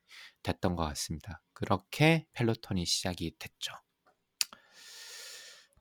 됐던 0.44 0.76
것 0.76 0.84
같습니다. 0.88 1.42
그렇게 1.54 2.26
펠로톤이 2.34 2.86
시작이 2.86 3.36
됐죠. 3.40 3.74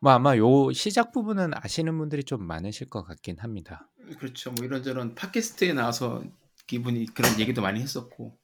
뭐 0.00 0.12
아마 0.12 0.36
요 0.36 0.72
시작 0.72 1.12
부분은 1.12 1.50
아시는 1.54 1.98
분들이 1.98 2.24
좀 2.24 2.46
많으실 2.46 2.88
것 2.88 3.02
같긴 3.02 3.38
합니다. 3.38 3.90
그렇죠. 4.18 4.50
뭐 4.52 4.64
이런저런 4.64 5.14
팟캐스트에 5.14 5.74
나와서 5.74 6.24
이분이 6.72 7.06
그런 7.14 7.38
얘기도 7.40 7.62
많이 7.62 7.80
했었고 7.80 8.38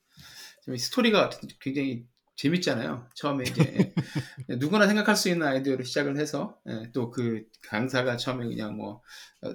좀 0.64 0.76
스토리가 0.76 1.30
굉장히 1.60 2.06
재밌잖아요. 2.36 3.08
처음에 3.14 3.44
이제 3.44 3.92
예, 4.50 4.56
누구나 4.56 4.86
생각할 4.86 5.16
수 5.16 5.28
있는 5.28 5.46
아이디어로 5.46 5.84
시작을 5.84 6.18
해서 6.18 6.60
예, 6.68 6.90
또 6.92 7.19
그 7.19 7.46
강사가 7.62 8.16
처음에 8.16 8.44
그냥 8.46 8.76
뭐 8.76 9.02
어, 9.42 9.52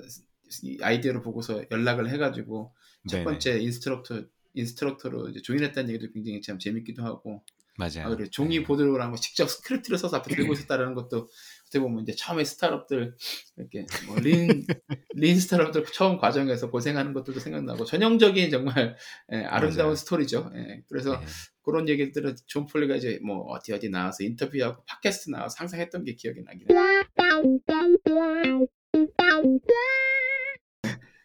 이 0.64 0.78
아이디어를 0.82 1.22
보고서 1.22 1.64
연락을 1.72 2.10
해가지고 2.10 2.74
첫 3.08 3.18
네네. 3.18 3.24
번째 3.24 3.60
instructor 3.62 4.24
instructor로 4.54 5.30
이제 5.30 5.42
join했다는 5.42 5.90
얘기도 5.92 6.12
굉장히 6.12 6.42
참 6.42 6.60
재밌기도 6.60 7.04
하고 7.04 7.44
맞아요. 7.78 8.08
아, 8.08 8.10
그래 8.10 8.28
종이 8.30 8.60
네. 8.60 8.64
보드로 8.64 9.02
한거 9.02 9.18
직접 9.18 9.50
script를 9.50 9.98
써서 9.98 10.18
앞에 10.18 10.36
들고 10.36 10.52
있었다라는 10.54 10.94
것도 10.94 11.30
어떻게 11.72 11.80
보면 11.80 12.04
이제 12.04 12.14
처음에 12.14 12.44
스타트업들 12.44 13.16
이렇게 13.56 13.86
뭐 14.06 14.20
lean, 14.20 14.66
lean 15.16 15.40
스타트업들 15.40 15.86
처음 15.86 16.18
과정에서 16.18 16.70
고생하는 16.70 17.14
것들도 17.14 17.40
생각나고 17.40 17.86
전형적인 17.86 18.52
정말 18.52 18.98
예, 19.32 19.38
아름다운 19.38 19.88
맞아요. 19.88 19.96
스토리죠. 19.96 20.52
예, 20.56 20.84
그래서 20.90 21.18
네. 21.18 21.26
그런 21.64 21.88
얘기들은 21.88 22.36
John 22.46 22.66
Foley가 22.66 22.98
이제 22.98 23.20
뭐 23.26 23.44
어디 23.48 23.72
어디 23.72 23.90
나와서 23.90 24.24
인터뷰하고 24.24 24.84
팟캐스트 24.86 25.30
나와서 25.30 25.56
항상 25.60 25.80
했던 25.80 26.04
게 26.04 26.16
기억이 26.16 26.42
나긴 26.44 26.68
해요. 26.70 26.80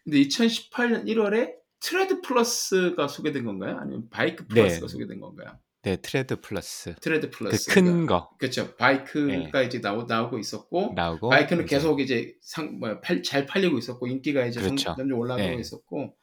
근데 0.05 0.21
2018년 0.21 1.05
1월에 1.07 1.55
Tread 1.81 2.21
Plus가 2.21 3.09
소개된 3.09 3.43
건가요? 3.43 3.77
아니면 3.79 4.09
Bike 4.09 4.47
Plus가 4.47 4.87
네. 4.87 4.91
소개된 4.91 5.19
건가요? 5.19 5.59
네, 5.83 5.95
Tread 5.97 6.39
Plus. 6.41 6.95
Tread 7.01 7.29
그 7.29 7.37
플러스. 7.37 7.69
큰거 7.69 8.29
그렇죠. 8.39 8.75
바이크가 8.75 9.61
이제 9.61 9.79
나오, 9.79 10.03
나오고 10.03 10.39
있었고 10.39 10.93
나오고 10.95 11.29
바이크는 11.29 11.65
이제 11.65 11.75
계속 11.75 11.99
이제 12.01 12.33
상, 12.41 12.79
뭐, 12.79 12.99
팔, 12.99 13.23
잘 13.23 13.45
팔리고 13.45 13.77
있었고 13.77 14.07
인기가 14.07 14.45
이제 14.45 14.59
그렇죠. 14.59 14.95
점점 14.95 15.17
올라가고 15.17 15.49
네. 15.49 15.55
있었고 15.59 16.15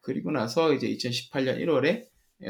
그리고 0.00 0.30
나서 0.30 0.72
이제 0.72 0.88
2018년 0.88 1.58
1월에 1.60 2.06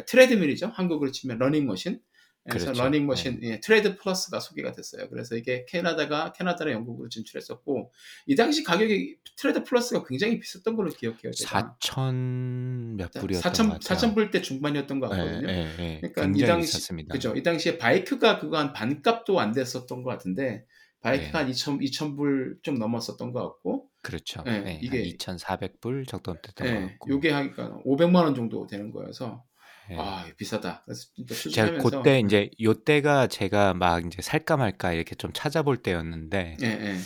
트레드밀이죠. 0.06 0.68
한국으로 0.68 1.10
치면 1.12 1.38
러닝머신. 1.38 2.00
그래서 2.48 2.66
그렇죠. 2.66 2.82
러닝머신 2.82 3.40
예, 3.42 3.60
Tread 3.60 3.96
Plus가 3.96 4.40
소개가 4.40 4.72
됐어요. 4.72 5.08
그래서 5.08 5.36
이게 5.36 5.64
캐나다가 5.68 6.32
캐나다랑 6.32 6.74
영국으로 6.74 7.08
진출했었고 7.08 7.92
이 8.26 8.34
당시 8.36 8.62
가격이 8.64 9.16
Tread 9.36 9.64
Plus가 9.64 10.04
굉장히 10.06 10.38
비쌌던 10.38 10.76
걸로 10.76 10.90
기억해요. 10.90 11.32
제가. 11.32 11.76
4천 11.80 12.96
몇 12.96 13.10
불이었던 13.12 13.52
4천 13.52 13.68
것 13.68 13.72
같아요. 13.80 13.98
4천 13.98 14.14
불대 14.14 14.40
중반이었던 14.42 15.00
것 15.00 15.12
예, 15.12 15.16
같거든요. 15.16 15.48
예, 15.48 15.76
예. 15.78 16.00
그러니까 16.12 16.38
이 16.38 16.46
당시 16.46 16.68
비쌌습니다. 16.72 17.12
그죠. 17.12 17.34
이 17.36 17.42
당시에 17.42 17.78
바이크가 17.78 18.38
그거 18.38 18.58
한 18.58 18.72
반값도 18.72 19.38
안 19.40 19.52
됐었던 19.52 20.02
것 20.02 20.10
같은데 20.10 20.64
바이크가 21.02 21.38
네. 21.40 21.44
한 21.44 21.52
2천 21.52 21.80
2천 21.80 22.16
불 22.16 22.58
좀 22.62 22.78
넘었었던 22.78 23.32
것 23.32 23.42
같고 23.42 23.88
그렇죠. 24.02 24.42
예, 24.46 24.58
네, 24.60 24.80
이게- 24.82 24.98
한 24.98 25.36
2,400불 25.36 26.06
정도 26.08 26.34
됐던 26.40 26.66
것 26.66 26.72
예, 26.74 26.86
같고. 26.86 27.10
요게 27.10 27.30
하니까 27.30 27.78
500만 27.84 28.24
원 28.24 28.34
정도 28.34 28.66
되는 28.66 28.90
거여서 28.90 29.44
예. 29.90 29.96
아 29.98 30.26
비싸다. 30.36 30.82
그래서 30.84 31.06
진짜 31.14 31.66
제가 31.66 31.82
그때 31.82 32.20
이제 32.20 32.50
요때가 32.60 33.26
제가 33.28 33.74
막 33.74 34.04
이제 34.06 34.20
살까 34.22 34.56
말까 34.56 34.92
이렇게 34.92 35.14
좀 35.14 35.30
찾아볼 35.32 35.76
때였는데 35.78 36.56
예, 36.62 36.66
예. 36.66 36.96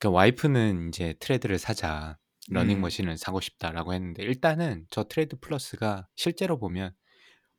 그 0.00 0.08
와이프는 0.08 0.88
이제 0.88 1.14
Tread를 1.20 1.58
사자. 1.58 2.18
음. 2.50 2.54
러닝머신을 2.54 3.18
사고 3.18 3.40
싶다라고 3.42 3.92
했는데 3.92 4.22
일단은 4.22 4.86
저 4.90 5.04
Tread 5.04 5.38
Plus가 5.38 6.08
실제로 6.16 6.58
보면 6.58 6.94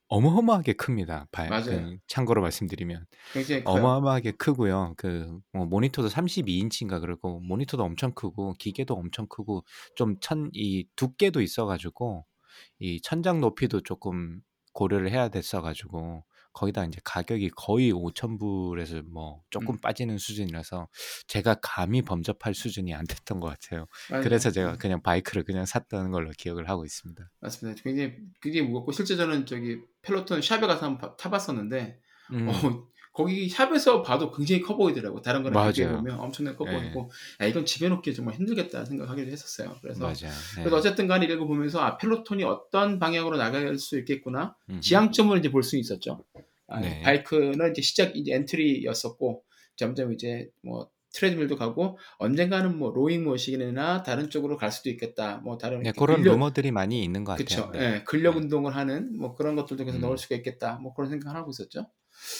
어마어마하게 0.08 0.74
큽니다. 0.74 1.28
발- 1.32 1.50
맞아요. 1.50 1.66
그 1.66 1.98
참고로 2.08 2.42
말씀드리면 2.42 3.06
굉장히 3.34 3.64
커요. 3.64 3.76
어마어마하게 3.76 4.32
크고요. 4.32 4.96
그뭐 4.98 5.66
모니터도 5.68 6.08
32인치인가 6.10 7.00
그러고 7.02 7.40
모니터도 7.42 7.84
엄청 7.84 8.14
크고 8.14 8.56
기계도 8.58 8.96
엄청 8.96 9.28
크고 9.28 9.64
좀 9.96 10.20
천 10.22 10.50
이 10.56 10.88
두께도 10.96 11.42
있어가지고 11.42 12.26
이 12.80 13.00
천장 13.02 13.40
높이도 13.42 13.82
조금 13.82 14.42
고려를 14.74 15.12
해야 15.12 15.30
됐어 15.30 15.62
가지고 15.62 16.24
거기다 16.54 16.84
이제 16.86 17.00
가격이 17.04 17.52
거의 17.56 17.94
5,000불에서 17.94 19.04
뭐 19.04 19.42
조금 19.50 19.76
음. 19.76 19.80
빠지는 19.80 20.18
수준이라서 20.18 20.88
제가 21.28 21.56
감히 21.62 22.02
범접할 22.02 22.54
수준이 22.54 22.94
안 22.94 23.06
됐던 23.06 23.40
것 23.40 23.48
같아요. 23.48 23.86
맞아요. 24.10 24.24
그래서 24.24 24.52
제가 24.52 24.72
음. 24.74 24.78
그냥 24.78 25.02
바이크를 25.02 25.44
그냥 25.44 25.66
샀던 25.66 26.12
걸로 26.12 26.32
기억을 26.38 26.68
하고 26.68 26.86
있습니다. 26.86 27.24
맞습니다. 27.40 27.82
굉장히 27.84 28.16
굉장히 28.42 28.68
무겁고 28.68 28.92
실제 28.92 29.16
저는 29.16 29.46
저기 29.46 29.80
Peloton 30.02 30.42
샵에 30.42 30.62
가서 30.62 30.88
한번 30.88 30.98
봐- 31.12 31.16
타봤었는데 31.18 32.00
음, 32.32 32.48
어, 32.50 32.88
거기 33.12 33.50
샵에서 33.50 34.02
봐도 34.02 34.32
굉장히 34.32 34.62
커 34.62 34.76
보이더라고. 34.78 35.22
다른 35.22 35.44
거랑 35.44 35.72
비교해. 35.74 35.92
보면 35.96 36.20
엄청나게 36.20 36.56
커 36.58 36.66
예. 36.72 36.80
보이고 36.80 37.10
야, 37.42 37.46
이건 37.48 37.66
집에 37.66 37.90
놓기 37.90 38.14
정말 38.14 38.36
힘들겠다 38.36 38.86
생각하기도 38.86 39.30
했었어요. 39.32 39.76
그래서. 39.82 40.14
네. 40.14 40.30
그래서 40.56 40.78
어쨌든 40.78 41.08
간에 41.08 41.26
읽어보면서 41.26 41.80
아 41.80 41.98
펠로톤이 41.98 42.44
어떤 42.44 43.00
방향으로 43.00 43.38
나갈 43.38 43.78
수 43.78 43.98
있겠구나 44.00 44.56
음. 44.70 44.80
지향점을 44.82 45.38
이제 45.38 45.50
볼 45.52 45.64
수 45.64 45.78
있었죠. 45.78 46.24
아, 46.68 46.80
네. 46.80 47.02
바이크는 47.02 47.72
이제 47.72 47.82
시작 47.82 48.16
이제 48.16 48.34
엔트리였었고 48.34 49.44
점점 49.76 50.14
이제 50.14 50.50
뭐 50.64 50.90
트레드밀도 51.14 51.56
가고 51.56 51.98
언젠가는 52.20 52.78
뭐 52.78 52.92
로잉 52.92 53.24
모션이나 53.24 54.04
다른 54.04 54.30
쪽으로 54.30 54.56
갈 54.58 54.72
수도 54.72 54.90
있겠다. 54.92 55.38
뭐 55.44 55.58
다른 55.58 55.82
네, 55.82 55.92
그런 55.92 56.18
근력- 56.18 56.34
루머들이 56.34 56.70
많이 56.72 57.04
있는 57.04 57.24
것. 57.24 57.36
같아요. 57.38 57.72
네. 57.72 57.80
예, 57.96 58.04
근력 58.06 58.38
운동을 58.38 58.76
하는 58.76 59.18
뭐 59.18 59.34
그런 59.34 59.56
것들도 59.56 59.84
계속 59.86 59.98
음. 59.98 60.02
넣을 60.02 60.20
수가 60.20 60.36
있겠다. 60.36 60.78
뭐 60.84 60.94
그런 60.94 61.10
생각을 61.10 61.36
하고 61.36 61.50
있었죠. 61.50 61.88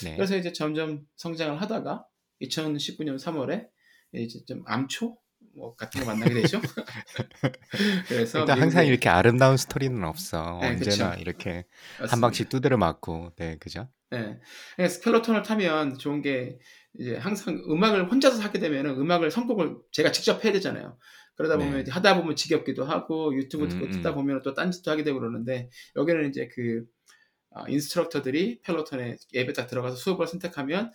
네. 0.04 0.16
그래서 0.16 0.36
이제 0.38 0.52
점점 0.54 1.02
성장을 1.18 1.62
하다가 1.62 2.06
2019년 2.42 3.18
3월에 3.20 3.68
이제 4.14 4.40
좀 4.48 4.64
암초 4.66 5.18
뭐 5.56 5.76
같은 5.76 6.02
거 6.02 6.08
만나게 6.08 6.34
되죠. 6.36 6.60
그래서 8.08 8.40
일단 8.40 8.62
항상 8.62 8.84
미국에- 8.84 8.88
이렇게 8.88 9.10
아름다운 9.10 9.58
스토리는 9.58 10.04
없어. 10.04 10.60
네, 10.62 10.70
언제나 10.70 11.12
그쵸. 11.12 11.22
이렇게 11.22 11.50
한 11.52 11.64
맞습니다. 12.02 12.28
방씩 12.28 12.50
두드려 12.50 12.78
맞고, 12.78 13.34
네, 13.38 13.58
그죠? 13.58 13.90
예. 14.14 14.40
그래서 14.76 14.96
스켈레톤을 14.96 15.44
타면 15.44 15.98
좋은 15.98 16.22
게 16.22 16.58
이제 17.00 17.16
항상 17.18 17.62
음악을 17.70 18.12
혼자서 18.12 18.42
하게 18.42 18.60
되면은 18.60 19.00
음악을 19.00 19.32
선곡을 19.32 19.78
제가 19.92 20.12
직접 20.12 20.44
해야 20.44 20.52
되잖아요. 20.54 20.98
그러다 21.36 21.58
보면 21.58 21.84
네. 21.86 21.92
하다 21.92 22.18
보면 22.20 22.36
지겹기도 22.36 22.84
하고 22.86 23.34
유튜브 23.36 23.66
음, 23.66 23.70
듣고 23.70 23.86
음. 23.86 23.92
듣다 23.92 24.14
보면 24.14 24.42
또 24.44 24.54
딴짓도 24.54 24.92
하게 24.92 25.04
되고 25.04 25.20
그러는데 25.20 25.70
여기는 25.96 26.30
이제 26.30 26.50
그 26.54 26.84
아, 26.84 27.19
인스트럭터들이 27.68 28.62
펠로톤에 28.62 29.18
앱에 29.36 29.54
딱 29.54 29.68
들어가서 29.68 29.96
수업을 29.96 30.28
선택하면 30.28 30.92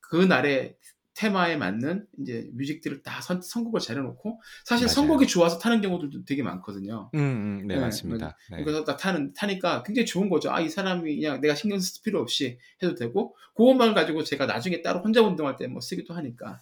그 0.00 0.16
날의 0.16 0.76
테마에 1.14 1.56
맞는 1.56 2.06
이제 2.20 2.46
뮤직들을 2.52 3.02
다 3.02 3.22
선, 3.22 3.40
선곡을 3.40 3.80
잘해놓고 3.80 4.40
사실 4.66 4.84
맞아요. 4.86 4.94
선곡이 4.94 5.26
좋아서 5.26 5.58
타는 5.58 5.80
경우들도 5.80 6.26
되게 6.26 6.42
많거든요. 6.42 7.10
음, 7.14 7.18
음, 7.62 7.66
네, 7.66 7.74
네, 7.76 7.80
맞습니다. 7.80 8.36
네. 8.50 8.62
그래서 8.62 8.84
딱 8.84 8.98
타는 8.98 9.32
타니까 9.32 9.82
굉장히 9.82 10.04
좋은 10.04 10.28
거죠. 10.28 10.50
아 10.52 10.60
이 10.60 10.68
사람이 10.68 11.16
그냥 11.16 11.40
내가 11.40 11.54
신경 11.54 11.80
쓸 11.80 12.02
필요 12.02 12.20
없이 12.20 12.58
해도 12.82 12.94
되고 12.94 13.34
그것만 13.56 13.94
가지고 13.94 14.24
제가 14.24 14.44
나중에 14.46 14.82
따로 14.82 15.00
혼자 15.00 15.22
운동할 15.22 15.56
때 15.56 15.66
뭐 15.68 15.80
쓰기도 15.80 16.12
하니까. 16.14 16.60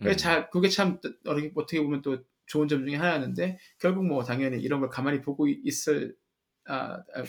그래 0.00 0.12
음, 0.12 0.16
잘 0.16 0.50
그게 0.50 0.68
참 0.68 1.00
어떻게 1.24 1.82
보면 1.82 2.02
또 2.02 2.18
좋은 2.46 2.68
점 2.68 2.86
중에 2.86 2.94
하나였는데 2.96 3.58
결국 3.80 4.06
뭐 4.06 4.22
당연히 4.22 4.62
이런 4.62 4.78
걸 4.80 4.88
가만히 4.88 5.20
보고 5.20 5.48
있을 5.48 6.14
아, 6.66 7.02
아, 7.14 7.22
이- 7.24 7.26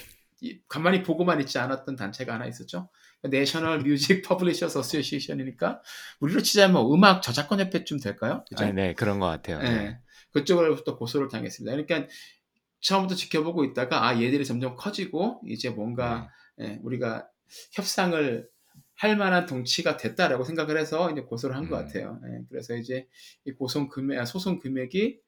가만히 0.68 1.04
보고만 1.04 1.40
있지 1.42 1.58
않았던 1.58 1.96
단체가 1.96 2.36
하나 2.36 2.46
있었죠. 2.46 2.90
National 3.24 3.80
Music 3.80 4.22
Publishers 4.22 4.78
Association이니까 4.78 5.82
우리로 6.20 6.42
치자면 6.42 6.74
뭐 6.74 6.94
음악 6.94 7.22
저작권 7.22 7.60
협회쯤 7.60 8.00
될까요? 8.00 8.46
그죠? 8.50 8.66
아, 8.66 8.72
네, 8.72 8.94
그런 8.94 9.20
것 9.20 9.26
같아요. 9.26 9.60
예. 9.64 9.70
네. 9.70 10.00
그쪽으로부터 10.32 10.98
고소를 10.98 11.30
당했습니다. 11.30 11.76
그러니까 11.76 12.12
처음부터 12.82 13.16
지켜보고 13.16 13.64
있다가 13.66 14.08
아 14.08 14.22
얘들이 14.22 14.46
점점 14.46 14.76
커지고 14.76 15.42
이제 15.48 15.70
뭔가 15.70 16.30
예, 16.60 16.80
우리가 16.84 17.28
협상을 17.72 18.48
할 18.96 19.16
만한 19.16 19.46
덩치가 19.46 19.98
됐다라고 19.98 20.44
생각을 20.44 20.78
해서 20.78 21.12
이제 21.12 21.22
고소를 21.22 21.56
한것 21.56 21.80
음. 21.80 21.86
같아요. 21.86 22.20
예, 22.26 22.44
그래서 22.50 22.76
이제 22.76 23.08
이 23.46 23.52
고소 23.52 23.90
금액, 23.90 24.20
아, 24.20 24.26
소송 24.26 24.60
금액이 24.60 25.20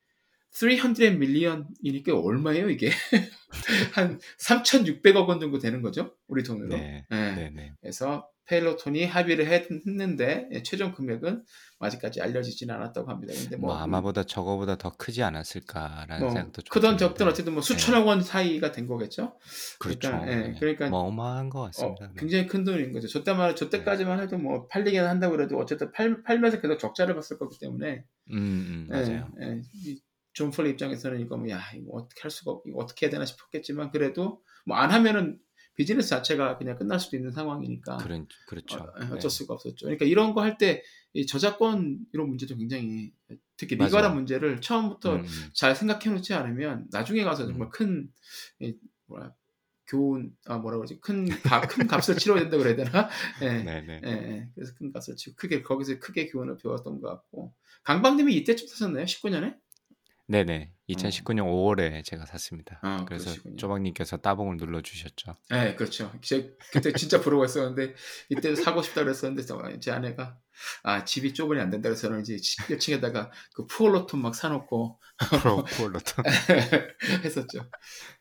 300 0.51 1.17
밀리언이니까 1.17 2.17
얼마예요 2.19 2.69
이게? 2.69 2.89
한 3.93 4.19
3,600억 4.39 5.27
원 5.27 5.39
정도 5.39 5.59
되는 5.59 5.81
거죠, 5.81 6.15
우리 6.27 6.43
돈으로. 6.43 6.69
네, 6.69 7.05
예. 7.11 7.15
네, 7.15 7.51
네. 7.53 7.73
그래서 7.81 8.27
페일로톤이 8.49 9.05
합의를 9.05 9.45
했는데 9.47 10.49
예, 10.51 10.63
최종 10.63 10.91
금액은 10.91 11.43
아직까지 11.77 12.19
알려지지는 12.21 12.73
않았다고 12.73 13.09
합니다. 13.09 13.33
근데 13.37 13.55
뭐, 13.55 13.69
뭐, 13.69 13.77
아마보다 13.77 14.23
저거보다 14.23 14.75
더 14.75 14.91
크지 14.97 15.21
않았을까라는 15.21 16.19
뭐 16.19 16.29
생각도 16.31 16.63
좀 16.63 16.73
크던 16.73 16.97
드는데. 16.97 17.05
적든 17.05 17.27
어쨌든 17.27 17.53
뭐 17.53 17.61
수천억 17.61 18.07
원 18.07 18.23
사이가 18.23 18.71
된 18.71 18.87
거겠죠. 18.87 19.37
그렇죠. 19.77 20.09
그러니까, 20.09 20.31
예, 20.31 20.35
네. 20.35 20.55
그러니까 20.59 20.89
뭐 20.89 21.01
어마한 21.01 21.49
것 21.49 21.59
어, 21.59 21.65
같습니다. 21.65 22.07
네. 22.07 22.13
굉장히 22.17 22.47
큰 22.47 22.63
돈인 22.63 22.91
거죠. 22.91 23.07
저 23.07 23.23
때만 23.23 23.55
저 23.55 23.69
때까지만 23.69 24.19
해도 24.19 24.37
뭐 24.39 24.67
팔리긴 24.67 25.03
한다고 25.03 25.35
그래도 25.35 25.57
어쨌든 25.59 25.91
팔, 25.91 26.23
팔면서 26.23 26.59
계속 26.59 26.79
적자를 26.79 27.13
봤을 27.13 27.37
거기 27.37 27.59
때문에 27.59 28.03
음, 28.31 28.35
음, 28.35 28.87
맞아요. 28.89 29.29
예, 29.41 29.47
예, 29.47 29.61
이 29.85 30.01
존폴 30.33 30.67
입장에서는 30.67 31.19
이거 31.21 31.37
뭐야 31.37 31.59
이거 31.75 31.91
어떻게 31.93 32.21
할 32.21 32.31
수가 32.31 32.51
없, 32.51 32.63
이거 32.67 32.79
어떻게 32.79 33.05
해야 33.05 33.11
되나 33.11 33.25
싶었겠지만 33.25 33.91
그래도 33.91 34.41
뭐 34.65 34.77
안 34.77 34.91
하면은 34.91 35.39
비즈니스 35.75 36.09
자체가 36.09 36.57
그냥 36.57 36.77
끝날 36.77 36.99
수도 36.99 37.15
있는 37.15 37.31
상황이니까 37.31 37.97
그런, 37.97 38.27
그렇죠. 38.47 38.79
어, 38.79 38.93
예, 39.01 39.05
네. 39.05 39.13
어쩔 39.13 39.31
수가 39.31 39.53
없었죠. 39.53 39.85
그러니까 39.85 40.03
이런 40.05 40.33
거 40.33 40.41
할때이 40.41 41.25
저작권 41.25 41.99
이런 42.11 42.27
문제도 42.27 42.53
굉장히 42.57 43.13
특히. 43.55 43.77
미관한 43.77 44.13
문제를 44.13 44.59
처음부터 44.59 45.15
음, 45.15 45.19
음. 45.21 45.49
잘 45.53 45.75
생각해 45.77 46.09
놓지 46.09 46.33
않으면 46.33 46.87
나중에 46.91 47.23
가서 47.23 47.45
정말 47.45 47.67
음. 47.67 47.71
큰 47.71 48.11
이, 48.59 48.75
뭐라 49.05 49.33
교훈 49.87 50.35
아 50.45 50.57
뭐라 50.57 50.77
그러지 50.77 50.99
큰, 50.99 51.29
값, 51.29 51.67
큰 51.69 51.87
값을 51.87 52.17
치러야 52.17 52.41
된다 52.41 52.57
그래야 52.57 52.75
되나 52.75 53.09
예, 53.41 53.63
네, 53.63 53.81
네. 53.81 54.01
예, 54.05 54.09
예. 54.11 54.49
그래서 54.53 54.73
큰 54.77 54.91
값을 54.91 55.15
치고 55.15 55.35
크게 55.37 55.61
거기서 55.61 55.99
크게 55.99 56.27
교훈을 56.27 56.57
배웠던 56.57 56.99
것 56.99 57.07
같고 57.07 57.53
강방님이 57.83 58.35
이때쯤 58.35 58.67
사셨나요 58.67 59.05
19년에 59.05 59.57
네네. 60.29 60.71
2019년 60.89 61.45
5월에 61.45 62.03
제가 62.03 62.25
샀습니다. 62.27 62.79
아, 62.83 63.03
그래서 63.05 63.25
그러시군요. 63.25 63.55
쪼박님께서 63.57 64.17
따봉을 64.17 64.57
눌러주셨죠. 64.57 65.35
네 65.49 65.75
그렇죠 65.75 66.11
제, 66.21 66.55
그때 66.71 66.93
진짜 66.93 67.19
부러워했었는데 67.19 67.95
이때 68.29 68.55
사고 68.55 68.81
싶다 68.83 69.03
그랬었는데 69.03 69.43
저- 69.45 69.79
제 69.79 69.91
아내가 69.91 70.37
아 70.83 71.03
집이 71.03 71.33
좁으니 71.33 71.59
안 71.59 71.69
된다 71.71 71.89
그래서 71.89 72.17
이제 72.19 72.35
1층에다가 72.35 73.29
그 73.55 73.65
푸얼로톤 73.67 74.21
막 74.21 74.35
사놓고 74.35 74.99
프로 75.41 75.63
폴로터. 75.77 76.21
했었죠. 77.23 77.65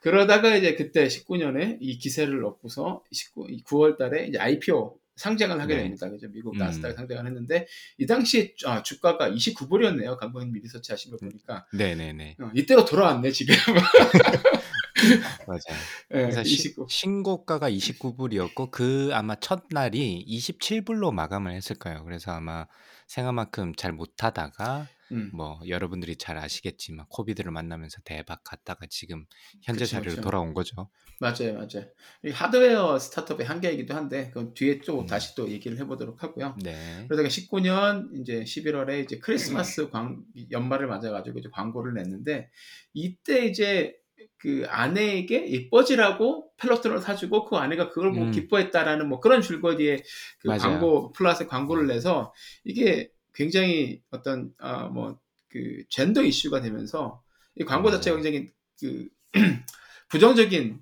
그러다가 0.00 0.56
이제 0.56 0.74
그때 0.76 1.06
19년에 1.08 1.78
이 1.80 1.98
기세를 1.98 2.44
얻고서 2.44 3.02
19, 3.12 3.46
9월 3.66 3.98
달에 3.98 4.26
이제 4.26 4.38
IPO 4.38 4.98
상장을 5.18 5.60
하게 5.60 5.76
네. 5.76 5.82
됩니다. 5.82 6.08
그죠? 6.08 6.28
미국 6.30 6.54
음. 6.54 6.58
나스닥 6.58 6.94
상장을 6.94 7.26
했는데 7.26 7.66
이 7.98 8.06
당시 8.06 8.54
아, 8.64 8.82
주가가 8.82 9.30
29불이었네요. 9.30 10.16
강범님 10.16 10.54
리서치 10.62 10.92
하신 10.92 11.10
걸 11.10 11.18
보니까 11.18 11.66
네네네. 11.72 12.36
어, 12.40 12.50
이때로 12.54 12.84
돌아왔네 12.84 13.30
지금. 13.32 13.54
맞아요. 15.46 15.60
예, 16.14 16.22
그래서 16.22 16.42
시- 16.42 16.54
29. 16.54 16.86
신고가가 16.88 17.70
29불이었고 17.70 18.70
그 18.70 19.10
아마 19.12 19.34
첫날이 19.36 20.24
27불로 20.28 21.12
마감을 21.12 21.52
했을 21.52 21.76
거예요. 21.76 22.04
그래서 22.04 22.32
아마 22.32 22.66
생각만큼 23.06 23.74
잘 23.76 23.92
못하다가 23.92 24.88
음. 25.12 25.30
뭐 25.32 25.60
여러분들이 25.66 26.16
잘 26.16 26.36
아시겠지만 26.38 27.06
코비드를 27.08 27.50
만나면서 27.50 28.00
대박 28.04 28.42
갔다가 28.44 28.86
지금 28.88 29.26
현재 29.62 29.84
그쵸, 29.84 29.92
자리로 29.96 30.10
그쵸. 30.10 30.22
돌아온 30.22 30.54
거죠. 30.54 30.88
맞아요, 31.20 31.54
맞아요. 31.54 31.88
이 32.24 32.30
하드웨어 32.30 32.98
스타트업의 32.98 33.46
한계이기도 33.46 33.94
한데 33.94 34.28
그건 34.28 34.54
뒤에 34.54 34.80
또 34.80 35.00
음. 35.00 35.06
다시 35.06 35.34
또 35.34 35.50
얘기를 35.50 35.78
해보도록 35.78 36.22
하고요. 36.22 36.56
네. 36.62 37.04
그러다가 37.08 37.28
19년 37.28 38.20
이제 38.20 38.44
11월에 38.44 39.04
이제 39.04 39.18
크리스마스 39.18 39.90
광, 39.90 40.22
연말을 40.50 40.86
맞아가지고 40.86 41.40
이제 41.40 41.48
광고를 41.52 41.94
냈는데 41.94 42.50
이때 42.92 43.46
이제 43.46 43.94
그 44.38 44.64
아내에게 44.68 45.50
예뻐지라고 45.50 46.50
펠로톤을 46.58 47.00
사주고 47.00 47.44
그 47.44 47.56
아내가 47.56 47.88
그걸 47.88 48.12
보고 48.12 48.26
음. 48.26 48.30
기뻐했다라는 48.30 49.08
뭐 49.08 49.20
그런 49.20 49.42
줄거리의 49.42 50.02
그. 50.40 50.48
광고 50.48 51.12
플러스 51.12 51.46
광고를 51.46 51.86
내서 51.86 52.32
이게 52.64 53.10
굉장히 53.38 54.02
어떤 54.10 54.52
아뭐그 54.58 55.84
젠더 55.90 56.22
이슈가 56.24 56.60
되면서 56.60 57.22
이 57.54 57.64
광고 57.64 57.88
자체가 57.92 58.16
맞아요. 58.16 58.22
굉장히 58.24 58.52
그 58.80 59.08
부정적인 60.10 60.80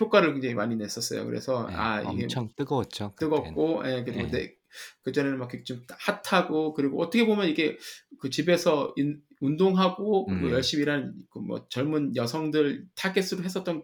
효과를 0.00 0.32
굉장히 0.34 0.54
많이 0.54 0.76
냈었어요. 0.76 1.24
그래서 1.24 1.66
네, 1.68 1.74
아 1.76 2.00
이게 2.12 2.24
엄청 2.24 2.48
뜨거웠죠. 2.56 3.12
그때는. 3.14 3.36
뜨겁고 3.36 3.82
예, 3.86 4.04
그리고 4.04 4.20
예. 4.20 4.30
내- 4.30 4.54
그전에는 5.02 5.38
막 5.38 5.50
좀 5.64 5.82
핫하고 5.88 6.74
그리고 6.74 7.00
어떻게 7.00 7.24
보면 7.24 7.48
이게 7.48 7.78
그 8.20 8.28
집에서 8.28 8.92
인- 8.96 9.22
운동하고 9.40 10.26
그리고 10.26 10.46
음. 10.48 10.50
열심히 10.52 10.82
일하는 10.82 11.14
그뭐 11.30 11.68
젊은 11.70 12.16
여성들 12.16 12.86
타겟으로 12.96 13.44
했었던 13.44 13.82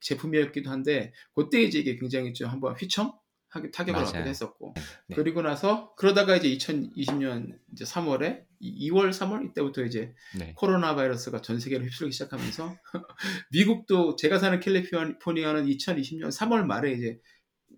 제품이었기도 0.00 0.70
한데 0.70 1.12
그때 1.34 1.62
이제 1.62 1.78
이게 1.80 1.96
굉장히 1.98 2.34
좀 2.34 2.50
한번 2.50 2.74
휘청 2.76 3.12
타격을 3.50 3.92
맞아요. 3.92 4.04
받기도 4.04 4.28
했었고 4.28 4.74
네. 5.06 5.16
그리고 5.16 5.42
나서 5.42 5.94
그러다가 5.96 6.36
이제 6.36 6.48
2020년 6.48 7.58
이제 7.72 7.84
3월에 7.84 8.44
2월 8.62 9.10
3월 9.10 9.50
이때부터 9.50 9.84
이제 9.84 10.14
네. 10.38 10.52
코로나 10.56 10.94
바이러스가 10.94 11.40
전 11.40 11.58
세계를 11.58 11.86
휩쓸기 11.86 12.12
시작하면서 12.12 12.76
미국도 13.52 14.16
제가 14.16 14.38
사는 14.38 14.58
캘리포니아는 14.60 15.66
2020년 15.66 16.28
3월 16.28 16.64
말에 16.64 16.92
이제 16.92 17.20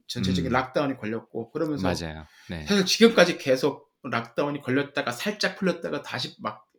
전체적인 0.08 0.50
음. 0.50 0.52
lockdown이 0.52 0.96
걸렸고 0.96 1.52
그러면서. 1.52 1.88
네. 2.48 2.64
사실 2.66 2.84
지금까지 2.84 3.38
계속 3.38 3.88
lockdown이 4.02 4.62
걸렸다가 4.62 5.12
살짝 5.12 5.56
풀렸다가 5.56 6.02
다시 6.02 6.34
막 6.40 6.70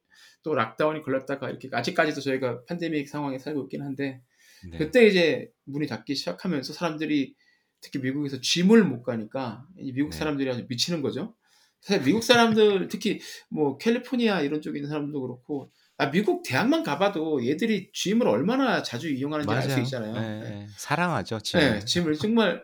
또 0.43 0.55
lockdown이 0.55 1.03
걸렸다가 1.03 1.49
이렇게 1.49 1.69
아직까지도 1.71 2.21
저희가 2.21 2.65
팬데믹 2.65 3.07
상황에 3.07 3.37
살고 3.37 3.63
있긴 3.63 3.81
한데 3.83 4.21
네. 4.69 4.77
그때 4.77 5.05
이제 5.05 5.51
문이 5.65 5.87
닫기 5.87 6.15
시작하면서 6.15 6.73
사람들이 6.73 7.35
특히 7.81 7.99
미국에서 7.99 8.39
gym을 8.39 8.83
못 8.83 9.03
가니까 9.03 9.65
이 9.77 9.91
미국 9.91 10.11
네. 10.11 10.17
사람들이 10.17 10.49
아주 10.49 10.65
미치는 10.69 11.01
거죠. 11.01 11.35
사실 11.81 12.03
미국 12.03 12.23
사람들 12.23 12.87
특히 12.89 13.19
뭐 13.49 13.77
캘리포니아 13.77 14.41
이런 14.41 14.61
쪽에 14.61 14.77
있는 14.77 14.89
사람들도 14.89 15.19
그렇고 15.19 15.71
아 15.97 16.11
미국 16.11 16.43
대학만 16.43 16.83
가봐도 16.83 17.45
얘들이 17.45 17.91
gym을 17.93 18.27
얼마나 18.27 18.83
자주 18.83 19.09
이용하는지 19.09 19.51
알 19.51 19.61
수. 19.63 19.79
있잖아요. 19.79 20.13
네, 20.13 20.19
네. 20.19 20.49
네. 20.49 20.67
사랑하죠. 20.77 21.39
네, 21.39 21.41
gym을. 21.41 21.85
gym을 21.85 22.13
정말 22.15 22.63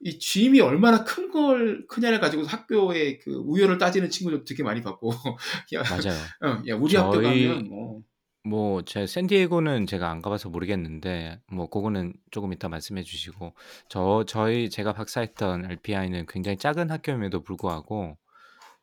이 0.00 0.18
짐이 0.18 0.60
얼마나 0.60 1.04
큰 1.04 1.28
걸 1.30 1.86
크냐를 1.86 2.20
가지고 2.20 2.44
학교에 2.44 3.18
그 3.18 3.32
우열을 3.32 3.78
따지는 3.78 4.10
친구들 4.10 4.44
되게 4.44 4.62
많이 4.62 4.82
봤고 4.82 5.10
야, 5.74 5.82
맞아요. 5.82 6.18
어, 6.42 6.62
야 6.68 6.76
우리 6.76 6.96
학교 6.96 7.22
가면 7.22 7.68
뭐 7.68 8.02
뭐, 8.48 8.82
제 8.82 9.06
샌디에고는 9.06 9.86
제가 9.86 10.10
안 10.10 10.22
가봐서 10.22 10.48
모르겠는데, 10.48 11.40
뭐, 11.52 11.68
그거는 11.68 12.14
조금 12.30 12.52
이따 12.52 12.68
말씀해 12.68 13.02
주시고, 13.02 13.54
저, 13.88 14.24
저희, 14.26 14.70
제가 14.70 14.92
박사했던 14.92 15.66
RPI는 15.66 16.26
굉장히 16.26 16.56
작은 16.56 16.90
학교임에도 16.90 17.42
불구하고, 17.42 18.16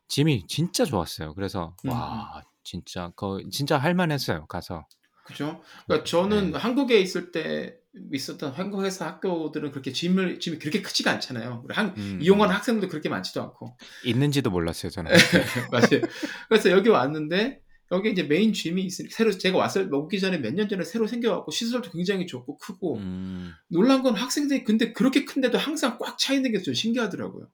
짐이 0.08 0.46
진짜 0.46 0.84
좋았어요. 0.84 1.34
그래서, 1.34 1.74
음, 1.84 1.90
와, 1.90 2.42
진짜, 2.62 3.10
거, 3.16 3.40
진짜 3.50 3.76
할만했어요. 3.76 4.46
가서. 4.46 4.86
그죠? 5.24 5.60
그러니까 5.86 6.04
저는 6.04 6.52
네. 6.52 6.58
한국에 6.58 7.00
있을 7.00 7.32
때 7.32 7.76
있었던 8.12 8.52
한국에서 8.52 9.06
학교들은 9.06 9.72
그렇게 9.72 9.90
짐을 9.90 10.38
짐이 10.38 10.58
그렇게 10.60 10.82
크지가 10.82 11.10
않잖아요. 11.10 11.64
한, 11.70 11.94
음, 11.96 12.18
이용하는 12.22 12.54
학생들도 12.54 12.88
그렇게 12.88 13.08
많지도 13.08 13.42
않고 13.42 13.76
있는지도 14.04 14.50
몰랐어요, 14.50 14.90
저는. 14.90 15.10
맞아요. 15.72 16.02
그래서 16.48 16.70
여기 16.70 16.90
왔는데 16.90 17.60
여기 17.92 18.10
이제 18.10 18.22
메인 18.24 18.52
짐이 18.52 18.82
있으니까 18.82 19.14
새로 19.16 19.30
제가 19.30 19.58
왔을 19.58 19.92
오기 19.92 20.18
전에 20.20 20.38
몇 20.38 20.52
년 20.54 20.68
전에 20.68 20.82
새로 20.84 21.06
생겨갖고 21.06 21.50
시설도 21.52 21.90
굉장히 21.92 22.26
좋고 22.26 22.58
크고 22.58 22.96
음, 22.98 23.52
놀란 23.68 24.02
건 24.02 24.14
학생들이 24.16 24.64
근데 24.64 24.92
그렇게 24.92 25.24
큰데도 25.24 25.56
항상 25.58 25.98
꽉 25.98 26.18
차 26.18 26.34
있는 26.34 26.52
게 26.52 26.62
좀 26.62 26.74
신기하더라고요. 26.74 27.48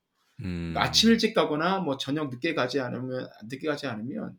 음, 0.45 0.75
아침 0.77 1.11
일찍 1.11 1.35
가거나 1.35 1.81
뭐 1.81 1.97
저녁 1.99 2.31
늦게 2.31 2.55
가지 2.55 2.81
않으면 2.81 3.29
늦게 3.51 3.69
가지 3.69 3.87
않으면 3.87 4.33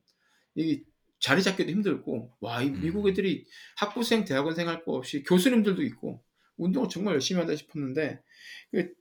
이 0.55 0.83
자리 1.19 1.41
잡기도 1.43 1.71
힘들고 1.71 2.33
와이 2.41 2.67
음. 2.69 2.81
미국 2.81 3.07
애들이 3.07 3.45
학부생 3.77 4.25
대학원생 4.25 4.67
할 4.67 4.83
거 4.83 4.93
없이 4.93 5.23
교수님들도 5.23 5.83
있고 5.83 6.23
운동을 6.57 6.89
정말 6.89 7.13
열심히 7.13 7.39
한다 7.39 7.55
싶었는데 7.55 8.15
그 8.15 8.21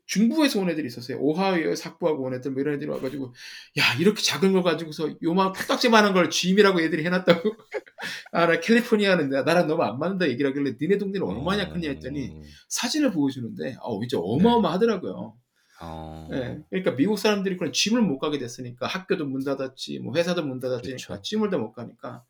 중부에서 0.06 0.60
온 0.60 0.68
애들이 0.70 0.86
있었어요. 0.86 1.18
오하이오에서 1.20 1.90
학부하고 1.90 2.24
온 2.24 2.34
애들 2.34 2.50
뭐 2.52 2.60
이런 2.60 2.74
애들이 2.74 2.90
와가지고 2.90 3.32
야 3.78 3.82
이렇게 3.98 4.22
작은 4.22 4.52
걸 4.52 4.62
가지고서 4.62 5.14
요만 5.22 5.52
코딱지만한 5.52 6.12
걸 6.12 6.28
짐이라고 6.30 6.80
애들이 6.80 7.04
해놨다고. 7.04 7.50
아 8.32 8.46
나 8.46 8.58
캘리포니아는 8.60 9.30
나- 9.30 9.42
나랑 9.42 9.68
너무 9.68 9.82
안 9.84 9.98
맞는다 9.98 10.28
얘기를 10.28 10.50
하길래 10.50 10.76
니네 10.80 10.98
동네는 10.98 11.26
얼마나 11.26 11.68
크냐 11.72 11.88
했더니 11.90 12.30
음, 12.30 12.42
사진을 12.68 13.12
보여주는데 13.12 13.76
어 13.80 14.00
진짜 14.00 14.18
어마어마하더라고요. 14.18 15.36
어, 15.84 16.28
예, 16.32 16.58
그러니까 16.70 16.92
미국 16.96 17.18
사람들이 17.18 17.56
그런 17.56 17.72
짐을 17.72 18.02
못 18.02 18.18
가게 18.18 18.38
됐으니까 18.38 18.86
학교도 18.86 19.26
문 19.26 19.42
닫았지, 19.44 19.98
뭐 20.00 20.14
회사도 20.14 20.44
문 20.44 20.60
닫았으니까 20.60 20.96
그렇죠. 21.06 21.22
짐을 21.22 21.50
다 21.50 21.58
못 21.58 21.72
가니까 21.72 22.24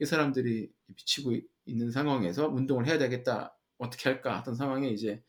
이 0.00 0.04
사람들이 0.04 0.68
미치고 0.88 1.32
이- 1.34 1.42
있는 1.66 1.90
상황에서 1.92 2.48
운동을 2.48 2.86
해야 2.86 2.98
되겠다, 2.98 3.56
어떻게 3.78 4.08
할까? 4.08 4.38
하던 4.38 4.54
상황에 4.56 4.88
이제 4.88 5.22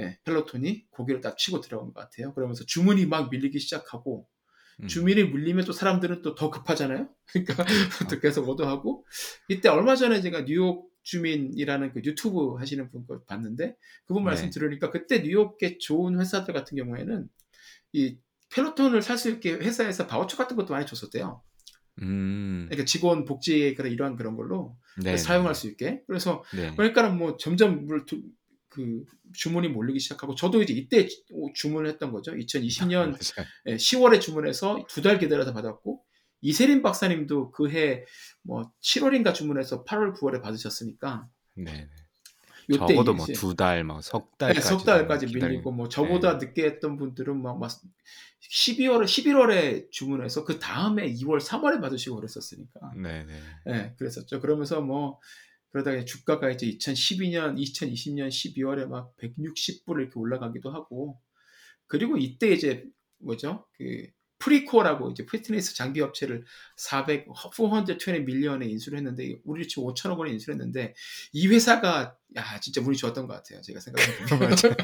예, 0.00 0.18
펠로톤이 0.24 0.90
고개를 0.90 1.20
딱 1.20 1.36
치고 1.38 1.60
들어간 1.60 1.92
것 1.92 1.94
같아요. 2.00 2.32
그러면서 2.34 2.64
주문이 2.64 3.06
막 3.06 3.30
밀리기 3.30 3.58
시작하고 3.58 4.28
음, 4.82 4.86
주민이 4.86 5.24
물리면 5.24 5.64
또 5.64 5.72
사람들은 5.72 6.22
또 6.22 6.34
더 6.34 6.50
급하잖아요. 6.50 7.08
그러니까 7.32 7.64
또 8.10 8.20
계속 8.20 8.48
얻어하고 8.48 9.04
이때 9.48 9.68
얼마 9.68 9.96
전에 9.96 10.20
제가 10.20 10.44
뉴욕 10.44 10.88
주민이라는 11.02 11.92
그 11.94 12.00
유튜브 12.04 12.54
하시는 12.56 12.90
분 12.90 13.06
거 13.06 13.20
봤는데 13.24 13.76
그분 14.06 14.24
말씀 14.24 14.46
네. 14.46 14.50
들으니까 14.50 14.90
그때 14.90 15.20
뉴욕의 15.20 15.78
좋은 15.80 16.20
회사들 16.20 16.54
같은 16.54 16.76
경우에는 16.76 17.28
이 17.92 18.18
펠로톤을 18.54 19.02
살 19.02 19.18
수 19.18 19.30
있게 19.30 19.52
회사에서 19.54 20.06
바우처 20.06 20.36
같은 20.36 20.56
것도 20.56 20.72
많이 20.74 20.86
줬었대요. 20.86 21.42
음, 22.02 22.66
그러니까 22.68 22.84
직원 22.84 23.24
복지 23.24 23.74
그런 23.74 23.90
이러한 23.92 24.16
그런 24.16 24.36
걸로 24.36 24.76
네, 25.02 25.16
사용할 25.16 25.54
수 25.54 25.66
있게. 25.68 26.02
그래서 26.06 26.44
네. 26.54 26.72
그러니까는 26.76 27.16
뭐 27.18 27.36
점점 27.36 27.86
물, 27.86 28.04
그 28.78 29.04
주문이 29.34 29.68
몰리기 29.68 29.98
시작하고 29.98 30.36
저도 30.36 30.62
이제 30.62 30.72
이때 30.72 31.08
주문을 31.54 31.90
했던 31.90 32.12
거죠. 32.12 32.32
2020년 32.32 33.10
맞아요. 33.10 33.76
10월에 33.76 34.20
주문해서 34.20 34.86
두 34.88 35.02
달 35.02 35.18
기다려서 35.18 35.52
받았고 35.52 36.00
이세린 36.42 36.82
박사님도 36.82 37.50
그 37.50 37.68
해 37.68 38.04
뭐 38.42 38.70
7월인가 38.80 39.34
주문해서 39.34 39.84
8월 39.84 40.16
9월에 40.16 40.40
받으셨으니까 40.40 41.28
네, 41.56 41.64
네. 42.68 42.76
적어도 42.76 43.14
뭐 43.14 43.26
두 43.26 43.54
달, 43.56 43.82
뭐석 43.82 44.30
네, 44.38 44.46
달까지 44.46 44.66
석 44.68 44.84
달까지 44.84 45.26
밀리고 45.26 45.72
뭐 45.72 45.88
저보다 45.88 46.34
늦게 46.34 46.64
했던 46.64 46.96
분들은 46.96 47.42
막, 47.42 47.58
막 47.58 47.68
12월 48.50 49.02
11월에 49.04 49.90
주문해서 49.90 50.44
그 50.44 50.58
다음에 50.60 51.12
2월 51.14 51.40
3월에 51.40 51.80
받으시고 51.80 52.16
그랬었으니까 52.16 52.92
네, 52.96 53.24
네. 53.24 53.40
네, 53.66 53.94
그랬었죠. 53.98 54.40
그러면서 54.40 54.80
뭐 54.80 55.18
그러다가 55.70 56.04
주가가 56.04 56.50
이제 56.50 56.66
2012년, 56.66 57.58
2020년 57.58 58.28
12월에 58.28 58.86
막 58.86 59.14
160불 59.18 60.00
이렇게 60.00 60.12
올라가기도 60.14 60.70
하고 60.70 61.20
그리고 61.86 62.16
이때 62.16 62.48
이제 62.48 62.84
뭐죠? 63.18 63.66
그 63.76 64.06
프리코라고 64.38 65.10
이제 65.10 65.26
피트니스 65.26 65.74
장비 65.74 66.00
업체를 66.00 66.44
400, 66.76 67.26
420 67.52 68.24
밀리언에 68.24 68.66
인수를 68.66 68.98
했는데 68.98 69.36
우리 69.44 69.66
지금 69.66 69.84
5천억 69.84 70.18
원에 70.18 70.30
인수를 70.32 70.54
했는데 70.54 70.94
이 71.32 71.48
회사가 71.48 72.14
야 72.36 72.60
진짜 72.60 72.80
운이 72.80 72.96
좋았던 72.96 73.26
것 73.26 73.34
같아요. 73.34 73.60
제가 73.62 73.80
생각해보면 73.80 74.56
저도 74.56 74.76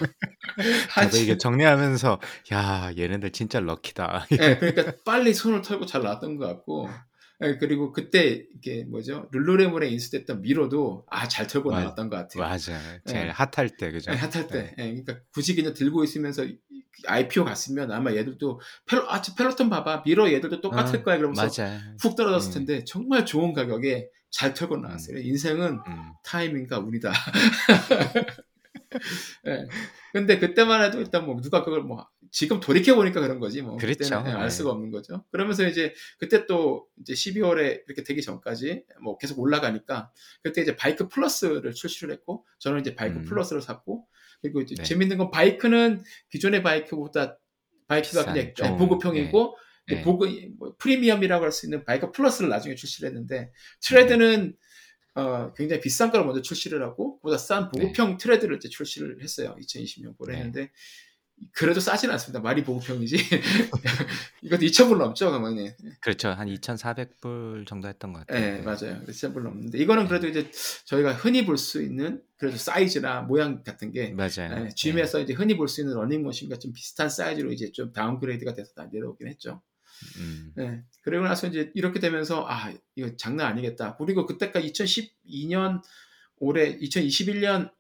이게 1.22 1.38
정리하면서 1.38 2.20
야 2.52 2.92
얘네들 2.96 3.30
진짜 3.30 3.60
lucky다. 3.60 4.26
네, 4.30 4.58
그러니까 4.58 4.96
빨리 5.04 5.32
손을 5.32 5.62
털고 5.62 5.86
잘 5.86 6.02
나왔던 6.02 6.36
것 6.36 6.46
같고 6.46 6.88
예, 6.88 7.13
그리고 7.58 7.92
그때 7.92 8.44
이게 8.56 8.84
뭐죠 8.84 9.28
Lululemon에 9.32 9.88
인수됐던 9.88 10.42
Mirror도 10.42 11.06
아 11.10 11.28
잘 11.28 11.46
털고 11.46 11.70
맞- 11.70 11.80
나왔던 11.80 12.08
것 12.10 12.16
같아요. 12.16 12.42
맞아. 12.42 12.78
제일 13.06 13.26
네. 13.26 13.30
핫할 13.30 13.76
때 13.76 13.90
그죠? 13.90 14.10
네, 14.10 14.16
핫할 14.16 14.46
때. 14.48 14.74
예, 14.78 14.84
그러니까 14.84 15.18
굳이 15.32 15.54
그냥 15.54 15.74
들고 15.74 16.04
있으면서 16.04 16.46
IPO 17.06 17.44
갔으면 17.44 17.90
아마 17.92 18.12
얘들도 18.14 18.60
Pelo, 18.86 19.10
아, 19.10 19.20
저 19.20 19.34
Peloton 19.34 19.68
봐봐. 19.68 20.02
Mirror 20.06 20.30
얘들도 20.32 20.60
똑같을 20.60 21.00
아, 21.00 21.02
거야. 21.02 21.16
그러면서 21.16 21.42
맞아. 21.42 21.78
훅 22.00 22.14
떨어졌을 22.16 22.50
음. 22.50 22.66
텐데 22.66 22.84
정말 22.84 23.26
좋은 23.26 23.52
가격에 23.52 24.08
잘 24.30 24.54
털고 24.54 24.76
나왔어요. 24.78 25.18
인생은 25.18 25.80
음. 25.86 26.12
타이밍과 26.24 26.78
운이다. 26.80 27.12
예. 29.46 29.66
근데 30.12 30.38
그때만 30.38 30.82
해도 30.84 31.00
일단 31.00 31.26
뭐 31.26 31.40
누가 31.40 31.64
그걸 31.64 31.82
뭐 31.82 32.06
지금 32.34 32.58
돌이켜 32.58 32.96
보니까 32.96 33.20
그런 33.20 33.38
거지 33.38 33.62
뭐 33.62 33.76
그렇죠. 33.76 34.16
알 34.16 34.42
네. 34.42 34.50
수가 34.50 34.72
없는 34.72 34.90
거죠. 34.90 35.24
그러면서 35.30 35.64
이제 35.68 35.94
그때 36.18 36.48
또 36.48 36.88
이제 37.00 37.14
12월에 37.14 37.84
이렇게 37.86 38.02
되기 38.02 38.22
전까지 38.22 38.86
뭐 39.00 39.16
계속 39.18 39.38
올라가니까 39.38 40.10
그때 40.42 40.60
이제 40.60 40.74
Bike 40.74 41.08
Plus를 41.08 41.72
출시를 41.72 42.12
했고 42.12 42.44
저는 42.58 42.80
이제 42.80 42.96
바이크 42.96 43.18
음. 43.18 43.22
Plus를 43.22 43.62
샀고 43.62 44.08
그리고 44.42 44.60
이제 44.62 44.74
네. 44.74 44.82
재밌는 44.82 45.16
건 45.16 45.30
바이크는 45.30 46.02
기존의 46.30 46.64
바이크보다 46.64 47.38
바이크가 47.86 48.24
그냥 48.24 48.52
좀, 48.56 48.78
보급형이고 48.78 49.56
네. 49.86 50.02
보급 50.02 50.28
뭐 50.58 50.74
프리미엄이라고 50.76 51.44
할 51.44 51.52
수 51.52 51.66
있는 51.66 51.84
Bike 51.84 52.10
Plus를 52.10 52.48
나중에 52.48 52.74
출시를 52.74 53.10
했는데 53.10 53.52
Tread는 53.80 54.56
어, 55.14 55.52
굉장히 55.54 55.80
비싼 55.80 56.10
걸 56.10 56.24
먼저 56.24 56.42
출시를 56.42 56.82
하고 56.82 57.20
그보다 57.20 57.38
싼 57.38 57.70
보급형 57.70 58.16
Tread를 58.16 58.56
이제 58.56 58.68
출시를 58.68 59.22
했어요. 59.22 59.54
2020년 59.60 60.18
꼴에 60.18 60.32
네. 60.32 60.38
했는데 60.38 60.72
그래도 61.52 61.80
싸진 61.80 62.10
않습니다. 62.10 62.40
말이 62.40 62.64
보급형이지. 62.64 63.16
이것도 64.42 64.62
2,000불 64.62 64.98
넘죠, 64.98 65.30
가만히. 65.30 65.72
그렇죠. 66.00 66.28
한 66.30 66.48
2,400불 66.48 67.66
정도 67.66 67.88
했던 67.88 68.12
것 68.12 68.26
같아요. 68.26 68.40
네, 68.56 68.62
맞아요. 68.62 69.00
2,000불 69.06 69.42
넘는데 69.42 69.78
이거는 69.78 70.06
그래도 70.08 70.26
이제 70.28 70.50
저희가 70.86 71.12
흔히 71.12 71.44
볼 71.44 71.56
수 71.56 71.82
있는 71.82 72.22
그래도 72.36 72.56
사이즈나 72.56 73.22
모양 73.22 73.62
같은 73.62 73.90
게 73.92 74.10
맞아요. 74.12 74.64
네, 74.64 74.68
gym에서 74.74 75.20
이제 75.20 75.32
흔히 75.32 75.56
볼 75.56 75.68
수 75.68 75.80
있는 75.80 75.94
러닝머신과 75.94 76.58
좀 76.58 76.72
비슷한 76.72 77.08
사이즈로 77.08 77.52
이제 77.52 77.70
좀 77.72 77.92
downgrade가 77.92 78.54
돼서 78.54 78.72
다 78.74 78.88
내려오긴 78.92 79.28
했죠. 79.28 79.62
음. 80.18 80.52
네. 80.56 80.82
그리고 81.02 81.24
나서 81.24 81.46
이제 81.46 81.70
이렇게 81.74 82.00
되면서 82.00 82.44
아 82.48 82.72
이거 82.96 83.14
장난 83.16 83.46
아니겠다. 83.48 83.96
그리고 83.96 84.26
그때까지 84.26 84.72
2012년 84.72 85.82
올해 86.38 86.76
2021년 86.78 87.70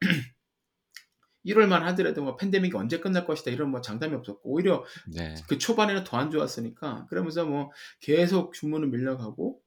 1월만 1.44 1.80
하더라도 1.80 2.22
뭐 2.22 2.36
팬데믹이 2.36 2.74
언제 2.74 3.00
끝날 3.00 3.26
것이다 3.26 3.50
이런 3.50 3.70
뭐 3.70 3.80
장담이 3.80 4.14
없었고 4.14 4.40
오히려 4.50 4.84
네. 5.12 5.34
그 5.48 5.58
초반에는 5.58 6.04
더 6.04 6.14
안 6.14 6.30
좋았으니까 6.30 7.06
그러면서 7.10 7.44
뭐 7.44 7.70
계속 8.00 8.52
주문은 8.54 8.90
밀려가고 8.90 9.60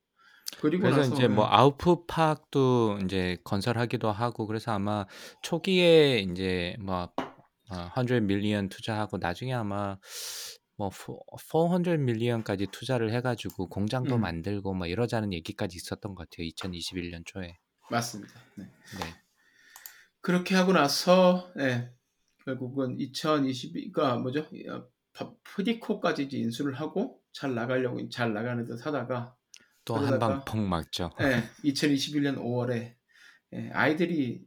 그리고 0.61 0.83
그래서 0.83 0.97
나서 0.99 1.13
이제 1.13 1.27
뭐 1.27 1.43
예. 1.43 1.49
아웃풋 1.51 2.07
파크도 2.07 2.99
이제 3.03 3.37
건설하기도 3.43 4.11
하고 4.11 4.47
그래서 4.47 4.71
아마 4.71 5.05
초기에 5.41 6.19
이제 6.19 6.75
뭐 6.79 7.11
어, 7.69 7.89
100 7.95 8.23
밀리언 8.23 8.69
투자하고 8.69 9.17
나중에 9.17 9.53
아마 9.53 9.97
뭐 10.77 10.89
400 11.37 11.99
밀리언까지 11.99 12.67
투자를 12.71 13.11
해가지고 13.11 13.67
공장도 13.67 14.15
음. 14.15 14.21
만들고 14.21 14.73
뭐 14.73 14.87
이러자는 14.87 15.33
얘기까지 15.33 15.75
있었던 15.75 16.15
것 16.15 16.29
같아요. 16.29 16.47
2021년 16.47 17.23
초에. 17.25 17.57
맞습니다. 17.89 18.33
네. 18.55 18.65
네. 18.65 19.26
그렇게 20.27 20.55
하고 20.55 20.73
나서 20.73 21.49
예, 21.57 21.89
결국은 22.43 22.97
2022가 22.97 24.19
뭐죠? 24.21 24.45
프디코까지 25.45 26.23
이제 26.23 26.37
인수를 26.37 26.73
하고 26.73 27.21
잘 27.31 27.55
나가려고 27.55 28.09
잘 28.09 28.33
나가는 28.33 28.65
듯 28.65 28.85
하다가 28.85 29.33
또 29.85 29.95
한방폭 29.95 30.59
맞죠. 30.59 31.11
예, 31.21 31.43
2021년 31.63 32.39
5월에 32.39 32.95
예, 33.53 33.69
아이들이 33.71 34.45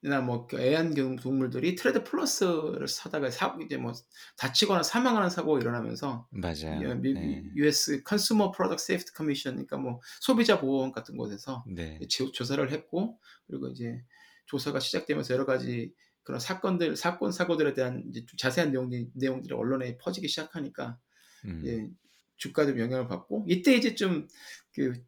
나뭐 0.00 0.48
애완동물들이 0.52 1.76
트레드 1.76 2.02
플러스를 2.02 2.88
사다가 2.88 3.30
사 3.30 3.56
이제 3.64 3.76
뭐 3.76 3.92
다치거나 4.38 4.82
사망하는 4.82 5.30
사고가 5.30 5.60
일어나면서 5.60 6.26
맞아요. 6.32 6.82
예, 6.90 6.94
미- 6.96 7.14
네. 7.14 7.44
US 7.54 8.02
Consumer 8.04 8.50
Product 8.50 8.82
Safety 8.82 9.12
Commission 9.16 9.64
그러니까 9.64 9.76
뭐 9.76 10.00
소비자 10.20 10.58
보호원 10.58 10.90
같은 10.90 11.16
곳에서 11.16 11.64
네. 11.68 12.00
조- 12.08 12.32
조사를 12.32 12.72
했고 12.72 13.20
그리고 13.46 13.68
이제 13.68 14.02
조사가 14.46 14.80
시작되면서 14.80 15.34
여러 15.34 15.46
가지 15.46 15.92
그런 16.22 16.38
사건들 16.38 16.96
사건 16.96 17.32
사고들에 17.32 17.74
대한 17.74 18.04
이제 18.08 18.24
좀 18.26 18.36
자세한 18.36 18.70
내용들이 18.70 19.10
내용들이 19.14 19.54
언론에 19.54 19.98
퍼지기 19.98 20.28
시작하니까 20.28 20.98
음. 21.44 21.60
이제 21.62 21.88
주가도 22.36 22.78
영향을 22.78 23.08
받고 23.08 23.46
이때 23.48 23.74
이제 23.74 23.94
좀그 23.94 25.02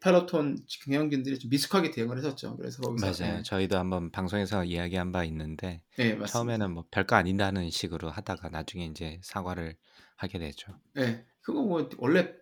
팔로톤 0.00 0.58
경영진들이 0.84 1.38
좀 1.38 1.48
미숙하게 1.48 1.90
대응을 1.90 2.18
했었죠. 2.18 2.56
그래서 2.58 2.82
거기서 2.82 3.24
맞아요. 3.24 3.42
저희도 3.42 3.78
한번 3.78 4.10
방송에서 4.10 4.62
이야기한 4.64 5.12
바 5.12 5.24
있는데 5.24 5.80
예, 5.98 6.14
네. 6.14 6.26
처음에는 6.26 6.72
뭐 6.72 6.84
별거 6.90 7.16
아니다는 7.16 7.70
식으로 7.70 8.10
하다가 8.10 8.50
나중에 8.50 8.84
이제 8.84 9.18
사과를 9.22 9.76
하게 10.16 10.38
되죠. 10.38 10.78
예, 10.98 11.24
그거 11.40 11.62
뭐 11.62 11.88
원래 11.96 12.34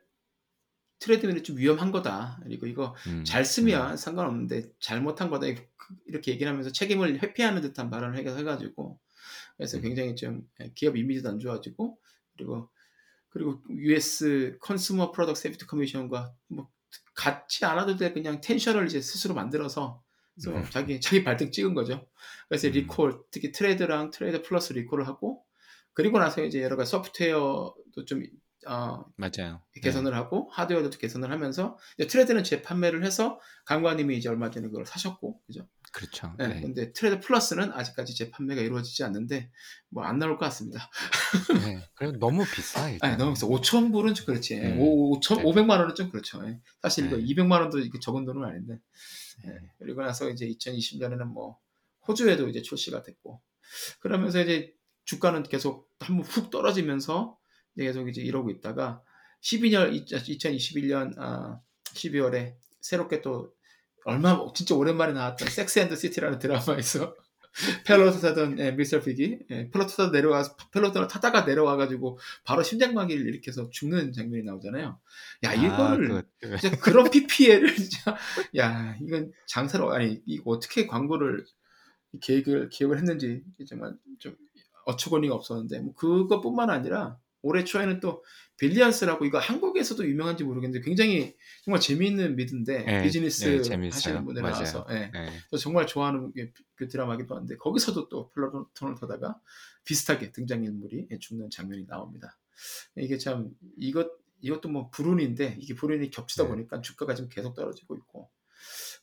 트레드밀이 1.03 1.43
좀 1.43 1.59
위험한 1.59 1.91
거다. 1.91 2.39
그리고 2.45 2.67
이거 2.67 2.95
음, 3.09 3.25
잘 3.25 3.45
쓰면 3.45 3.97
상관없는데 3.97 4.71
잘못한 4.79 5.31
거다. 5.31 5.47
이렇게 6.07 6.31
얘기를 6.33 6.51
하면서 6.51 6.71
책임을 6.71 7.21
회피하는 7.23 7.61
듯한 7.61 7.91
발언을 7.91 8.17
해- 8.17 8.37
해가지고 8.39 9.01
그래서 9.57 9.79
음. 9.79 9.83
굉장히 9.83 10.15
좀 10.15 10.49
기업 10.75 10.97
이미지도 10.97 11.29
안 11.29 11.39
좋아지고 11.41 11.99
그리고 12.37 12.71
그리고 13.31 13.61
US 13.71 14.59
컨슈머 14.61 15.11
프로덕트 15.11 15.41
세이프티 15.41 15.67
커미션과 15.67 16.33
뭐 16.49 16.69
같이 17.15 17.65
않아도 17.65 17.97
돼 17.97 18.13
그냥 18.13 18.41
텐션을 18.41 18.87
이제 18.87 19.01
스스로 19.01 19.35
만들어서 19.35 20.03
음. 20.47 20.65
자기 20.71 21.01
자기 21.01 21.25
발등 21.25 21.51
찍은 21.51 21.75
거죠. 21.75 22.07
그래서 22.49 22.69
음. 22.69 22.73
리콜 22.73 23.25
특히 23.33 23.51
Tread랑 23.51 24.11
Tread 24.13 24.43
Plus 24.43 24.73
리콜을 24.73 25.07
하고 25.09 25.45
그리고 25.95 26.19
나서 26.19 26.43
이제 26.45 26.63
여러 26.63 26.77
가지 26.77 26.91
소프트웨어도 26.93 28.05
좀 28.07 28.23
어, 28.67 29.05
맞아요. 29.17 29.61
네. 29.75 29.81
개선을 29.81 30.15
하고 30.15 30.49
하드웨어도 30.53 30.91
개선을 30.99 31.31
하면서 31.31 31.77
Tread는 32.09 32.45
재판매를 32.45 33.05
해서 33.05 33.41
강관님이 33.67 34.17
이제 34.17 34.29
얼마 34.29 34.51
전에 34.51 34.69
그걸 34.69 34.87
사셨고 34.87 35.41
그죠? 35.47 35.67
그렇죠. 35.93 36.33
네. 36.39 36.49
네. 36.49 36.61
근데 36.63 36.93
Tread 36.93 37.21
Plus는 37.21 37.73
아직까지 37.73 38.15
재판매가 38.15 38.63
이루어지지 38.63 39.05
않는데 39.05 39.51
뭐 39.91 40.05
안 40.05 40.19
나올 40.19 40.39
것 40.39 40.45
같습니다. 40.47 40.91
네. 41.67 41.87
그리고 41.95 42.19
너무 42.19 42.45
비싸 42.45 42.89
일단. 42.89 43.11
아니 43.11 43.19
너무 43.19 43.35
비싸. 43.35 43.47
5천 43.47 43.93
불은 43.93 44.15
좀 44.15 44.27
그렇지. 44.27 44.57
음. 44.59 44.79
오 44.81 45.19
5천 45.21 45.39
네. 45.39 45.43
500만 45.45 45.79
원은 45.81 45.95
좀 45.95 46.11
그렇죠. 46.11 46.43
예. 46.49 46.59
사실 46.81 47.07
이거 47.07 47.17
네. 47.17 47.25
200만 47.25 47.61
원도 47.61 47.79
이게 47.81 47.99
적은 48.01 48.25
돈은 48.25 48.43
아닌데. 48.49 48.79
예. 49.45 49.49
네. 49.51 49.57
그리고 49.79 50.03
나서 50.03 50.31
이제 50.31 50.47
2020년에는 50.49 51.25
뭐 51.25 51.59
호주에도 52.09 52.49
이제 52.49 52.63
출시가 52.63 53.03
됐고 53.03 53.41
그러면서 54.01 54.41
이제 54.41 54.73
주가는 55.05 55.43
계속 55.45 55.91
한번 56.01 56.25
훅 56.25 56.51
떨어지면서 56.51 57.37
계속 57.77 58.09
이제 58.09 58.23
이러고 58.23 58.51
있다가 58.51 59.03
12년 59.43 60.07
2021년 60.07 61.19
아, 61.19 61.61
12월에 61.95 62.55
새롭게 62.81 63.21
또 63.21 63.53
얼마 64.05 64.39
진짜 64.55 64.75
오랜만에 64.75 65.13
나왔던 65.13 65.49
섹스 65.49 65.79
앤드 65.79 65.97
시티라는 65.97 66.39
드라마에서 66.39 67.15
Peloton 67.85 68.21
타던 68.21 68.59
예, 68.59 68.73
Mr. 68.73 69.01
Big이 69.01 69.39
예, 69.51 69.71
Peloton 69.71 69.97
타다 69.97 70.11
내려와 70.11 70.43
Peloton을 70.73 71.07
타다가 71.07 71.43
내려와가지고 71.43 72.19
바로 72.45 72.63
심장마비를 72.63 73.27
일으켜서 73.27 73.69
죽는 73.71 74.13
장면이 74.13 74.45
나오잖아요. 74.45 74.99
야 75.45 75.51
아, 75.51 75.55
이거를 75.55 76.09
그, 76.41 76.49
그, 76.49 76.57
진짜 76.59 76.79
그런 76.79 77.11
PPL을 77.11 77.77
진짜 77.77 78.17
야 78.57 78.97
이건 79.03 79.33
장사로 79.47 79.93
아니 79.93 80.23
이거 80.27 80.51
어떻게 80.51 80.87
광고를 80.87 81.45
계획을 82.21 82.71
기획을 82.71 82.99
했는지 82.99 83.43
정말 83.69 83.95
좀 84.19 84.35
어처구니가 84.87 85.35
없었는데 85.35 85.81
뭐 85.81 85.95
그것뿐만 85.95 86.71
아니라 86.71 87.19
올해 87.43 87.65
초에는 87.65 88.01
또 88.01 88.25
Billions라고 88.59 89.25
이거 89.25 89.39
한국에서도 89.39 90.07
유명한지 90.07 90.45
모르겠는데 90.45 90.85
굉장히 90.85 91.37
정말 91.65 91.81
재미있는 91.81 92.37
미드인데 92.37 92.85
네, 92.85 93.03
비즈니스 93.03 93.45
네. 93.45 93.89
하시는 93.89 94.25
분들. 94.25 94.43
나와서 94.43 94.87
예. 94.91 95.11
네. 95.13 95.31
저 95.51 95.57
정말 95.57 95.87
좋아하는 95.87 96.33
게 96.33 96.55
그 96.55 96.89
드라마기도 96.89 97.37
한데 97.37 97.57
거기서도 97.57 98.09
또 98.09 98.31
펠로톤을 98.31 98.95
타다가 98.95 99.41
비슷하게 99.85 100.31
등장인물이 100.31 101.09
죽는 101.19 101.51
장면이 101.51 101.87
나옵니다. 101.87 102.39
이게 102.97 103.19
참 103.19 103.51
이것 103.77 104.11
이것도 104.41 104.69
뭐 104.69 104.91
불운인데 104.91 105.57
이게 105.61 105.75
불운이 105.75 106.11
겹치다 106.11 106.45
네. 106.45 106.49
보니까 106.51 106.81
주가가 106.81 107.15
지금 107.15 107.29
계속 107.31 107.55
떨어지고 107.55 107.97
있고 107.97 108.31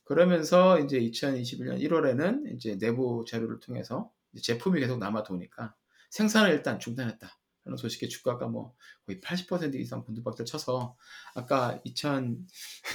그러면서 0.04 0.78
이제 0.80 0.98
2021년 0.98 1.80
1월에는 1.80 2.54
이제 2.54 2.78
내부 2.78 3.24
자료를 3.28 3.60
통해서 3.60 4.10
제품이 4.40 4.80
계속 4.80 4.98
남아 4.98 5.22
도니까 5.24 5.74
생산을 6.10 6.50
일단 6.50 6.78
중단했다. 6.78 7.39
하는 7.64 7.76
소식에 7.76 8.08
주가가 8.08 8.46
뭐 8.48 8.74
거의 9.06 9.20
80% 9.20 9.74
이상 9.76 10.02
곤두박질 10.04 10.44
쳐서 10.46 10.96
아까 11.34 11.80
2000 11.84 12.46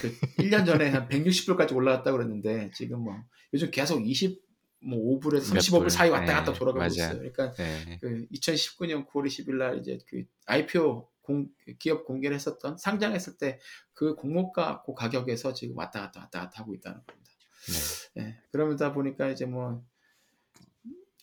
그 0.01 0.20
1년 0.39 0.66
전에 0.66 0.89
한 0.89 1.07
160불까지 1.07 1.76
올라갔다고 1.76 2.18
그랬는데 2.18 2.72
지금 2.74 3.01
뭐 3.01 3.16
요즘 3.53 3.72
계속 3.72 4.05
20 4.07 4.43
뭐 4.82 4.99
5불에서 5.20 5.53
몇 5.53 5.59
35불 5.61 5.80
불. 5.80 5.89
사이 5.89 6.09
왔다 6.09 6.26
네, 6.26 6.34
갔다 6.34 6.53
돌아가고 6.53 6.78
맞아요. 6.80 6.89
있어요. 6.91 7.18
그러니까 7.18 7.51
네. 7.53 7.97
그 8.01 8.28
2019년 8.34 9.07
9월 9.07 9.26
20일 9.26 9.55
날 9.55 9.80
이제 9.80 9.97
그 10.07 10.24
IPO 10.45 11.09
공, 11.22 11.47
기업 11.80 12.05
공개를 12.05 12.36
했었던 12.36 12.78
상장했을 12.78 13.38
때 13.38 13.59
그 13.95 14.13
공모가 14.16 14.84
그 14.86 14.93
가격에서 14.93 15.53
지금 15.53 15.78
왔다 15.78 16.01
갔다 16.01 16.20
왔다 16.20 16.41
갔다 16.41 16.61
하고 16.61 16.76
있다는 16.76 16.99
겁니다. 17.07 17.32
네. 18.16 18.22
예, 18.24 18.38
그러다 18.51 18.93
보니까 18.93 19.30
이제 19.30 19.45
뭐 19.45 19.84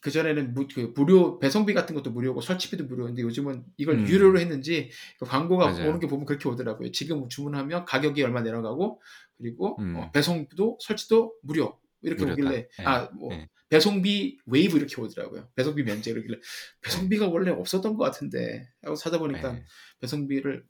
그 0.03 0.11
전에는 0.11 0.53
무, 0.53 0.67
그 0.67 0.93
무료 0.97 1.39
배송비 1.39 1.73
같은 1.75 1.95
것도 1.95 2.11
무료고 2.11 2.41
설치비도 2.41 2.87
무료인데 2.87 3.23
요즘은 3.23 3.65
이걸 3.77 3.99
음. 4.01 4.09
유료로 4.09 4.41
했는지 4.41 4.91
그 5.19 5.25
광고가 5.25 5.67
맞아요. 5.67 5.89
오는 5.89 6.01
게 6.01 6.09
보면 6.09 6.27
그렇게 6.27 6.49
오더라고요. 6.49 6.91
지금 6.91 7.29
주문하면 7.29 7.85
가격이 7.85 8.21
얼마 8.25 8.41
내려가고 8.41 9.01
그리고 9.39 9.77
음. 9.81 9.95
어, 9.97 10.11
배송도 10.11 10.79
설치도 10.81 11.37
무료 11.43 11.79
이렇게 12.03 12.25
무료다. 12.25 12.33
오길래 12.33 12.69
네. 12.79 12.85
아 12.85 12.93
뭐 12.93 13.29
네. 13.31 13.49
배송비 13.69 14.39
waive 14.47 14.77
이렇게 14.77 15.01
오더라고요. 15.01 15.49
배송비 15.55 15.85
면제 15.85 16.11
이러길래 16.11 16.37
배송비가 16.83 17.29
원래 17.29 17.53
없었던 17.53 17.97
것 17.97 18.03
같은데 18.03 18.69
하고 18.83 18.97
찾아보니까 18.97 19.53
네. 19.53 19.65
배송비를 20.01 20.65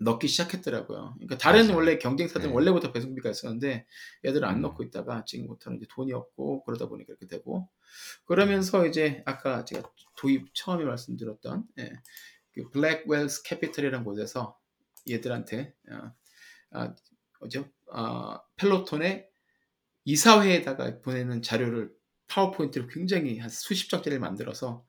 넣기 0.00 0.28
시작했더라고요. 0.28 1.14
그러니까 1.16 1.36
다른 1.36 1.66
맞아요. 1.66 1.76
원래 1.76 1.98
경쟁사들은 1.98 2.48
네. 2.48 2.54
원래부터 2.54 2.92
배송비가 2.92 3.30
있었는데 3.30 3.86
얘들은 4.24 4.48
안 4.48 4.56
음. 4.56 4.62
넣고 4.62 4.82
있다가 4.82 5.24
지금부터는 5.26 5.78
이제 5.78 5.86
돈이 5.90 6.12
없고 6.12 6.64
그러다 6.64 6.88
보니까 6.88 7.14
그렇게 7.14 7.26
되고 7.26 7.68
그러면서 8.24 8.86
이제 8.86 9.22
아까 9.26 9.64
제가 9.64 9.90
도입 10.16 10.54
처음에 10.54 10.84
말씀드렸던 10.84 11.64
예, 11.80 11.92
그 12.52 12.70
Blackwells 12.70 13.42
Capital이라는 13.42 14.04
곳에서 14.04 14.58
얘들한테 15.08 15.74
아, 15.90 16.12
아, 16.70 16.94
뭐죠? 17.40 17.68
아, 17.92 18.40
펠로톤의 18.56 19.28
이사회에다가 20.04 21.00
보내는 21.02 21.42
자료를 21.42 21.92
파워포인트를 22.26 22.88
굉장히 22.88 23.38
한 23.38 23.50
수십 23.50 23.90
장짜리를 23.90 24.18
만들어서 24.18 24.86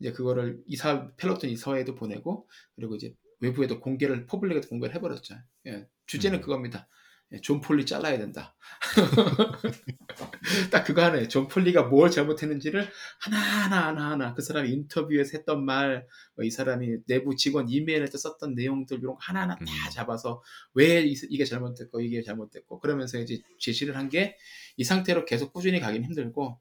이제 0.00 0.12
그거를 0.12 0.62
이사 0.66 1.10
펠로톤 1.16 1.50
이사회에도 1.50 1.94
보내고 1.94 2.48
그리고 2.76 2.94
이제 2.94 3.14
외부에도 3.40 3.80
공개를 3.80 4.26
public에도 4.26 4.68
공개를 4.68 4.94
해버렸죠. 4.96 5.36
예, 5.66 5.86
주제는 6.06 6.38
음. 6.38 6.42
그겁니다. 6.42 6.88
예, 7.32 7.40
존 7.40 7.60
폴리 7.60 7.86
잘라야 7.86 8.18
된다. 8.18 8.54
딱 10.70 10.84
그거 10.84 11.02
하나예요. 11.02 11.28
존 11.28 11.48
폴리가 11.48 11.84
뭘 11.84 12.10
잘못했는지를 12.10 12.86
하나하나 13.20 13.88
하나하나 13.88 14.34
그 14.34 14.42
사람이 14.42 14.70
인터뷰에서 14.70 15.38
했던 15.38 15.64
말, 15.64 16.06
뭐 16.36 16.44
이 16.44 16.50
사람이 16.50 16.98
내부 17.06 17.34
직원 17.36 17.68
이메일에서 17.68 18.18
썼던 18.18 18.54
내용들 18.54 18.98
이런 18.98 19.14
거 19.14 19.18
하나하나 19.20 19.54
다 19.56 19.62
음. 19.62 19.66
잡아서 19.92 20.42
왜 20.74 21.02
이- 21.02 21.14
이게 21.30 21.44
잘못됐고 21.44 22.00
이게 22.00 22.22
잘못됐고 22.22 22.80
그러면서 22.80 23.18
이제 23.18 23.40
제시를 23.58 23.96
한 23.96 24.08
게 24.10 24.36
이 24.76 24.82
상태로 24.84 25.24
계속 25.24 25.52
꾸준히 25.52 25.78
가긴 25.80 26.04
힘들고 26.04 26.58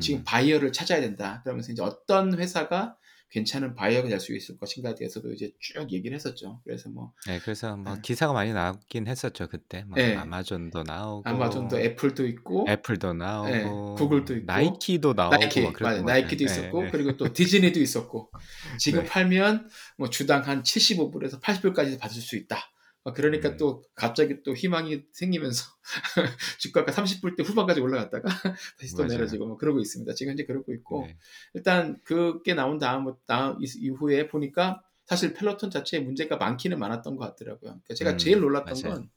지금 0.00 0.20
음. 0.20 0.24
바이어를 0.24 0.72
찾아야 0.72 1.00
된다. 1.00 1.40
그러면서 1.44 1.72
이제 1.72 1.82
어떤 1.82 2.38
회사가 2.38 2.96
괜찮은 3.30 3.74
바이어가 3.74 4.08
될 4.08 4.20
수 4.20 4.34
있을 4.34 4.56
것인가에 4.58 4.94
대해서도 4.94 5.32
이제 5.32 5.50
쭉 5.58 5.90
얘기를 5.92 6.14
했었죠. 6.14 6.60
그래서 6.64 6.88
뭐 6.88 7.12
네, 7.26 7.40
그래서 7.40 7.76
뭐 7.76 7.94
네. 7.94 8.00
기사가 8.02 8.32
많이 8.32 8.52
나오긴 8.52 9.08
했었죠 9.08 9.48
그때. 9.48 9.84
뭐 9.84 9.96
네. 9.96 10.14
아마존도 10.16 10.84
나오고, 10.84 11.28
아마존도 11.28 11.78
애플도 11.78 12.26
있고 12.28 12.66
애플도 12.68 13.12
네, 13.14 13.18
나오고, 13.24 13.94
구글도 13.96 14.36
있고 14.36 14.46
나이키도 14.46 15.14
나오고 15.14 15.36
나이키 15.36 15.62
것 15.62 15.72
나이키도 15.82 16.44
같아요. 16.44 16.44
있었고 16.44 16.82
네, 16.84 16.90
그리고 16.90 17.16
또 17.16 17.32
디즈니도 17.32 17.80
있었고 17.80 18.30
지금 18.78 19.00
네. 19.02 19.06
팔면 19.08 19.68
뭐 19.98 20.10
주당 20.10 20.42
한 20.46 20.62
75불에서 20.62 21.40
80불까지 21.40 21.98
받을 21.98 22.20
수 22.20 22.36
있다. 22.36 22.58
어, 23.04 23.12
그러니까 23.12 23.50
음. 23.50 23.56
또 23.58 23.82
갑자기 23.94 24.42
또 24.42 24.54
희망이 24.54 25.02
생기면서 25.12 25.64
주가가 26.58 26.92
30불 26.92 27.36
대 27.36 27.42
후반까지 27.42 27.80
올라갔다가 27.80 28.28
다시 28.80 28.96
또 28.96 29.02
맞아요. 29.02 29.08
내려지고 29.18 29.46
뭐 29.46 29.56
그러고 29.58 29.78
있습니다. 29.80 30.14
지금 30.14 30.30
현재 30.30 30.44
그러고 30.46 30.72
있고 30.74 31.06
네. 31.06 31.16
일단 31.54 32.00
그게 32.04 32.54
나온 32.54 32.78
다음 32.78 33.14
다음 33.26 33.62
이- 33.62 33.66
이후에 33.78 34.28
보니까 34.28 34.82
사실 35.06 35.34
펠로톤 35.34 35.70
자체에 35.70 36.00
문제가 36.00 36.36
많기는 36.38 36.78
많았던 36.78 37.16
것 37.16 37.24
같더라고요. 37.26 37.70
그러니까 37.72 37.94
제가 37.94 38.12
음, 38.12 38.18
제일 38.18 38.40
놀랐던. 38.40 38.74
건 38.82 39.10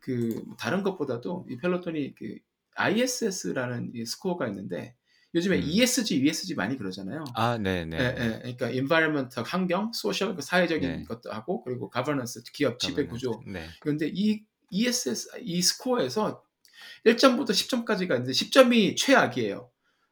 그 0.00 0.44
다른 0.58 0.82
것보다도 0.82 1.46
이 1.48 1.56
펠로톤이 1.56 2.14
그 2.16 2.38
ISS라는 2.74 3.92
이 3.94 4.04
스코어가 4.04 4.48
있는데 4.48 4.96
요즘에 5.34 5.56
음. 5.56 5.62
ESG, 5.64 6.16
ESG 6.16 6.54
많이 6.54 6.76
그러잖아요. 6.76 7.24
아, 7.34 7.56
네, 7.58 7.84
네. 7.84 7.96
예, 7.98 8.04
예, 8.04 8.38
그러니까 8.38 8.70
environment 8.70 9.40
환경, 9.44 9.90
social 9.94 10.36
그 10.36 10.42
사회적인 10.42 10.88
네. 10.88 11.04
것도 11.04 11.32
하고 11.32 11.62
그리고 11.64 11.90
governance 11.92 12.42
기업 12.52 12.78
지배 12.78 13.06
구조. 13.06 13.42
네. 13.46 13.66
그런데 13.80 14.10
이 14.12 14.42
ESS 14.70 15.30
이 15.40 15.62
스코어에서 15.62 16.42
1점부터 17.06 17.50
10점까지가 17.50 18.10
있는데 18.12 18.32
10점이 18.32 18.96
최악이에요. 18.96 19.70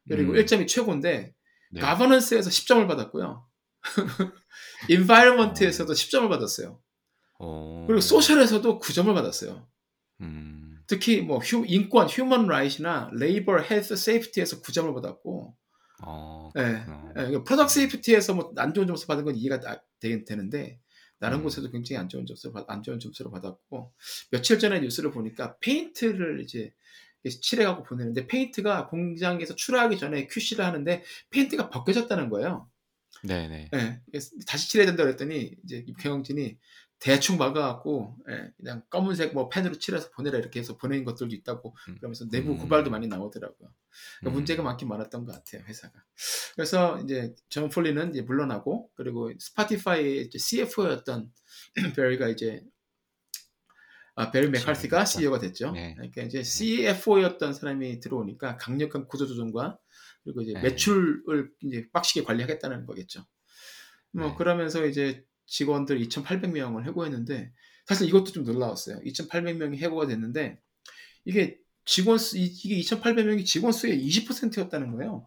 그리고 0.08 0.32
음. 0.32 0.36
1점이 0.38 0.66
최고인데 0.66 1.34
네. 1.72 1.80
governance에서 1.80 2.48
10점을 2.50 2.86
받았고요. 2.88 3.46
environment에서도 4.88 5.92
10점을 5.92 6.28
받았어요. 6.28 6.80
오. 7.38 7.86
그리고 7.86 7.98
social에서도 8.00 8.78
9점을 8.78 9.12
받았어요. 9.14 9.66
음. 10.20 10.69
특히 10.90 11.20
뭐 11.20 11.38
휴, 11.38 11.64
인권, 11.68 12.08
human 12.10 12.46
right이나 12.46 13.12
labor, 13.14 13.62
health, 13.62 13.92
safety에서 13.92 14.60
9점을 14.60 14.92
받았고 14.92 15.56
어. 16.02 16.50
예. 16.58 16.62
예, 17.16 17.44
product 17.44 17.72
safety에서 17.74 18.34
뭐 18.34 18.52
안 18.56 18.74
좋은 18.74 18.88
점수 18.88 19.06
받은 19.06 19.24
건 19.24 19.36
이해가 19.36 19.60
다- 19.60 19.84
되, 20.00 20.24
되는데 20.24 20.80
다른 21.20 21.38
음. 21.38 21.42
곳에도 21.44 21.70
굉장히 21.70 22.00
안 22.00 22.08
좋은 22.08 22.26
점수를 22.26 22.52
받, 22.52 22.64
안 22.68 22.82
좋은 22.82 22.98
점수를 22.98 23.30
받았고 23.30 23.92
며칠 24.32 24.58
전에 24.58 24.80
뉴스를 24.80 25.12
보니까 25.12 25.56
페인트를 25.60 26.40
이제 26.40 26.72
칠해갖고 27.24 27.84
보내는데 27.84 28.26
페인트가 28.26 28.88
공장에서 28.88 29.54
출하하기 29.54 29.96
전에 29.96 30.26
QC를 30.26 30.64
하는데 30.64 31.04
페인트가 31.30 31.70
벗겨졌다는 31.70 32.30
거예요. 32.30 32.68
네, 33.22 33.46
네. 33.46 33.68
예, 33.74 33.98
다시 34.44 34.70
칠해야 34.70 34.86
된다 34.86 35.04
그랬더니 35.04 35.54
이제 35.62 35.84
경영진이 36.00 36.58
대충 37.00 37.38
막아갖고 37.38 38.16
예, 38.28 38.52
그냥 38.58 38.82
검은색 38.90 39.32
뭐 39.32 39.48
펜으로 39.48 39.78
칠해서 39.78 40.10
보내라 40.10 40.38
이렇게 40.38 40.60
해서 40.60 40.76
보낸 40.76 41.02
것들도 41.04 41.34
있다고 41.34 41.74
음. 41.88 41.96
그러면서 41.96 42.28
내부 42.28 42.52
음. 42.52 42.58
고발도 42.58 42.90
많이 42.90 43.06
나오더라고요. 43.08 43.70
그러니까 44.18 44.30
음. 44.30 44.32
문제가 44.34 44.62
많긴 44.62 44.88
많았던 44.88 45.24
것 45.24 45.32
같아요 45.32 45.62
회사가. 45.66 45.94
그래서 46.54 47.00
이제 47.00 47.34
존 47.48 47.70
폴리는 47.70 48.10
이제 48.10 48.20
물러나고 48.20 48.90
그리고 48.94 49.32
Spotify의 49.38 50.30
CFO였던 50.36 51.32
베리가 51.96 52.28
이제 52.30 52.62
아, 54.14 54.30
베리 54.30 54.50
그렇죠. 54.50 55.04
CEO가 55.06 55.38
됐죠. 55.38 55.70
네. 55.70 55.94
그러니까 55.94 56.22
이제 56.22 56.42
CFO였던 56.42 57.54
사람이 57.54 58.00
들어오니까 58.00 58.58
강력한 58.58 59.06
구조조정과 59.06 59.78
그리고 60.24 60.42
이제 60.42 60.52
네. 60.52 60.60
매출을 60.60 61.50
이제 61.62 61.88
빡시게 61.92 62.24
관리하겠다는 62.24 62.84
거겠죠. 62.84 63.24
뭐 64.12 64.28
네. 64.28 64.34
그러면서 64.36 64.84
이제 64.84 65.24
직원들 65.50 66.00
2,800명을 66.00 66.86
해고했는데 66.86 67.52
사실 67.86 68.06
이것도 68.08 68.26
좀 68.32 68.44
놀라웠어요. 68.44 69.00
2,800명이 69.04 69.78
해고가 69.78 70.06
됐는데 70.06 70.58
이게 71.24 71.58
직원 71.84 72.18
수 72.18 72.38
이- 72.38 72.44
이게 72.46 72.76
2,800명이 72.76 73.44
직원 73.44 73.72
수의 73.72 73.98
20%였다는 74.00 74.92
거예요. 74.92 75.26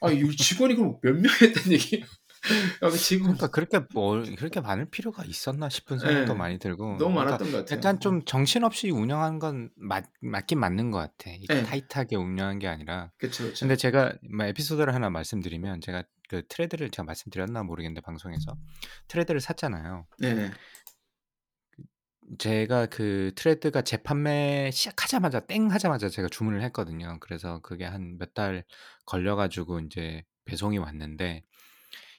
아, 0.00 0.10
이 0.10 0.36
직원이 0.36 0.74
그럼 0.74 0.98
몇명 1.02 1.30
했다는 1.42 1.72
얘기예요? 1.72 2.06
직원 2.98 3.36
그러니까 3.36 3.48
그렇게 3.48 3.80
뭘 3.92 4.34
그렇게 4.36 4.60
많을 4.60 4.86
필요가 4.86 5.24
있었나 5.24 5.68
싶은 5.68 5.98
생각도 5.98 6.32
네. 6.32 6.38
많이 6.38 6.58
들고 6.58 6.96
너무 6.96 7.14
그러니까 7.14 7.24
많았던 7.24 7.52
것 7.52 7.58
같아요. 7.58 7.76
약간 7.76 8.00
좀 8.00 8.24
정신없이 8.24 8.90
운영한 8.90 9.40
건 9.40 9.70
맞, 9.76 10.04
맞긴 10.20 10.60
맞는 10.60 10.90
것 10.90 10.98
같아. 10.98 11.30
네. 11.48 11.62
타이트하게 11.64 12.16
운영한 12.16 12.60
게 12.60 12.68
아니라. 12.68 13.10
그렇죠. 13.18 13.52
근데 13.58 13.76
제가 13.76 14.14
뭐 14.30 14.46
에피소드를 14.46 14.94
하나 14.94 15.10
말씀드리면 15.10 15.80
제가 15.80 16.04
그 16.28 16.46
트레드를 16.48 16.90
제가 16.90 17.04
말씀드렸나 17.04 17.62
모르겠는데 17.64 18.00
방송에서 18.02 18.54
트레드를 19.08 19.40
샀잖아요. 19.40 20.06
네, 20.18 20.50
제가 22.38 22.86
그 22.86 23.32
Tread가 23.36 23.82
재판매 23.82 24.70
시작하자마자 24.72 25.40
땡 25.40 25.70
하자마자 25.70 26.08
제가 26.10 26.28
주문을 26.28 26.62
했거든요. 26.64 27.18
그래서 27.20 27.60
그게 27.60 27.84
한 27.84 28.16
몇 28.18 28.34
달 28.34 28.64
걸려가지고 29.06 29.80
이제 29.80 30.22
배송이 30.44 30.76
왔는데 30.78 31.42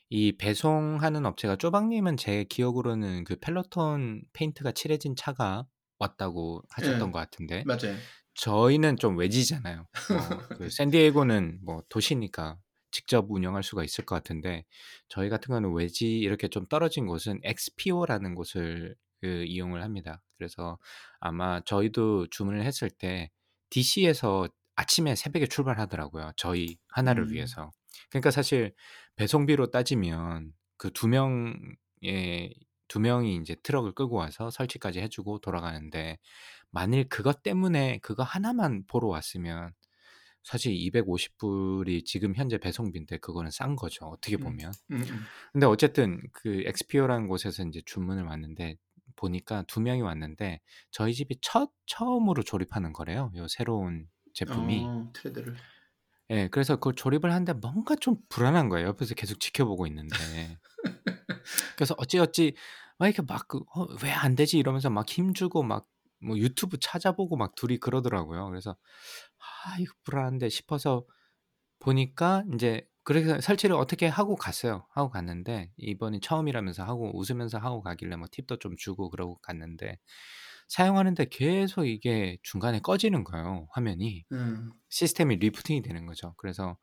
이 0.09 0.35
배송하는 0.37 1.25
업체가 1.25 1.55
쪼박님은 1.57 2.17
제 2.17 2.43
기억으로는 2.45 3.23
그 3.25 3.35
펠로톤 3.39 4.23
페인트가 4.33 4.71
칠해진 4.71 5.15
차가 5.15 5.67
왔다고 5.99 6.63
하셨던 6.71 6.99
네. 6.99 7.11
것 7.11 7.19
같은데 7.19 7.63
맞아요. 7.65 7.95
저희는 8.35 8.97
좀 8.97 9.17
외지잖아요. 9.17 9.85
뭐 10.09 10.47
그 10.57 10.69
샌디에이고는 10.71 11.59
뭐 11.63 11.83
도시니까 11.89 12.57
직접 12.99 13.25
운영할 13.29 13.63
수가 13.63 13.85
있을 13.85 14.05
것 14.05 14.15
같은데 14.15 14.65
저희 15.07 15.29
같은 15.29 15.47
경우는 15.47 15.71
외지 15.73 16.19
이렇게 16.19 16.49
좀 16.49 16.65
떨어진 16.67 17.07
곳은 17.07 17.39
XPO라는 17.43 18.35
곳을 18.35 18.95
그 19.21 19.45
이용을 19.45 19.83
합니다. 19.83 20.21
그래서 20.37 20.77
아마 21.21 21.61
저희도 21.61 22.27
주문을 22.27 22.65
했을 22.65 22.89
때 22.89 23.31
DC에서 23.69 24.49
아침에 24.75 25.15
새벽에 25.15 25.47
출발하더라고요. 25.47 26.33
저희 26.35 26.77
하나를 26.89 27.23
음. 27.23 27.31
위해서. 27.31 27.71
그러니까 28.09 28.31
사실 28.31 28.73
배송비로 29.15 29.71
따지면 29.71 30.51
그 30.77 30.89
두 30.91 31.07
명의 31.07 32.53
두 32.89 32.99
명이 32.99 33.37
이제 33.37 33.55
트럭을 33.63 33.93
끌고 33.93 34.17
와서 34.17 34.49
설치까지 34.49 34.99
해주고 34.99 35.39
돌아가는데 35.39 36.17
만일 36.71 37.07
그것 37.07 37.43
때문에 37.43 37.99
그거 37.99 38.23
하나만 38.23 38.83
보러 38.87 39.07
왔으면 39.07 39.71
사실 40.43 40.73
250불이 40.73 42.05
지금 42.05 42.33
현재 42.35 42.57
배송비인데 42.57 43.17
그거는 43.17 43.51
싼 43.51 43.75
거죠. 43.75 44.05
어떻게 44.05 44.35
음. 44.37 44.41
보면. 44.41 44.71
음, 44.91 44.97
음. 45.01 45.19
근데 45.53 45.65
어쨌든 45.65 46.21
그 46.31 46.63
XPO라는 46.65 47.27
곳에서 47.27 47.63
이제 47.65 47.81
주문을 47.85 48.23
왔는데 48.23 48.75
보니까 49.15 49.63
두 49.67 49.81
명이 49.81 50.01
왔는데 50.01 50.61
저희 50.91 51.13
집이 51.13 51.39
첫 51.41 51.71
처음으로 51.87 52.43
조립하는 52.43 52.93
거래요. 52.93 53.31
요 53.35 53.47
새로운 53.49 54.07
제품이. 54.33 54.83
어, 54.85 55.09
트레드를. 55.13 55.55
예, 56.31 56.47
그래서 56.49 56.75
그걸 56.75 56.93
조립을 56.95 57.31
하는데 57.31 57.53
뭔가 57.53 57.95
좀 57.95 58.17
불안한 58.29 58.69
거예요. 58.69 58.87
옆에서 58.89 59.15
계속 59.15 59.39
지켜보고 59.39 59.87
있는데. 59.87 60.15
그래서 61.75 61.95
어찌어찌 61.97 62.53
막 62.97 63.07
이렇게 63.07 63.21
막 63.27 63.47
그, 63.47 63.59
어, 63.75 63.85
왜 64.03 64.11
안 64.11 64.35
되지? 64.35 64.57
이러면서 64.57 64.89
막 64.89 65.09
힘주고 65.09 65.63
막 65.63 65.87
뭐 66.21 66.37
유튜브 66.37 66.77
찾아보고 66.79 67.37
막 67.37 67.55
둘이 67.55 67.77
그러더라고요. 67.77 68.47
그래서 68.47 68.75
아, 69.39 69.77
이거 69.79 69.93
불안한데 70.03 70.49
싶어서 70.49 71.05
보니까 71.79 72.43
이제 72.53 72.87
그래서 73.03 73.39
설치를 73.41 73.75
어떻게 73.75 74.07
하고 74.07 74.35
갔어요. 74.35 74.85
하고 74.91 75.09
갔는데 75.09 75.71
이번이 75.77 76.19
처음이라면서 76.21 76.83
하고 76.83 77.17
웃으면서 77.17 77.57
하고 77.57 77.81
가길래 77.81 78.17
뭐 78.17 78.27
팁도 78.31 78.57
좀 78.59 78.75
주고 78.77 79.09
그러고 79.09 79.37
갔는데 79.39 79.97
사용하는데 80.67 81.25
계속 81.25 81.85
이게 81.85 82.37
중간에 82.43 82.79
꺼지는 82.79 83.23
거예요. 83.23 83.67
화면이. 83.71 84.25
음. 84.31 84.71
시스템이 84.89 85.37
리부팅이 85.37 85.81
되는 85.81 86.05
거죠. 86.05 86.35
그래서 86.37 86.77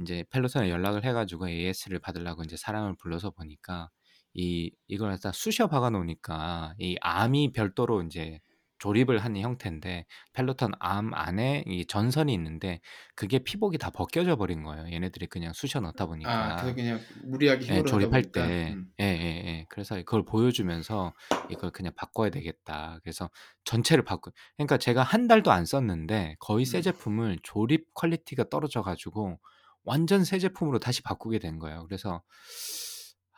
이제 0.00 0.24
펠로톤에 0.30 0.70
연락을 0.70 1.04
해가지고 1.04 1.48
AS를 1.48 1.98
받으려고 1.98 2.42
이제 2.42 2.56
사람을 2.56 2.96
불러서 2.96 3.30
보니까 3.30 3.90
이 4.38 4.70
이걸 4.86 5.10
갖다 5.10 5.32
쑤셔 5.32 5.66
박아 5.66 5.90
놓으니까 5.90 6.74
이 6.78 6.96
암이 7.00 7.50
별도로 7.52 8.02
이제 8.02 8.38
조립을 8.78 9.18
하는 9.18 9.40
형태인데 9.40 10.06
펠로톤 10.32 10.70
arm 10.78 11.12
안에 11.12 11.64
이 11.66 11.84
전선이 11.86 12.32
있는데 12.34 12.80
그게 13.16 13.40
피복이 13.40 13.78
다 13.78 13.90
벗겨져 13.90 14.36
버린 14.36 14.62
거예요. 14.62 14.92
얘네들이 14.92 15.26
그냥 15.26 15.52
쑤셔 15.52 15.80
넣다 15.80 16.04
아, 16.04 16.06
보니까. 16.06 16.56
그래서 16.60 16.74
그냥 16.76 17.00
무리하게 17.24 17.62
예, 17.62 17.66
힘으로 17.66 17.80
하다 17.80 17.90
조립할 17.90 18.22
보니까. 18.22 18.46
때, 18.46 18.72
음. 18.74 18.86
예, 19.00 19.04
예, 19.04 19.48
예. 19.48 19.66
그래서 19.68 19.96
그걸 19.96 20.24
보여주면서 20.24 21.12
이걸 21.50 21.72
그냥 21.72 21.92
바꿔야 21.96 22.30
되겠다. 22.30 23.00
그래서 23.02 23.28
전체를 23.64 24.04
바꾸, 24.04 24.30
그러니까 24.56 24.78
제가 24.78 25.02
한 25.02 25.26
달도 25.26 25.50
안 25.50 25.64
썼는데 25.66 26.36
거의 26.38 26.64
새 26.64 26.78
음. 26.78 26.82
제품을 26.82 27.38
조립 27.42 27.92
quality가 27.94 28.44
떨어져 28.50 28.82
가지고 28.82 29.40
완전 29.82 30.22
새 30.22 30.38
제품으로 30.38 30.78
다시 30.78 31.02
바꾸게 31.02 31.40
된 31.40 31.58
거예요. 31.58 31.84
그래서 31.86 32.22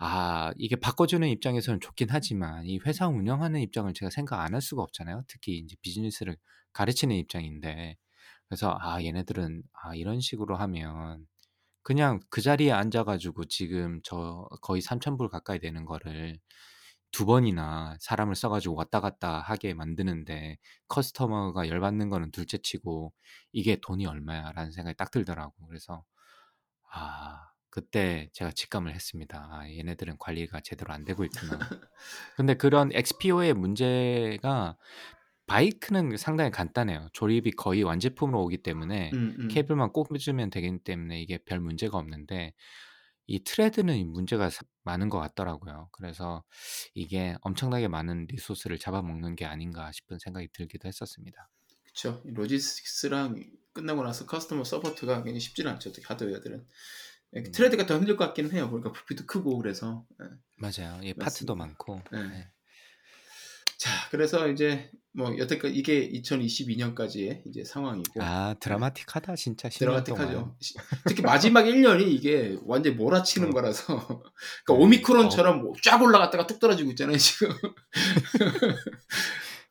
아, 0.03 0.53
이게 0.59 0.76
바꿔주는 0.76 1.28
입장에서는 1.28 1.80
좋긴 1.80 2.09
하지만 2.11 2.64
이 2.66 2.78
회사 2.86 3.07
운영하는 3.09 3.61
입장을 3.61 3.92
제가 3.94 4.11
생각 4.11 4.40
안 4.40 4.55
할 4.55 4.62
수가 4.62 4.82
없잖아요. 4.82 5.24
특히 5.28 5.59
이제 5.59 5.76
비즈니스를 5.82 6.36
가르치는 6.72 7.16
입장인데. 7.16 7.96
그래서 8.48 8.76
아 8.80 9.03
얘네들은 9.05 9.62
아 9.84 9.94
이런 9.94 10.20
식으로 10.20 10.57
하면 10.57 11.26
그냥 11.82 12.20
그 12.30 12.42
자리에 12.42 12.72
앉아 12.72 13.05
가지고 13.05 13.44
지금 13.46 14.01
저 14.05 14.48
거의 14.62 14.82
3,000불 14.82 15.28
가까이 15.30 15.61
되는 15.61 15.84
거를 15.86 16.38
두 17.12 17.26
번이나 17.26 17.96
사람을 18.01 18.34
써 18.36 18.48
가지고 18.51 18.76
왔다 18.76 19.01
갔다 19.01 19.40
하게 19.40 19.74
만드는데 19.74 20.59
커스터머가 20.88 21.68
열받는 21.68 22.09
거는 22.11 22.30
둘째 22.32 22.59
치고 22.59 23.12
'이게 23.53 23.78
돈이 23.82 24.07
얼마야.'라는 24.07 24.72
생각이 24.72 24.96
딱 24.98 25.11
들더라고. 25.12 25.55
그래서 25.68 26.05
아 26.92 27.49
그때 27.71 28.31
제가 28.33 28.51
직감을 28.53 28.95
했습니다. 28.95 29.49
'아 29.53 29.68
얘네들은 29.71 30.16
관리가 30.18 30.61
제대로 30.62 30.93
안 30.93 31.05
되고 31.05 31.25
있구나.' 31.25 31.71
근데 32.37 32.55
그런 32.55 32.91
XPO의 32.93 33.55
문제가 33.55 34.77
바이크는 35.47 36.16
상당히 36.16 36.51
간단해요. 36.51 37.09
조립이 37.12 37.53
거의 37.53 37.83
완제품으로 37.83 38.43
오기 38.45 38.59
때문에 38.62 39.11
음, 39.14 39.37
음. 39.39 39.49
케이블만 39.49 39.93
꽂으면 39.93 40.51
되기 40.51 40.79
때문에 40.85 41.21
이게 41.21 41.39
별 41.39 41.61
문제가 41.61 41.99
없는데 41.99 42.55
이 43.27 43.45
Tread는 43.45 43.97
이 43.97 44.05
문제가 44.05 44.51
사- 44.51 44.62
많은 44.85 45.09
것 45.09 45.18
같더라고요. 45.21 45.89
그래서 45.93 46.45
이게 46.95 47.37
엄청나게 47.43 47.89
많은 47.89 48.27
resource를 48.28 48.78
잡아먹는 48.79 49.37
게 49.37 49.45
아닌가 49.47 49.93
싶은 49.93 50.18
생각이 50.18 50.49
들기도 50.53 50.89
했었습니다. 50.89 51.49
그쵸. 51.85 52.23
logistics랑 52.24 53.43
끝나고 53.73 54.03
나서 54.03 54.27
customer 54.26 54.64
support가 54.64 55.16
굉장히 55.23 55.41
쉽지는 55.41 55.73
않죠. 55.73 55.93
하드웨어들은. 56.05 56.66
예, 57.37 57.41
음. 57.41 57.53
Tread가 57.53 57.86
더 57.87 57.97
힘들 57.97 58.16
것 58.16 58.26
같기는 58.26 58.53
해요. 58.53 58.68
그러니까 58.68 58.93
부피도 58.93 59.24
크고 59.26 59.57
그래서. 59.59 60.05
예. 60.22 60.26
맞아요. 60.59 61.01
이 61.03 61.14
파트도. 61.14 61.55
많고. 61.55 62.03
네. 62.12 62.22
네. 62.22 62.49
자, 63.78 63.91
그래서 64.11 64.47
이제 64.49 64.91
뭐 65.12 65.37
여태까지 65.39 65.74
이게 65.74 66.11
2022년까지의 66.12 67.43
이제 67.47 67.64
상황이고 67.64 68.22
아 68.22 68.55
드라마틱하다 68.61 69.35
진짜 69.37 69.70
10년 69.70 70.05
동안. 70.05 70.05
드라마틱하죠. 70.05 70.57
시- 70.61 70.74
특히 71.07 71.22
마지막 71.22 71.62
1년이 71.62 72.03
이게 72.09 72.59
완전 72.66 72.97
몰아치는 72.99 73.49
어. 73.49 73.53
거라서 73.53 73.97
그러니까 73.97 74.22
네. 74.68 74.74
오미크론처럼 74.74 75.62
뭐 75.62 75.72
쫙 75.83 76.03
올라갔다가 76.03 76.47
뚝 76.47 76.61
떨어지고 76.61 76.91
있잖아요 76.91 77.16
지금. 77.16 77.49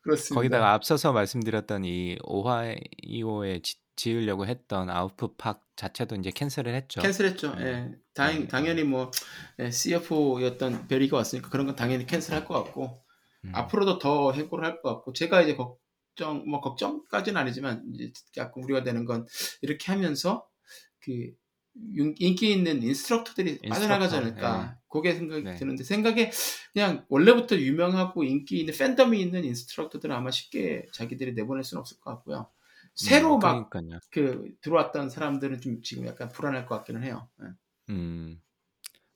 그렇습니다. 0.02 0.34
거기다가 0.34 0.72
앞서서 0.72 1.12
말씀드렸던 1.12 1.84
이 1.84 2.16
오하이오에 2.24 3.60
지, 3.62 3.76
지으려고 4.00 4.46
했던 4.46 4.88
아우프팍 4.88 5.62
자체도 5.76 6.16
이제 6.16 6.30
cancel을 6.30 6.74
했죠. 6.74 7.02
cancel했죠. 7.02 7.54
네. 7.56 7.64
예. 7.66 7.90
다행, 8.14 8.40
네. 8.42 8.48
당연히 8.48 8.82
뭐 8.82 9.10
예, 9.58 9.70
CFO였던 9.70 10.88
베리가 10.88 11.18
왔으니까 11.18 11.50
그런 11.50 11.66
건 11.66 11.76
당연히 11.76 12.06
cancel할 12.06 12.46
것 12.46 12.54
같고 12.64 13.02
음. 13.44 13.52
앞으로도 13.54 13.98
더 13.98 14.32
해고를 14.32 14.64
할 14.64 14.80
것 14.80 14.88
같고 14.94 15.12
제가 15.12 15.42
이제 15.42 15.54
걱정 15.54 16.48
뭐 16.48 16.60
걱정까지는 16.62 17.38
아니지만 17.38 17.84
이제 17.94 18.10
약간 18.38 18.62
우려가 18.64 18.82
되는 18.84 19.04
건 19.04 19.26
이렇게 19.60 19.92
하면서 19.92 20.46
그 21.00 21.32
윤- 21.94 22.14
인기 22.18 22.52
있는 22.52 22.82
instructor들이 22.82 23.58
빠져나가지 23.68 24.16
instructor, 24.16 24.46
않을까 24.46 24.78
그게 24.88 25.14
생각이 25.14 25.42
네. 25.44 25.54
드는데 25.56 25.84
생각에 25.84 26.30
그냥 26.72 27.04
원래부터 27.10 27.56
유명하고 27.56 28.24
인기 28.24 28.60
있는 28.60 28.72
팬덤이 28.74 29.20
있는 29.20 29.44
instructor들은 29.44 30.14
아마 30.14 30.30
쉽게 30.30 30.86
자기들이 30.94 31.34
내보낼 31.34 31.64
수는 31.64 31.80
없을 31.80 31.98
것 32.00 32.10
같고요 32.12 32.48
새로 33.04 33.36
음, 33.36 33.40
막 33.40 33.70
그러니까요. 33.70 34.00
그 34.10 34.54
들어왔던 34.60 35.10
사람들은 35.10 35.60
좀 35.60 35.82
지금 35.82 36.06
약간 36.06 36.28
불안할 36.28 36.66
것 36.66 36.76
같기는 36.76 37.02
해요 37.02 37.28
예. 37.42 37.48
음. 37.90 38.40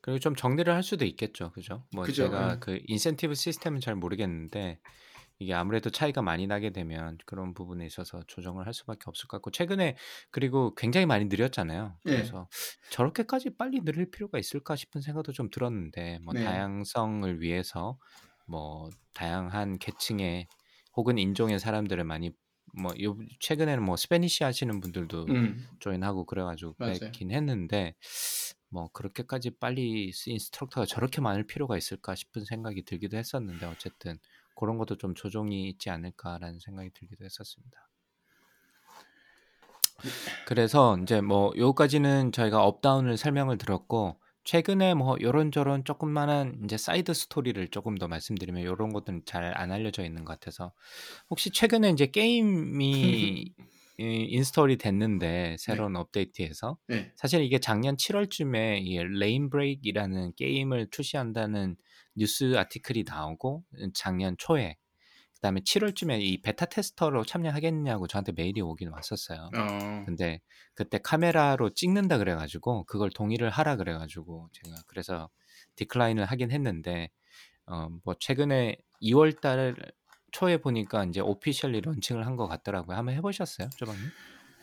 그리고 0.01 0.19
좀 0.19 0.35
정리를 0.37 0.73
할 0.73 0.83
수도 0.83 1.05
있겠죠. 1.07 1.51
그죠? 1.53 1.87
뭐 1.93 2.05
그죠, 2.05 2.25
제가 2.25 2.53
예. 2.53 2.57
그 2.61 2.79
인센티브 2.87 3.35
시스템은 3.35 3.81
잘 3.81 3.95
모르겠는데 3.95 4.81
이게 5.39 5.55
아무래도 5.55 5.91
차이가 5.91 6.23
많이 6.23 6.47
나게 6.47 6.71
되면 6.71 7.19
그런 7.27 7.55
부분에 7.55 7.85
있어서 7.87 8.23
조정을 8.27 8.67
할 8.67 8.75
수밖에 8.75 9.01
없을 9.07 9.27
것 9.29 9.39
같고 9.39 9.51
최근에 9.51 9.97
그리고 10.31 10.75
굉장히 10.75 11.07
많이 11.07 11.25
늘렸잖아요. 11.25 11.99
예. 12.07 12.11
그래서 12.11 12.49
저렇게까지 12.91 13.57
빨리 13.57 13.81
늘릴 13.81 14.11
필요가 14.11 14.39
있을까 14.39 14.77
싶은 14.77 15.01
생각도 15.01 15.33
좀 15.33 15.51
들었는데 15.51 16.21
뭐 16.23 16.35
네. 16.35 16.45
다양성을 16.45 17.41
위해서 17.41 17.99
뭐 18.47 18.91
다양한 19.15 19.79
계층의 19.79 20.47
혹은 20.97 21.19
인종의 21.19 21.59
사람들을 21.59 22.05
많이 22.05 22.31
뭐 22.77 22.93
요 23.03 23.17
최근에는 23.41 23.83
뭐 23.85 23.97
Spanish 23.97 24.45
하시는 24.45 24.81
분들도 24.81 25.27
음. 25.29 25.67
join하고 25.81 26.25
그래가지고 26.25 26.75
맞아요. 26.79 26.99
뽑긴 27.01 27.31
했는데 27.31 27.95
뭐 28.69 28.89
그렇게까지 28.93 29.51
빨리 29.59 30.13
instructor가 30.27 30.87
저렇게 30.87 31.21
많을 31.21 31.47
필요가 31.47 31.77
있을까 31.77 32.15
싶은 32.15 32.45
생각이 32.45 32.85
들기도 32.85 33.17
했었는데 33.17 33.67
어쨌든 33.67 34.19
그런 34.57 34.79
것도 34.79 34.97
좀 34.97 35.15
조정이 35.15 35.69
있지 35.69 35.91
않을까라는 35.91 36.59
생각이 36.61 36.91
들기도 36.95 37.25
했었습니다. 37.25 37.89
그래서 40.47 40.99
이제 41.03 41.21
뭐 41.21 41.53
요까지는 41.57 42.33
저희가 42.33 42.65
up 42.65 42.77
down을 42.77 43.17
설명을 43.17 43.59
들었고 43.59 44.21
최근에 44.45 44.95
뭐 44.95 45.17
요런저런 45.21 45.85
조그마한 45.85 46.61
이제 46.65 46.77
side 46.77 47.15
story를 47.15 47.67
조금 47.69 47.97
더 47.97 48.09
말씀드리면 48.09 48.63
요런 48.65 48.93
것들은 48.93 49.23
잘 49.25 49.45
안 49.57 49.73
알려져 49.73 50.05
있는 50.05 50.25
것 50.25 50.39
같아서 50.39 50.73
혹시 51.31 51.51
최근에 51.51 51.91
이제 51.91 52.07
게임이 52.07 53.53
이 53.97 54.05
install이 54.31 54.77
됐는데 54.77 55.57
새로운 55.61 55.95
업데이트에서 55.97 56.77
네. 56.89 57.13
사실 57.15 57.43
이게 57.45 57.61
작년 57.61 57.97
7월쯤에 57.97 58.83
이 58.83 58.99
Lanebreak이라는 58.99 60.33
게임을 60.35 60.89
출시한다는 60.91 61.77
뉴스 62.17 62.57
article이 62.59 63.05
나오고 63.07 63.63
작년 63.95 64.35
초에 64.37 64.77
그다음에 65.45 65.61
7월쯤에 65.61 66.23
이 66.23 66.41
beta 66.41 66.65
tester로 66.65 67.25
참여하겠냐고 67.27 68.07
저한테 68.07 68.33
메일이 68.33 68.63
오긴 68.63 68.89
왔었어요. 68.89 69.51
어. 69.55 70.03
근데 70.07 70.41
그때 70.73 70.97
카메라로 70.97 71.75
찍는다 71.75 72.17
그래가지고 72.17 72.85
그걸 72.85 73.11
동의를 73.11 73.51
하라 73.51 73.77
그래가지고 73.77 74.49
제가 74.53 74.77
그래서 74.87 75.29
decline을 75.77 76.25
하긴 76.25 76.51
했는데 76.51 77.11
어 77.67 77.89
뭐 78.05 78.15
최근에 78.19 78.77
2월달 79.03 79.77
초에 80.33 80.57
보니까 80.59 81.05
이제 81.05 81.21
오피셜리 81.21 81.83
런칭을 81.83 82.25
한 82.27 82.37
것 82.37 82.49
같더라고요. 82.49 82.97
한번 82.97 83.15
해보셨어요, 83.15 83.69
조방님? 83.77 84.03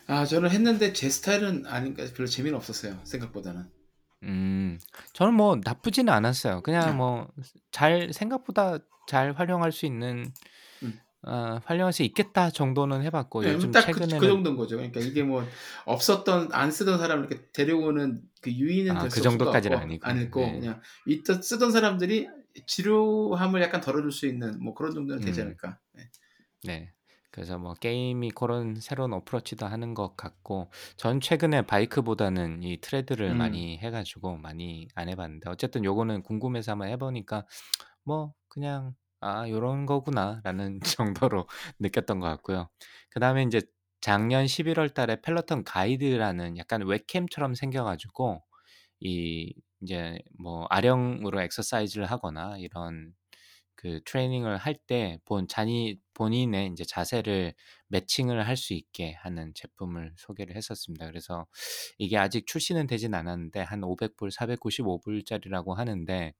아 0.07 0.25
저는 0.25 0.49
했는데 0.49 0.93
제 0.93 1.09
스타일은 1.11 1.67
아닌가 1.67 2.03
별로 2.15 2.27
재미는 2.27 2.57
없었어요 2.57 2.99
생각보다는. 3.05 3.69
음, 4.23 4.79
저는 5.13 5.35
뭐 5.35 5.57
나쁘지는 5.63 6.11
않았어요. 6.11 6.61
그냥 6.61 6.85
네. 6.89 6.93
뭐잘 6.93 8.13
생각보다 8.13 8.79
잘 9.07 9.33
활용할 9.33 9.71
수 9.71 9.85
있는 9.85 10.31
음. 11.23 11.29
어, 11.29 11.61
활용할 11.65 11.93
수 11.93 12.03
있겠다 12.03 12.49
정도는 12.49 13.03
해봤고 13.03 13.41
네, 13.41 13.53
요즘 13.53 13.71
딱 13.71 13.81
그, 13.81 13.87
최근에는 13.87 14.19
그 14.19 14.27
정도인 14.27 14.55
거죠. 14.55 14.77
그러니까 14.77 14.99
이게 14.99 15.23
뭐 15.23 15.45
없었던 15.85 16.49
안 16.51 16.71
쓰던 16.71 16.97
사람을 16.97 17.27
이렇게 17.27 17.45
데려오는 17.53 18.21
그 18.41 18.51
유인은 18.51 18.97
아, 18.97 19.01
될그 19.01 19.21
정도까지는 19.21 19.77
아니고. 19.77 20.07
아니고 20.07 20.39
네. 20.41 20.59
그냥 20.59 20.81
있던 21.05 21.41
쓰던 21.41 21.71
사람들이 21.71 22.27
지루함을 22.65 23.61
약간 23.61 23.81
덜어줄 23.81 24.11
수 24.11 24.25
있는 24.25 24.61
뭐 24.63 24.73
그런 24.73 24.93
정도는 24.93 25.21
되지 25.21 25.41
음. 25.41 25.47
않을까. 25.47 25.79
네. 25.93 26.09
네. 26.63 26.93
그래서 27.29 27.57
뭐 27.57 27.73
게임이 27.75 28.31
그런 28.31 28.75
새로운 28.75 29.13
approach도 29.13 29.65
하는 29.65 29.93
것 29.93 30.17
같고 30.17 30.69
전 30.97 31.21
최근에 31.21 31.61
바이크보다는 31.61 32.61
이 32.63 32.81
Tread를 32.81 33.31
음. 33.31 33.37
많이 33.37 33.77
해가지고 33.77 34.37
많이 34.37 34.87
안 34.95 35.07
해봤는데 35.07 35.49
어쨌든 35.49 35.85
요거는 35.85 36.23
궁금해서 36.23 36.73
한번 36.73 36.89
해보니까 36.89 37.45
뭐 38.03 38.33
그냥 38.49 38.95
아 39.21 39.47
요런 39.49 39.85
거구나라는 39.85 40.79
정도로 41.29 41.47
느꼈던 41.79 42.19
것 42.19 42.27
같고요. 42.27 42.69
그 43.09 43.19
다음에 43.19 43.43
이제 43.43 43.61
작년 44.01 44.47
11 44.47 44.79
월 44.79 44.89
달에 44.89 45.21
펠로톤 45.21 45.63
가이드라는 45.63 46.57
약간 46.57 46.83
웹캠처럼 46.87 47.55
생겨 47.55 47.83
가지고 47.83 48.43
이 48.99 49.53
이제 49.81 50.19
뭐 50.39 50.65
아령으로 50.69 51.41
엑서사이즈를 51.41 52.05
하거나 52.07 52.57
이런 52.59 53.13
그 53.75 54.01
트레이닝을 54.05 54.57
할 54.57 54.75
때 54.87 55.19
본 55.25 55.47
자니 55.47 55.99
본인의 56.13 56.69
이제 56.73 56.83
자세를 56.85 57.53
매칭을 57.87 58.47
할 58.47 58.55
수 58.57 58.73
있게 58.73 59.13
하는 59.13 59.53
제품을 59.55 60.13
소개를 60.17 60.55
했었습니다. 60.55 61.07
그래서 61.07 61.47
이게 61.97 62.17
아직 62.17 62.47
출시는 62.47 62.87
되진 62.87 63.13
않았는데 63.15 63.61
한 63.61 63.83
500 63.83 64.17
불, 64.17 64.31
495 64.31 64.99
불짜리라고 65.01 65.73
하는데 65.75 66.33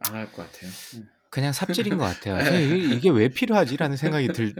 안 0.00 0.14
할 0.16 0.32
것 0.32 0.42
같아요. 0.50 0.70
음. 0.94 1.08
그냥 1.30 1.52
삽질인 1.52 1.98
것 1.98 2.04
같아요. 2.04 2.36
네. 2.42 2.64
이게, 2.64 2.94
이게 2.96 3.10
왜 3.10 3.28
필요하지라는 3.28 3.96
생각이 3.96 4.28
들, 4.32 4.54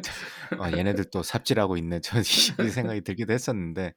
어, 0.59 0.65
얘네들 0.83 1.07
또 1.11 1.23
삽질하고 1.23 1.77
있네. 1.79 2.01
저 2.01 2.19
이 2.21 2.71
생각이 2.71 3.03
들기도 3.03 3.33
했었는데, 3.33 3.95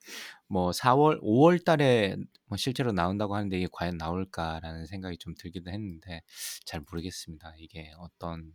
뭐 0.47 0.71
4월, 0.71 1.19
5월 1.21 1.63
달에 1.65 2.15
뭐 2.47 2.57
실제로 2.57 2.91
나온다고 2.91 3.35
하는데 3.35 3.57
이게 3.57 3.67
과연 3.71 3.97
나올까라는 3.97 4.85
생각이 4.85 5.17
좀 5.17 5.33
들기도 5.37 5.71
했는데, 5.71 6.21
잘 6.65 6.81
모르겠습니다. 6.89 7.53
이게 7.57 7.91
어떤, 7.99 8.53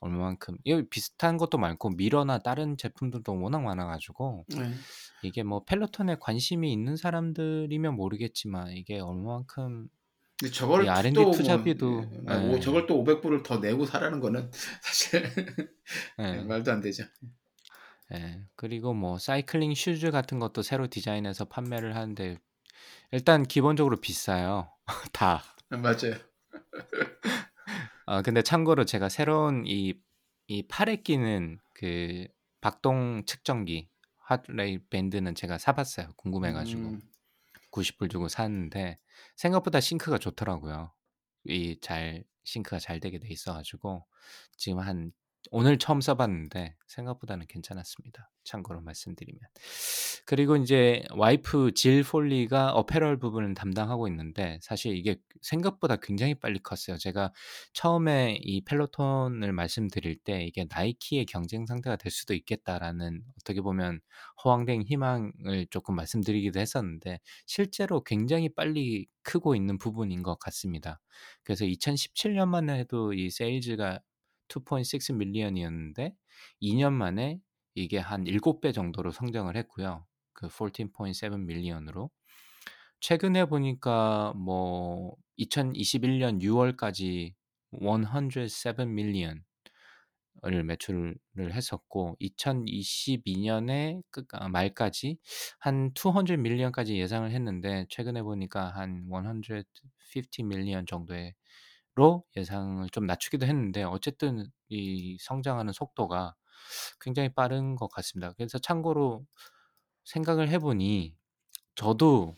얼마만큼, 0.00 0.58
이거 0.64 0.82
비슷한 0.90 1.38
것도 1.38 1.56
많고, 1.58 1.90
미러나 1.90 2.38
다른 2.38 2.76
제품들도 2.76 3.40
워낙 3.40 3.62
많아가지고, 3.62 4.44
네. 4.56 4.74
이게 5.22 5.42
뭐 5.42 5.64
펠로톤에 5.64 6.16
관심이 6.20 6.70
있는 6.72 6.96
사람들이면 6.96 7.94
모르겠지만, 7.96 8.72
이게 8.72 8.98
얼마만큼 9.00 9.88
근데 10.40 10.52
저걸 10.52 10.84
이 10.84 10.88
R&D 10.88 11.14
또 11.14 11.30
투자비도, 11.30 12.04
아, 12.26 12.38
뭐 12.38 12.56
예. 12.56 12.60
저걸 12.60 12.86
또 12.86 13.02
500불을 13.04 13.44
더 13.44 13.58
내고 13.58 13.86
사라는 13.86 14.20
거는 14.20 14.50
사실 14.82 15.22
예. 16.18 16.42
말도 16.42 16.72
안 16.72 16.80
되죠. 16.80 17.04
예. 18.12 18.42
그리고 18.56 18.92
뭐 18.94 19.18
cycling 19.18 19.74
shoes 19.74 20.10
같은 20.10 20.38
것도 20.38 20.62
새로 20.62 20.88
디자인해서 20.88 21.44
판매를 21.46 21.94
하는데 21.94 22.38
일단 23.12 23.44
기본적으로 23.44 23.96
비싸요. 24.00 24.72
다. 25.12 25.42
맞아요. 25.70 26.14
아 28.06 28.22
근데 28.22 28.42
참고로 28.42 28.84
제가 28.84 29.08
새로운 29.08 29.64
이 29.66 29.94
이 30.46 30.62
팔에 30.68 30.96
끼는 30.96 31.58
그 31.72 32.26
박동 32.60 33.24
측정기 33.26 33.88
핫레이 34.26 34.78
밴드는 34.90 35.34
제가 35.34 35.58
사 35.58 35.72
봤어요 35.72 36.08
궁금해 36.16 36.52
가지고. 36.52 36.82
음. 36.82 37.00
90불 37.74 38.08
주고 38.08 38.28
샀는데 38.28 38.98
생각보다 39.36 39.80
sync가 39.80 40.18
좋더라고요. 40.18 40.92
이 41.46 41.78
잘 41.82 42.24
sync가 42.44 42.78
잘 42.78 43.00
되게 43.00 43.18
돼 43.18 43.28
있어 43.30 43.52
가지고 43.54 44.06
지금 44.56 44.78
한 44.80 45.12
오늘 45.50 45.78
처음 45.78 46.00
써 46.00 46.14
봤는데 46.16 46.74
생각보다는 46.86 47.46
괜찮았습니다. 47.46 48.30
참고로 48.44 48.80
말씀드리면. 48.80 49.40
그리고 50.26 50.56
인제 50.56 51.04
와이프 51.12 51.72
질 51.74 52.02
폴리가 52.02 52.72
어패럴 52.72 53.18
부분을 53.18 53.54
담당하고 53.54 54.08
있는데 54.08 54.58
사실 54.62 54.96
이게 54.96 55.16
생각보다 55.42 55.96
굉장히 55.96 56.34
빨리 56.34 56.58
컸어요. 56.60 56.96
제가 56.98 57.32
처음에 57.72 58.38
이 58.42 58.62
펠로톤을 58.64 59.52
말씀드릴 59.52 60.16
때 60.24 60.44
이게 60.44 60.66
'나이키의 60.70 61.26
경쟁 61.26 61.66
상대가 61.66 61.96
될 61.96 62.10
수도 62.10 62.34
있겠다.'라는 62.34 63.22
어떻게 63.40 63.60
보면 63.60 64.00
허황된 64.44 64.82
희망을 64.84 65.66
쪼끔 65.70 65.94
말씀드리기도 65.96 66.58
했었는데 66.60 67.20
실제로 67.46 68.02
굉장히 68.02 68.48
빨리 68.48 69.06
크고 69.22 69.54
있는 69.56 69.78
부분인 69.78 70.22
것 70.22 70.38
같습니다. 70.38 71.00
그래서 71.44 71.64
2017년만 71.66 72.70
해도 72.70 73.12
이 73.12 73.30
세일즈가 73.30 74.00
2.6 74.48 75.14
밀리언이었는데 75.14 76.14
2년 76.62 76.92
만에 76.92 77.40
이게 77.74 77.98
한 77.98 78.24
7배 78.24 78.72
정도로 78.72 79.10
성장을 79.10 79.54
했고요. 79.56 80.06
그 80.32 80.48
14.7 80.48 81.38
밀리언으로. 81.40 82.10
최근에 83.00 83.44
보니까 83.46 84.32
뭐 84.34 85.16
2021년 85.38 86.40
6월까지 86.40 87.34
107 87.72 88.86
밀리언을 88.86 89.42
매출을 90.64 91.18
했었고 91.38 92.16
2022년에 92.20 94.02
끝아 94.10 94.48
말까지 94.48 95.18
한200 95.62 96.38
밀리언까지 96.38 96.96
예상을 96.96 97.30
했는데 97.30 97.86
최근에 97.90 98.22
보니까 98.22 98.72
한150 98.76 100.44
밀리언 100.46 100.86
정도의 100.86 101.34
로 101.96 102.24
예상을 102.36 102.88
좀 102.90 103.06
낮추기도 103.06 103.46
했는데 103.46 103.84
어쨌든 103.84 104.46
이 104.68 105.16
성장하는 105.20 105.72
속도가 105.72 106.34
굉장히 107.00 107.32
빠른 107.34 107.76
것 107.76 107.88
같습니다. 107.92 108.32
그래서 108.36 108.58
참고로 108.58 109.24
생각을 110.04 110.48
해 110.50 110.58
보니 110.58 111.16
저도 111.76 112.36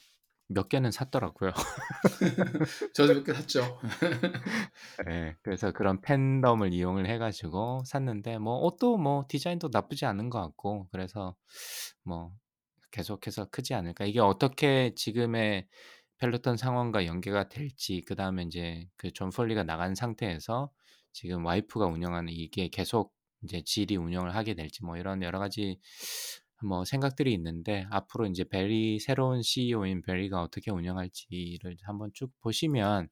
몇 0.48 0.68
개는 0.70 0.92
샀더라고요. 0.92 1.52
저도 2.94 3.14
몇 3.14 3.24
개 3.24 3.32
샀죠. 3.34 3.78
예. 5.09 5.36
그래서 5.42 5.72
그런 5.72 6.00
팬덤을 6.00 6.72
이용을 6.72 7.07
해 7.07 7.18
가지고 7.18 7.82
샀는데 7.86 8.38
뭐 8.38 8.59
옷도 8.61 8.96
뭐 8.98 9.24
디자인도 9.28 9.68
나쁘지 9.72 10.07
않은 10.07 10.30
것 10.30 10.40
같고 10.40 10.88
그래서 10.90 11.34
뭐 12.04 12.32
계속해서 12.92 13.46
크지 13.50 13.74
않을까. 13.74 14.04
이게 14.07 14.20
어떻게 14.20 14.94
지금의 14.96 15.68
펠로톤 16.18 16.56
상황과 16.56 17.06
연계가 17.06 17.48
될지 17.48 18.02
그 18.06 18.14
다음에 18.16 18.42
인제 18.44 18.88
그 18.96 19.10
존 19.12 19.30
폴리가 19.30 19.64
나간 19.64 19.94
상태에서 19.94 20.70
지금 21.12 21.44
와이프가 21.46 21.86
운영하는 21.86 22.32
이게 22.32 22.68
계속 22.68 23.14
인제 23.42 23.62
질이 23.64 23.96
운영을 23.96 24.34
하게 24.34 24.54
될지 24.54 24.84
뭐 24.84 24.96
이런 24.96 25.22
여러 25.22 25.38
가지 25.38 25.78
뭐 26.64 26.84
생각들이 26.84 27.32
있는데 27.34 27.86
앞으로 27.90 28.26
인제 28.26 28.44
베리 28.44 28.98
새로운 29.00 29.42
CEO인 29.42 30.02
베리가 30.02 30.40
어떻게 30.42 30.70
운영할지를 30.70 31.76
한번 31.84 32.10
쭉 32.14 32.32
보시면 32.40 33.08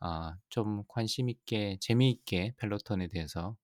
아 0.00 0.21
좀 0.21 0.84
관심 0.88 1.28
있게 1.28 1.78
재미있게 1.80 2.54
펠로톤에 2.58 3.08
대해서 3.08 3.56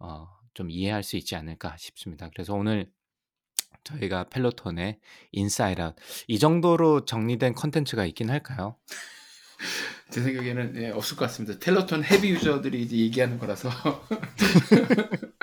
어 0.00 0.28
좀 0.54 0.70
이해할 0.70 1.02
수 1.02 1.16
있지 1.16 1.36
않을까 1.36 1.76
싶습니다. 1.78 2.28
그래서 2.30 2.54
오늘 2.54 2.92
저희가 3.84 4.24
펠로톤의 4.24 4.98
inside 5.32 5.80
out 5.80 5.94
이 6.28 6.38
정도로 6.38 7.04
정리된 7.04 7.54
콘텐츠가 7.54 8.04
있긴 8.06 8.30
할까요? 8.30 8.76
제 10.10 10.22
생각에는 10.22 10.76
예 10.76 10.90
없을 10.90 11.16
것 11.16 11.24
같습니다. 11.26 11.58
펠로톤 11.58 12.04
heavy 12.04 12.30
user들이 12.30 12.82
이제 12.82 12.96
얘기하는 12.96 13.38
거라서. 13.38 13.70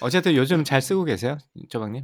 어쨌든 0.00 0.34
요즘 0.34 0.64
잘 0.64 0.82
쓰고 0.82 1.04
계세요? 1.04 1.38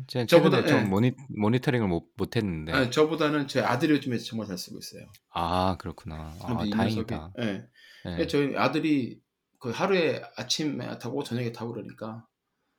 제가 0.07 0.27
저보다 0.27 0.65
좀 0.65 0.79
예. 0.79 0.83
모니 0.85 1.13
모니터링을 1.29 1.87
못 1.89 2.11
못 2.17 2.37
했는데. 2.37 2.73
아 2.73 2.91
저보다는 2.91 3.49
제 3.49 3.61
아들이 3.61 3.95
요즘에 3.95 4.19
정말 4.19 4.47
잘 4.47 4.57
쓰고 4.59 4.79
있어요. 4.79 5.11
아 5.33 5.77
그렇구나. 5.79 6.35
아 6.43 6.65
다행이다. 6.71 7.33
예. 7.41 7.65
예. 8.19 8.27
저희 8.27 8.57
아들이 8.57 9.21
그 9.59 9.71
하루에 9.71 10.23
아침에 10.37 10.99
타고 10.99 11.23
저녁에 11.23 11.53
타고 11.53 11.73
그러니까 11.73 12.25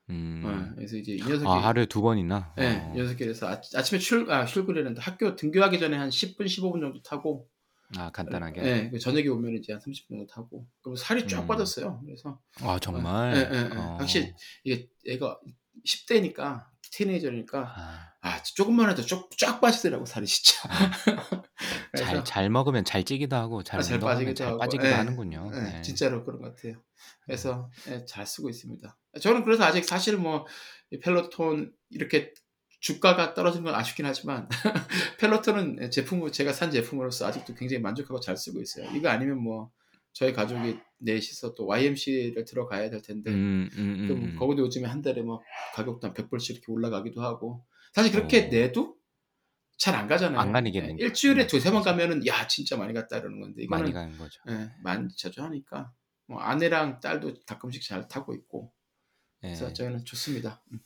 음. 0.10 0.44
예 0.72 0.76
그래서 0.76 0.98
이제 0.98 1.14
이 1.14 1.18
녀석이 1.20 1.48
아 1.48 1.68
하루에 1.68 1.86
두 1.86 2.02
번이나? 2.02 2.54
예. 2.60 2.66
어. 2.66 2.92
이 2.94 2.98
녀석이 2.98 3.24
그래서 3.24 3.48
아 3.48 3.62
아침에 3.76 4.00
출 4.00 4.30
아 4.32 4.46
출근했는데 4.46 5.02
학교 5.02 5.36
등교하기 5.36 5.80
전에 5.80 5.96
한 5.98 6.10
10분 6.10 6.46
15분 6.46 6.82
정도 6.82 7.02
타고 7.02 7.48
아 7.98 8.10
간단하게? 8.12 8.62
예. 8.64 8.90
그 8.90 9.00
저녁에 9.00 9.28
오면 9.28 9.56
이제 9.58 9.74
한 9.74 9.82
30분 9.82 10.08
정도 10.10 10.28
타고 10.28 10.68
그럼 10.82 10.96
살이 10.96 11.28
쫙 11.28 11.42
음. 11.42 11.48
빠졌어요. 11.48 12.02
그래서 12.06 12.40
아 12.62 12.80
정말? 12.80 13.36
예예예. 13.36 13.70
어. 13.78 13.98
확실히 14.00 14.34
이게 14.64 14.90
애가 15.08 15.40
10 15.86 16.08
대니까 16.08 16.70
티네이저니까 16.92 17.74
아. 17.78 18.11
아 18.22 18.42
조금만 18.44 18.90
해도 18.90 19.02
쭉쫙 19.02 19.62
빠지더라고 19.62 20.06
살이 20.06 20.28
진짜. 20.28 20.62
그래서 21.92 22.06
잘잘 22.24 22.50
먹으면 22.50 22.86
잘 22.86 23.04
찌기도 23.04 23.36
하고 23.36 23.64
잘 23.64 23.80
아 23.80 23.84
잘 23.84 24.00
빠지기도 24.00 24.36
잘 24.36 24.48
하고 24.50 24.60
빠지기도 24.60 24.90
예. 24.90 24.94
하는군요. 24.94 25.52
예. 25.54 25.60
네. 25.60 25.82
진짜로 25.82 26.24
그런 26.24 26.42
것 26.42 26.56
같아요. 26.56 26.82
그래서 27.26 27.70
예 27.88 28.03
잘 28.03 28.26
쓰고 28.28 28.50
있습니다. 28.50 28.98
저는 29.22 29.44
그래서 29.44 29.64
아직 29.64 29.84
사실 29.86 30.18
뭐 30.18 30.83
이 30.83 31.00
펠로톤 31.02 31.74
이렇게 31.90 32.34
주가가 32.80 33.34
떨어진 33.34 33.64
건 33.64 33.76
아쉽긴 33.76 34.06
하지만 34.06 34.48
펠로톤은 35.20 35.92
제품을 35.92 36.32
제가 36.32 36.54
산 36.54 36.72
제품으로서 36.72 37.28
아직도 37.28 37.54
굉장히 37.56 37.82
만족하고 37.82 38.20
잘 38.20 38.38
쓰고 38.38 38.62
있어요. 38.62 38.90
이거 38.96 39.10
아니면 39.10 39.40
뭐 39.42 39.72
저희 40.14 40.34
가족이 40.34 40.78
넷이서 41.00 41.54
또 41.56 41.66
YMCA를 41.66 42.46
들어가야 42.46 42.90
될 42.90 43.02
텐데 43.02 43.32
음음또음 43.32 44.24
음. 44.24 44.36
거기도 44.38 44.64
요즘에 44.64 44.88
한 44.88 45.02
달에 45.02 45.22
뭐 45.22 45.42
가격도 45.76 46.08
한 46.08 46.14
100불씩 46.14 46.52
이렇게 46.52 46.66
올라가기도 46.72 47.22
하고 47.22 47.64
사실 47.94 48.12
그렇게 48.12 48.46
어. 48.46 48.50
내도 48.50 48.98
잘 49.78 49.96
안 49.96 50.08
가잖아요. 50.08 50.40
안게 50.40 50.72
예. 50.76 50.82
된 50.88 51.00
일주일에 51.00 51.44
음 51.44 51.48
두세 51.48 51.72
번. 51.72 51.82
가면은 51.82 52.26
야 52.28 52.48
진짜 52.48 52.78
많이 52.78 52.94
갔다 52.94 53.18
이러는 53.18 53.40
건데 53.42 53.66
많이 53.70 53.90
이거는 53.90 53.94
가는 53.94 54.18
거죠. 54.18 54.40
예, 54.50 54.70
많이 54.84 55.08
자주 55.18 55.42
하니까 55.44 55.92
뭐 56.28 56.40
아내랑 56.40 57.00
딸도 57.00 57.34
가끔씩 57.48 57.84
잘 57.84 58.08
타고 58.08 58.34
있고 58.36 58.72
그래서 59.42 59.70
예. 59.70 59.74
저희는 59.74 60.06
좋습니다. 60.06 60.64
음. 60.72 60.80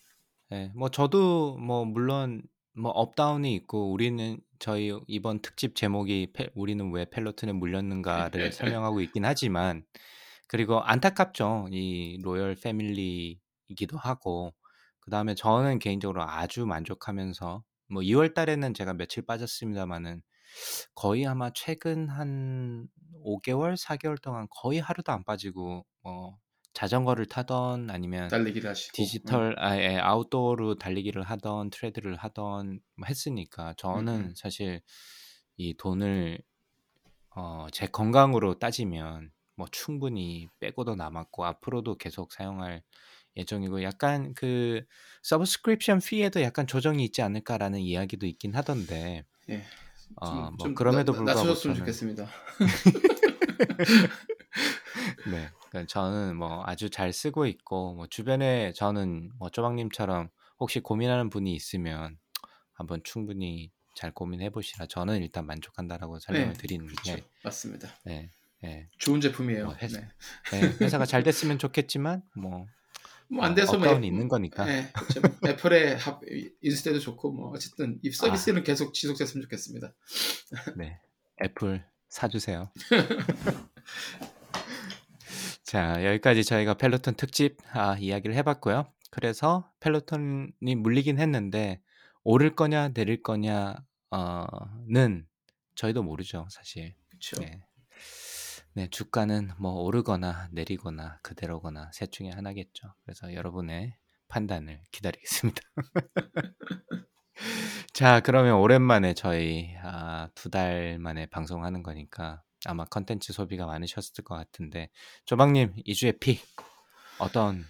예. 0.54 0.72
뭐 0.76 0.90
저도 0.90 1.58
뭐 1.58 1.84
물론 1.86 2.42
뭐 2.74 2.92
up 2.92 3.10
down이 3.10 3.54
있고 3.56 3.92
우리는 3.92 4.40
저희 4.60 4.92
이번 5.08 5.42
특집 5.42 5.76
제목이 5.76 6.32
페 6.34 6.50
우리는 6.56 6.90
왜 6.92 7.06
펠로톤에 7.06 7.52
물렸는가를 7.54 8.52
설명하고 8.84 9.02
있긴 9.02 9.26
하지만 9.26 9.84
그리고 10.48 10.80
안타깝죠. 10.82 11.68
이 11.72 12.20
loyal 12.24 12.56
family이기도 12.56 13.98
하고 13.98 14.54
그다음에 15.06 15.36
저는 15.36 15.80
개인적으로 15.80 16.24
아주 16.24 16.66
만족하면서 16.66 17.64
뭐 17.92 18.02
2월 18.04 18.34
달에는 18.34 18.74
제가 18.74 18.94
며칠 18.94 19.26
빠졌습니다마는 19.26 20.22
거의 20.96 21.26
아마 21.28 21.52
최근 21.54 22.10
한 22.10 22.88
5 23.28 23.42
개월, 23.42 23.76
4 23.78 23.98
개월 23.98 24.18
동안 24.20 24.48
거의 24.52 24.80
하루도 24.80 25.12
안 25.12 25.24
빠지고 25.24 25.86
뭐 26.04 26.38
자전거를 26.74 27.26
타든 27.28 27.90
아니면 27.90 28.28
달리기를 28.30 28.70
하시고 28.70 28.92
음. 28.92 28.94
디지털 28.94 29.56
아 29.60 29.78
예 29.80 29.98
outdoor로 30.00 30.76
달리기를 30.76 31.24
하든 31.24 31.70
Tread를 31.72 32.16
하든 32.18 32.80
뭐 32.98 33.08
했으니까 33.08 33.74
저는. 33.78 34.34
사실 34.36 34.82
이 35.58 35.76
돈을 35.78 36.40
어 37.36 37.68
제 37.72 37.88
건강으로 37.88 38.60
따지면 38.60 39.32
뭐 39.56 39.68
충분히 39.72 40.48
빼고도 40.60 40.96
남았고 40.96 41.46
앞으로도 41.46 41.98
계속 41.98 42.32
사용할 42.34 42.84
예정이고 43.38 43.84
약간 43.84 44.34
그 44.34 44.84
"subscription 45.24 45.98
fee에도 45.98 46.42
약간 46.42 46.68
조정이 46.68 47.04
있지 47.06 47.22
않을까?"라는 47.22 47.80
이야기도 47.82 48.26
있긴 48.28 48.56
하던데 48.56 49.26
예. 49.50 49.64
어 50.22 50.26
좀 50.26 50.58
뭐 50.58 50.60
좀 50.60 50.76
그럼에도 50.76 51.12
낮 51.14 51.18
불구하고 51.18 51.40
낮춰줬으면 51.40 51.76
저는 51.76 51.78
좋겠습니다. 51.80 52.30
네. 55.24 55.50
그러니까 55.70 55.88
저는 55.92 56.36
뭐 56.38 56.64
아주 56.66 56.90
잘 56.90 57.12
쓰고 57.14 57.46
있고 57.48 57.94
뭐 57.96 58.08
주변에 58.08 58.74
저는 58.74 59.32
뭐 59.38 59.50
쪼박님처럼 59.50 60.30
혹시 60.60 60.80
고민하는 60.80 61.30
분이 61.30 61.54
있으면 61.54 62.18
한번 62.74 63.02
충분히 63.04 63.72
잘 63.96 64.12
고민해 64.12 64.50
보시라 64.50 64.88
저는 64.88 65.22
일단 65.22 65.46
만족한다라고 65.46 66.20
설명을 66.20 66.54
네. 66.54 66.58
드리는 66.60 66.86
그렇죠. 66.86 67.16
게 67.16 67.24
맞습니다. 67.44 67.90
네. 68.06 68.30
예. 68.64 68.88
좋은 69.00 69.22
제품이에요. 69.22 69.66
뭐 69.66 69.76
회사 69.76 70.00
네. 70.00 70.08
예 70.54 70.62
회사가 70.82 71.06
잘 71.06 71.24
됐으면 71.24 71.60
좋겠지만 71.60 72.24
뭐 72.36 72.68
뭐 73.30 73.45
안 73.45 73.52
어, 73.52 73.56
돼서 73.56 73.74
뭐 73.78 73.88
up 73.88 73.94
down이 73.94 74.08
애- 74.08 74.10
있는 74.10 74.28
거니까. 74.28 74.68
예, 74.70 74.90
그렇죠. 74.94 75.22
뭐 75.22 75.32
애플에 75.50 75.94
합, 75.96 76.22
인수돼도 76.62 77.00
좋고 77.00 77.32
뭐 77.32 77.52
어쨌든 77.52 78.00
이 78.04 78.10
아. 78.10 78.12
서비스는 78.14 78.64
계속 78.64 78.94
지속됐으면 78.94 79.42
좋겠습니다. 79.44 79.94
네. 80.78 81.00
애플 81.44 81.84
사주세요. 82.10 82.72
자, 85.64 86.06
여기까지 86.06 86.44
저희가 86.44 86.76
펠로톤 86.76 87.16
특집 87.16 87.58
아, 87.74 87.98
이야기를 87.98 88.36
해봤고요. 88.38 88.92
그래서 89.10 89.72
펠로톤이 89.80 90.76
물리긴 90.78 91.20
했는데 91.20 91.82
오를 92.24 92.56
거냐 92.56 92.90
내릴 92.94 93.22
거냐는 93.24 93.76
저희도 95.76 96.04
모르죠, 96.04 96.48
사실. 96.52 96.96
그렇죠. 97.10 97.42
네. 97.42 97.65
네, 98.78 98.90
주가는 98.90 99.52
뭐 99.58 99.84
오르거나 99.84 100.50
내리거나 100.52 101.20
그대로거나 101.24 101.92
셋 101.94 102.12
중에 102.12 102.30
하나겠죠. 102.32 102.94
그래서 103.06 103.34
여러분의 103.34 103.96
판단을 104.28 104.82
기다리겠습니다. 104.92 105.62
자, 107.94 108.20
그러면 108.20 108.56
오랜만에 108.56 109.14
저희 109.14 109.74
아, 109.82 110.28
두달 110.36 111.00
만에 111.00 111.26
방송하는 111.28 111.84
거니까 111.84 112.44
아마 112.66 112.84
컨텐츠 112.84 113.32
소비가 113.32 113.66
많으셨을 113.66 114.26
것 114.26 114.36
같은데 114.36 114.90
조방님 115.24 115.76
2주의 115.88 116.20
픽 116.20 116.46
어떤 117.20 117.64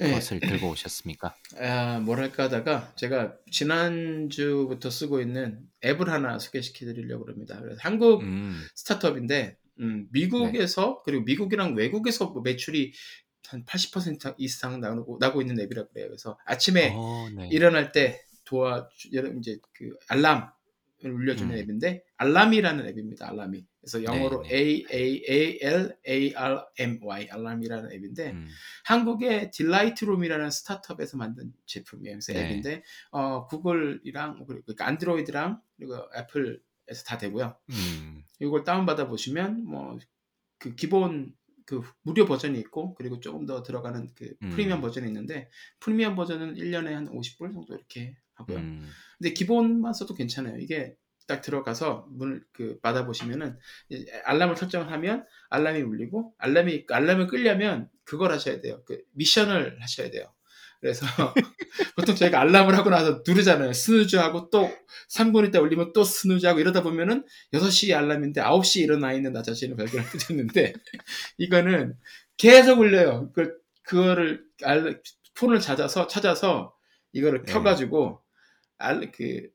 예. 0.00 0.10
것을 0.10 0.40
들고 0.40 0.70
오셨습니까? 0.70 1.36
아, 1.60 2.00
뭐랄까 2.00 2.44
하다가 2.44 2.94
제가 2.96 3.36
지난주부터 3.52 4.90
쓰고 4.90 5.20
있는 5.20 5.60
앱을 5.84 6.10
하나 6.10 6.40
소개시켜 6.40 6.84
드리려고 6.86 7.28
합니다. 7.28 7.60
그래서 7.60 7.78
한국 7.80 8.22
음, 8.22 8.60
스타트업인데 8.74 9.56
음, 9.80 10.08
미국에서 10.10 11.02
그리고 11.04 11.24
미국이랑 11.24 11.74
외국에서 11.74 12.26
뭐 12.26 12.42
매출이 12.42 12.92
한 13.48 13.64
80% 13.64 14.34
이상 14.38 14.80
나오고 14.80 15.18
나고 15.20 15.40
있는 15.40 15.58
앱이라고 15.60 15.88
그래요. 15.90 16.08
그래서 16.08 16.38
아침에 16.44 16.92
어, 16.94 17.28
네. 17.34 17.48
일어날 17.50 17.92
때 17.92 18.20
도와 18.44 18.88
여러분 19.12 19.38
이제 19.38 19.58
그 19.72 19.96
알람을 20.08 20.48
울려주는 21.04 21.54
음. 21.54 21.58
앱인데 21.58 22.04
Alarmy라는 22.16 22.86
앱입니다. 22.88 23.28
Alarmy 23.30 23.64
그래서 23.80 24.02
영어로 24.02 24.42
네, 24.42 24.54
A 24.54 24.86
A 24.92 25.24
A 25.28 25.58
L 25.62 25.96
A 26.06 26.34
R 26.34 26.60
M 26.78 26.98
Y 27.02 27.28
Alarmy라는 27.30 27.92
앱인데 27.92 28.30
음, 28.32 28.48
한국의 28.84 29.50
딜라이트룸이라는 29.52 30.50
스타트업에서 30.50 31.16
만든 31.16 31.52
제품이에요. 31.66 32.16
그래서 32.16 32.32
네. 32.32 32.44
앱인데 32.44 32.82
어, 33.12 33.46
구글이랑 33.46 34.44
그리고 34.46 34.62
그러니까 34.64 34.86
안드로이드랑 34.86 35.60
그리고 35.76 35.96
애플 36.16 36.60
에서 36.88 37.04
다 37.04 37.18
되고요. 37.18 37.56
음, 37.70 38.24
이걸 38.40 38.64
다운 38.64 38.86
받아 38.86 39.06
보시면 39.08 39.64
뭐 39.64 39.98
그 40.58 40.74
기본 40.74 41.32
그 41.64 41.82
무료 42.02 42.26
버전이 42.26 42.58
있고 42.60 42.94
그리고 42.94 43.20
조금 43.20 43.46
더 43.46 43.62
들어가는 43.62 44.08
그 44.14 44.34
음. 44.42 44.50
프리미엄 44.50 44.80
버전이 44.80 45.06
있는데 45.06 45.50
프리미엄 45.80 46.16
버전은 46.16 46.54
1년에 46.54 46.92
한 46.92 47.08
50불 47.08 47.52
정도 47.52 47.74
이렇게 47.74 48.16
하고요. 48.34 48.58
음, 48.58 48.88
근데 49.18 49.32
기본만 49.32 49.92
써도 49.92 50.14
괜찮아요. 50.14 50.58
이게 50.58 50.96
딱 51.26 51.42
들어가서 51.42 52.06
문을 52.10 52.42
그 52.52 52.80
받아 52.80 53.04
보시면은 53.04 53.58
알람을 54.24 54.56
설정을 54.56 54.90
하면 54.92 55.26
알람이 55.50 55.82
울리고 55.82 56.34
알람이 56.38 56.86
알람을 56.88 57.26
끄려면 57.26 57.90
그걸 58.04 58.32
하셔야 58.32 58.62
돼요. 58.62 58.82
그 58.86 59.02
미션을 59.12 59.82
하셔야 59.82 60.10
돼요. 60.10 60.32
그래서 60.80 61.06
보통 61.96 62.14
저희가 62.14 62.40
알람을 62.40 62.76
하고 62.76 62.90
나서 62.90 63.22
누르잖아요. 63.26 63.72
스누즈하고 63.72 64.50
또 64.50 64.70
3분 65.10 65.48
있다 65.48 65.60
울리면 65.60 65.92
또 65.92 66.04
스누즈하고 66.04 66.60
이러다 66.60 66.82
보면은 66.82 67.24
6시 67.52 67.96
알람인데 67.96 68.40
9시에 68.40 68.82
일어나 68.82 69.12
있는 69.12 69.32
나 69.32 69.42
자신을 69.42 69.76
발견하게 69.76 70.18
됐는데 70.18 70.72
이거는 71.38 71.96
계속 72.36 72.78
울려요. 72.78 73.32
그, 73.32 73.54
그거를 73.82 74.44
알, 74.62 75.00
폰을 75.34 75.60
찾아서 75.60 76.06
찾아서 76.06 76.74
이거를 77.12 77.44
네. 77.44 77.52
켜가지고 77.52 78.22
알, 78.78 79.10
그 79.10 79.48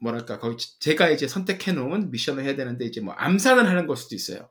뭐랄까 0.00 0.38
거기 0.38 0.56
제가 0.80 1.10
이제 1.10 1.28
선택해 1.28 1.72
놓은 1.72 2.10
미션을 2.10 2.44
해야 2.44 2.56
되는데 2.56 2.84
이제 2.84 3.00
뭐 3.00 3.14
암산을 3.14 3.68
하는 3.68 3.86
걸 3.86 3.96
수도 3.96 4.14
있어요. 4.14 4.50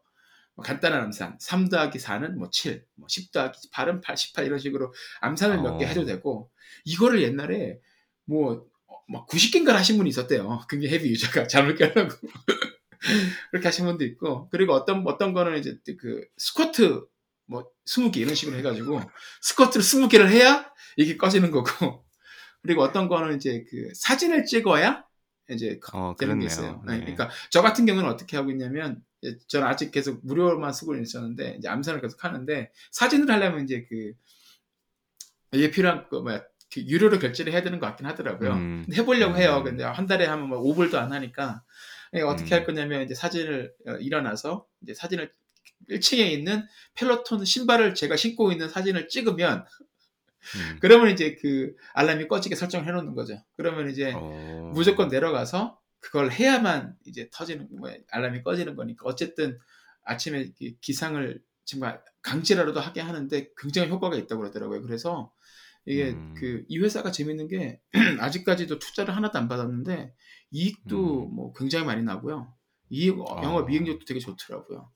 뭐 0.55 0.63
간단한 0.63 1.01
암산. 1.01 1.37
3 1.39 1.69
더하기 1.69 1.97
4는 1.97 2.35
뭐 2.35 2.49
7, 2.51 2.85
뭐10 3.01 3.31
더하기 3.31 3.69
8은 3.71 4.01
8, 4.01 4.17
18 4.17 4.45
이런 4.45 4.59
식으로 4.59 4.93
암산을 5.21 5.61
몇개 5.61 5.85
어. 5.85 5.87
해도 5.87 6.05
되고 6.05 6.51
이거를 6.85 7.21
옛날에 7.21 7.79
뭐, 8.25 8.65
어, 8.87 8.95
막 9.07 9.27
90개인가 9.27 9.71
하신 9.71 9.97
분이 9.97 10.09
있었대요. 10.09 10.61
굉장히 10.69 10.93
헤비 10.93 11.09
유저가 11.09 11.47
잠을 11.47 11.75
깨려고. 11.75 12.15
그렇게 13.51 13.67
하신 13.67 13.85
분도 13.85 14.05
있고 14.05 14.47
그리고 14.49 14.73
어떤 14.73 15.05
어떤 15.05 15.33
거는 15.33 15.59
이제 15.59 15.77
그 15.99 16.25
스쿼트 16.37 17.05
뭐 17.45 17.69
20개 17.85 18.17
이런 18.17 18.33
식으로 18.33 18.57
해가지고 18.57 19.01
스쿼트를 19.41 19.83
20개를 19.83 20.29
해야 20.29 20.71
이게 20.95 21.17
꺼지는 21.17 21.51
거고 21.51 22.05
그리고 22.61 22.81
어떤 22.81 23.09
거는 23.09 23.35
이제 23.35 23.65
그 23.69 23.89
사진을 23.93 24.45
찍어야 24.45 25.03
이제 25.49 25.79
어, 25.93 26.15
되는 26.17 26.39
게. 26.39 26.45
있어요. 26.45 26.81
네. 26.85 26.93
네, 26.93 26.99
그러니까 27.01 27.29
저 27.49 27.61
같은 27.61 27.85
경우는 27.85 28.09
어떻게 28.09 28.37
하고 28.37 28.51
있냐면 28.51 29.03
예, 29.23 29.37
저는 29.47 29.67
아직 29.67 29.91
계속 29.91 30.19
무료만 30.25 30.73
쓰고 30.73 30.95
있었는데 30.95 31.55
이제 31.57 31.67
암산을 31.67 32.01
계속 32.01 32.23
하는데 32.23 32.71
사진을 32.91 33.29
하려면 33.29 33.63
이제 33.63 33.85
그 33.89 34.13
이게 35.51 35.69
필요한 35.71 36.07
거 36.09 36.21
뭐야 36.21 36.43
그 36.73 36.81
유료로 36.81 37.19
결제를 37.19 37.53
해야 37.53 37.61
되는 37.61 37.79
것 37.79 37.85
같긴 37.87 38.05
하더라고요. 38.05 38.53
음. 38.53 38.85
해보려고 38.93 39.35
음. 39.35 39.39
해요. 39.39 39.61
근데 39.63 39.83
한 39.83 40.07
달에 40.07 40.25
하면 40.25 40.49
뭐 40.49 40.61
5불도 40.61 40.95
안 40.95 41.11
하니까 41.11 41.63
예, 42.15 42.21
어떻게 42.21 42.53
음. 42.53 42.57
할 42.57 42.65
거냐면 42.65 43.03
이제 43.03 43.13
사진을 43.13 43.73
어, 43.87 43.91
일어나서 43.93 44.65
이제 44.81 44.93
사진을 44.93 45.31
1층에 45.89 46.31
있는 46.31 46.65
펠로톤 46.95 47.43
신발을 47.45 47.93
제가 47.93 48.15
신고 48.15 48.51
있는 48.51 48.69
사진을 48.69 49.09
찍으면 49.09 49.65
음. 50.55 50.77
그러면 50.81 51.11
이제 51.11 51.35
그 51.35 51.75
알람이 51.93 52.27
꺼지게 52.27 52.55
설정을 52.55 52.87
해놓는 52.87 53.15
거죠. 53.15 53.41
그러면 53.55 53.89
이제 53.89 54.13
어. 54.15 54.71
무조건 54.73 55.07
내려가서 55.09 55.79
그걸 55.99 56.31
해야만 56.31 56.95
이제 57.05 57.29
터지는 57.31 57.69
뭐 57.71 57.89
알람이 58.11 58.43
꺼지는 58.43 58.75
거니까 58.75 59.05
어쨌든 59.05 59.57
아침에 60.03 60.51
이 60.59 60.77
기상을 60.81 61.41
정말 61.65 62.01
강제라도 62.21 62.79
하게 62.79 63.01
하는데 63.01 63.49
굉장히 63.57 63.89
효과가 63.89 64.17
있다고 64.17 64.41
그러더라고요. 64.41 64.81
그래서 64.81 65.31
이게 65.85 66.11
음. 66.11 66.33
그이 66.37 66.77
회사가 66.77 67.11
재밌는 67.11 67.47
게 67.47 67.81
아직까지도 68.19 68.79
투자를 68.79 69.15
하나도 69.15 69.37
안 69.39 69.47
받았는데 69.47 70.13
이익도 70.51 71.29
음. 71.29 71.35
뭐 71.35 71.53
굉장히 71.53 71.85
많이 71.85 72.03
나고요. 72.03 72.53
이익 72.89 73.17
영업 73.17 73.65
어. 73.65 73.69
이익률도 73.69 74.05
되게 74.05 74.19
좋더라고요. 74.19 74.91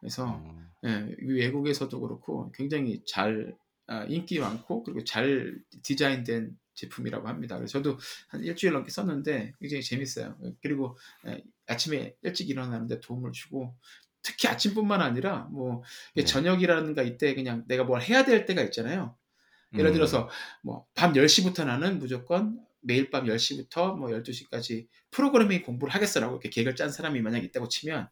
그래서 0.00 0.26
어. 0.26 0.68
예, 0.84 1.14
외국에서도 1.22 2.00
그렇고 2.00 2.52
굉장히 2.52 3.02
잘 3.06 3.54
아, 3.54 3.67
인기 4.08 4.38
많고 4.38 4.84
그리고 4.84 5.04
잘 5.04 5.58
디자인된 5.82 6.56
제품이라고 6.74 7.26
합니다. 7.28 7.56
그래서 7.56 7.72
저도 7.72 7.98
한 8.28 8.44
일주일 8.44 8.72
넘게 8.72 8.90
썼는데 8.90 9.54
굉장히 9.60 9.82
재밌어요. 9.82 10.36
그리고 10.62 10.96
예, 11.26 11.42
아침에 11.66 12.14
일찍 12.22 12.48
일어나는데 12.50 13.00
도움을 13.00 13.32
주고 13.32 13.74
특히 14.22 14.48
아침뿐만 14.48 15.00
아니라 15.00 15.48
뭐 15.50 15.82
네. 16.14 16.24
저녁이라든가 16.24 17.02
이때 17.02 17.34
그냥 17.34 17.64
내가 17.66 17.84
뭘 17.84 18.00
해야 18.02 18.24
될 18.24 18.46
때가 18.46 18.62
있잖아요. 18.62 19.16
예를 19.74 19.90
음. 19.90 19.94
들어서 19.94 20.28
뭐 20.62 20.86
밤 20.94 21.12
10시부터 21.12 21.64
나는 21.66 21.98
무조건 21.98 22.58
매일 22.80 23.10
밤 23.10 23.24
10시부터 23.26 23.96
뭐 23.96 24.08
12시까지 24.10 24.86
프로그래밍 25.10 25.62
공부를 25.62 25.92
하겠어라고 25.94 26.34
이렇게 26.34 26.48
계획을 26.48 26.76
짠 26.76 26.90
사람이 26.90 27.20
만약 27.22 27.42
있다고 27.44 27.68
치면 27.68 28.08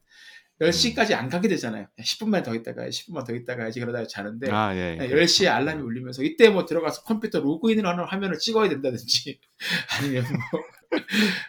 10시까지 0.60 1.12
안 1.12 1.28
가게 1.28 1.48
되잖아요. 1.48 1.86
10분만 1.98 2.42
더 2.42 2.54
있다가 2.54 2.82
가야지, 2.82 3.06
10분만 3.06 3.26
더 3.26 3.34
있다가 3.34 3.62
가야지 3.62 3.80
그러다가 3.80 4.06
자는데 4.06 4.50
아, 4.50 4.74
예. 4.74 4.96
네, 4.96 5.08
그렇죠. 5.08 5.44
10시에 5.44 5.48
알람이 5.48 5.82
울리면서 5.82 6.22
이때 6.22 6.48
뭐 6.48 6.64
들어가서 6.64 7.02
컴퓨터 7.02 7.40
로그인을 7.40 7.86
하는 7.86 8.04
화면을 8.04 8.38
찍어야 8.38 8.68
된다든지 8.68 9.38
아니면 9.98 10.24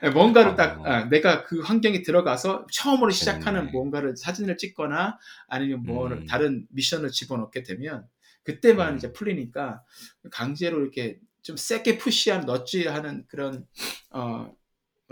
뭐 0.01 0.11
뭔가를 0.11 0.55
딱 0.55 0.79
어. 0.79 0.83
아, 0.85 1.03
내가 1.05 1.43
그 1.43 1.61
환경에 1.61 2.01
들어가서 2.01 2.67
처음으로 2.71 3.11
시작하는 3.11 3.61
재밌네. 3.61 3.71
뭔가를 3.71 4.17
사진을 4.17 4.57
찍거나 4.57 5.17
아니면 5.47 5.83
뭐 5.83 6.07
음. 6.07 6.25
다른 6.25 6.65
미션을 6.71 7.11
집어넣게 7.11 7.63
되면 7.63 8.05
그때만 8.43 8.93
음. 8.93 8.97
이제 8.97 9.13
풀리니까 9.13 9.83
강제로 10.31 10.81
이렇게 10.81 11.19
좀 11.43 11.55
세게 11.55 11.97
푸시한 11.97 12.45
너찌하는 12.45 13.23
그런 13.29 13.65
어 14.09 14.51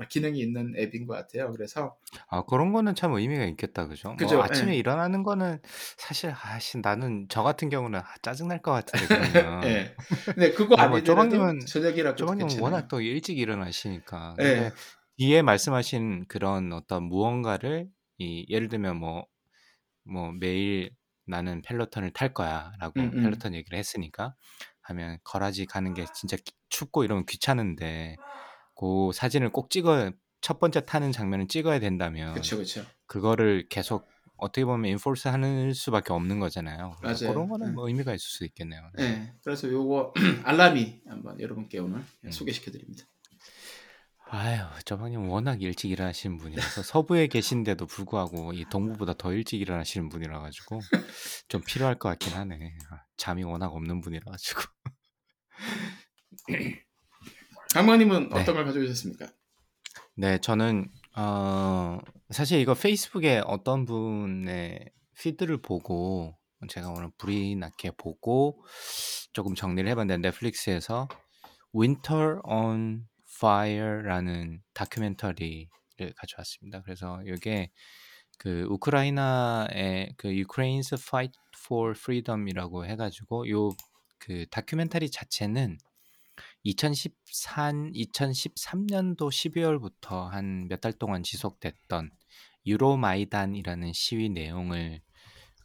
기능이 0.10 0.40
있는 0.40 0.74
앱인 0.78 1.08
것 1.08 1.14
같아요. 1.16 1.52
그래서 1.52 1.96
아, 2.28 2.44
그런 2.44 2.74
거는 2.74 2.96
참 2.96 3.14
의미가 3.14 3.46
있겠다, 3.46 3.88
그죠? 3.88 4.10
뭐 4.10 4.18
그죠, 4.18 4.42
아침에 4.42 4.74
예. 4.74 4.78
일어나는 4.78 5.24
거는 5.24 5.60
사실 5.98 6.34
아씨 6.44 6.80
나는 6.80 7.28
저 7.30 7.44
같은 7.44 7.70
경우는 7.70 8.00
아, 8.00 8.06
짜증 8.22 8.48
날 8.50 8.62
것 8.62 8.72
같은데 8.72 9.32
그러면 9.32 9.64
예. 9.66 9.96
근데 10.26 10.52
그거 10.52 10.76
아, 10.78 10.88
뭐 10.88 10.98
아니더라도 10.98 11.30
쪼박님은- 11.38 11.66
저녁이라도 11.68 12.26
괜찮아요. 12.26 12.64
워낙 12.64 12.88
또 12.90 13.00
일찍 13.02 13.38
일어나시니까. 13.40 14.36
예. 14.40 14.44
근데 14.44 14.72
뒤에 15.18 15.42
말씀하신 15.42 16.26
그런 16.28 16.74
어떤 16.74 17.04
무언가를 17.04 17.88
이 18.18 18.46
예를 18.50 18.68
들면 18.70 18.98
뭐 18.98 19.26
뭐 20.08 20.32
매일 20.34 20.92
나는 21.26 21.64
펠로톤을 21.64 22.12
탈 22.14 22.32
거야라고 22.32 23.00
음, 23.00 23.12
음. 23.16 23.24
펠로톤 23.24 23.56
얘기를 23.56 23.80
했으니까 23.80 24.36
하면 24.82 25.18
garage 25.24 25.66
가는 25.66 25.96
게 25.96 26.06
진짜 26.14 26.38
기- 26.38 26.54
춥고 26.70 27.04
이러면 27.04 27.26
귀찮은데 27.26 28.16
그 28.76 29.12
사진을 29.14 29.52
꼭 29.52 29.70
찍어 29.70 30.12
첫 30.42 30.60
번째 30.60 30.86
타는 30.86 31.12
장면을 31.12 31.48
찍어야 31.48 31.80
된다면 31.80 32.34
그렇죠, 32.34 32.58
그렇죠. 32.58 32.86
그거를 33.08 33.68
계속 33.70 34.08
어떻게 34.38 34.66
보면 34.66 34.92
enforce 34.92 35.30
하는 35.30 35.74
수밖에 35.74 36.14
없는 36.14 36.40
거잖아요. 36.40 36.98
맞아요. 37.02 37.32
그런 37.32 37.48
거는 37.48 37.68
네. 37.68 37.74
뭐 37.74 37.88
의미가 37.88 38.14
있을 38.14 38.20
수 38.20 38.46
있겠네요. 38.46 38.82
네, 38.96 39.34
그래서 39.44 39.70
요거 39.70 40.14
Alarmy 40.44 41.02
한번 41.08 41.40
여러분께 41.40 41.80
오늘 41.80 42.02
음. 42.24 42.32
소개시켜 42.32 42.72
드립니다. 42.72 43.06
아유, 44.28 44.60
저방님 44.84 45.30
워낙 45.30 45.62
일찍 45.62 45.92
일어나시는 45.92 46.38
분이라서 46.38 46.84
서부에 46.84 47.28
계신데도 47.28 47.86
불구하고 47.86 48.54
이 48.54 48.66
동부보다 48.70 49.14
더 49.14 49.32
일찍 49.32 49.62
일어나시는 49.62 50.10
분이라 50.10 50.40
가지고 50.42 50.80
좀 51.48 51.62
필요할 51.62 52.00
것 52.00 52.10
같긴 52.10 52.34
하네. 52.34 52.74
아, 52.90 53.04
잠이 53.18 53.44
워낙 53.44 53.68
없는 53.68 54.02
분이라 54.02 54.32
가지고. 54.32 54.62
강만님은 57.76 58.30
네. 58.30 58.40
어떤 58.40 58.56
걸 58.56 58.64
가지고 58.64 58.86
오셨습니까? 58.86 59.28
네, 60.16 60.38
저는 60.40 60.90
어 61.18 62.00
사실 62.30 62.60
이거 62.62 62.74
페이스북에 62.74 63.42
어떤 63.46 63.84
분의 63.86 64.92
피드를 65.20 65.62
보고 65.62 66.38
제가 66.70 66.90
오늘 66.90 67.10
불이 67.18 67.58
나게 67.58 67.92
보고 67.92 68.64
조금 69.34 69.56
정리를 69.56 69.90
해봤는데 69.90 70.30
넷플릭스에서 70.30 71.10
Winter 71.76 72.40
on 72.46 73.08
Fire라는 73.38 74.62
다큐멘터리를 74.74 75.68
가져왔습니다. 76.16 76.82
그래서 76.82 77.22
이게 77.26 77.72
그 78.38 78.66
우크라이나의 78.70 80.14
그 80.16 80.30
Ukraine's 80.30 80.94
Fight 80.94 81.38
for 81.66 81.92
Freedom이라고 81.92 82.86
해가지고 82.86 83.50
요 83.50 83.72
그 84.26 84.46
다큐멘터리 84.50 85.12
자체는 85.12 85.78
2014, 86.66 87.72
2013년도 87.94 89.30
12월부터 89.30 90.28
한 90.30 90.68
몇 90.68 90.82
달 90.82 90.94
동안 90.94 91.24
지속됐던 91.24 92.10
유로마이단이라는 92.66 93.94
시위 93.94 94.30
내용을 94.30 95.02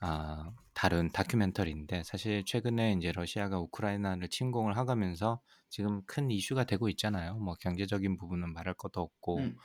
아, 0.02 0.50
다룬 0.74 1.10
다큐멘터리인데 1.12 2.02
사실 2.04 2.44
최근에 2.46 2.92
이제 2.94 3.12
러시아가 3.12 3.58
우크라이나를 3.60 4.28
침공을 4.28 4.76
하가면서 4.76 5.40
지금 5.68 6.02
큰 6.06 6.30
이슈가 6.30 6.64
되고 6.64 6.88
있잖아요. 6.90 7.36
뭐 7.38 7.54
경제적인 7.60 8.16
부분은 8.16 8.52
말할 8.52 8.74
것도 8.74 9.00
없고 9.02 9.38
음. 9.38 9.56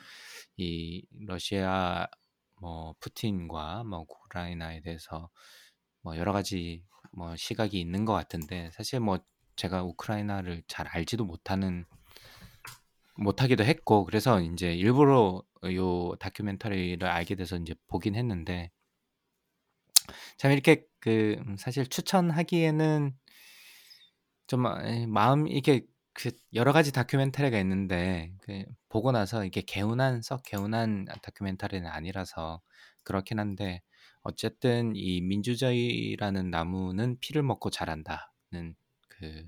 이 0.58 1.06
러시아 1.28 2.08
뭐 2.62 2.96
푸틴과 3.00 3.84
뭐 3.86 4.00
우크라이나에 4.02 4.82
대해서 4.82 5.30
뭐 6.02 6.18
여러 6.18 6.32
가지 6.34 6.84
뭐 7.14 7.36
시각이 7.36 7.80
있는 7.80 8.06
것 8.06 8.14
같은데 8.14 8.70
사실 8.74 9.00
뭐 9.00 9.20
제가 9.56 9.84
우크라이나를 9.84 10.64
잘 10.68 10.88
알지도 10.88 11.26
못하는 11.26 11.86
못하기도 13.16 13.64
했고 13.64 14.06
그래서 14.06 14.42
이제 14.42 14.74
일부러 14.74 15.44
요 15.74 16.16
다큐멘터리를 16.20 17.08
알게 17.08 17.36
돼서 17.36 17.58
이제 17.58 17.74
보긴 17.88 18.16
했는데 18.16 18.72
참 20.38 20.52
이렇게 20.52 20.86
그 21.00 21.36
음, 21.48 21.56
사실 21.58 21.88
추천하기에는 21.88 23.14
좀 24.48 24.66
아, 24.66 24.82
에, 24.84 25.06
마음 25.08 25.48
이게 25.48 25.82
그 26.14 26.32
여러 26.54 26.72
가지 26.72 26.92
다큐멘터리가 26.92 27.60
있는데 27.60 28.32
그 28.42 28.64
보고 28.90 29.12
나서 29.12 29.46
이게 29.46 29.62
개운한 29.62 30.22
썩 30.22 30.44
개운한 30.44 31.06
다큐멘터리는 31.22 31.88
아니라서 31.90 32.62
그렇긴 33.04 33.40
한데 33.40 33.82
어쨌든 34.24 34.94
이 34.96 35.22
민주주의라는 35.22 36.50
나무는 36.52 37.18
피를 37.20 37.44
먹고 37.44 37.70
자란다는 37.70 38.76
그 39.20 39.46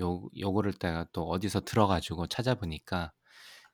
요, 0.00 0.28
요거를 0.38 0.74
내가 0.74 1.06
또 1.12 1.28
어디서 1.28 1.60
들어가지고 1.60 2.28
찾아보니까 2.28 3.12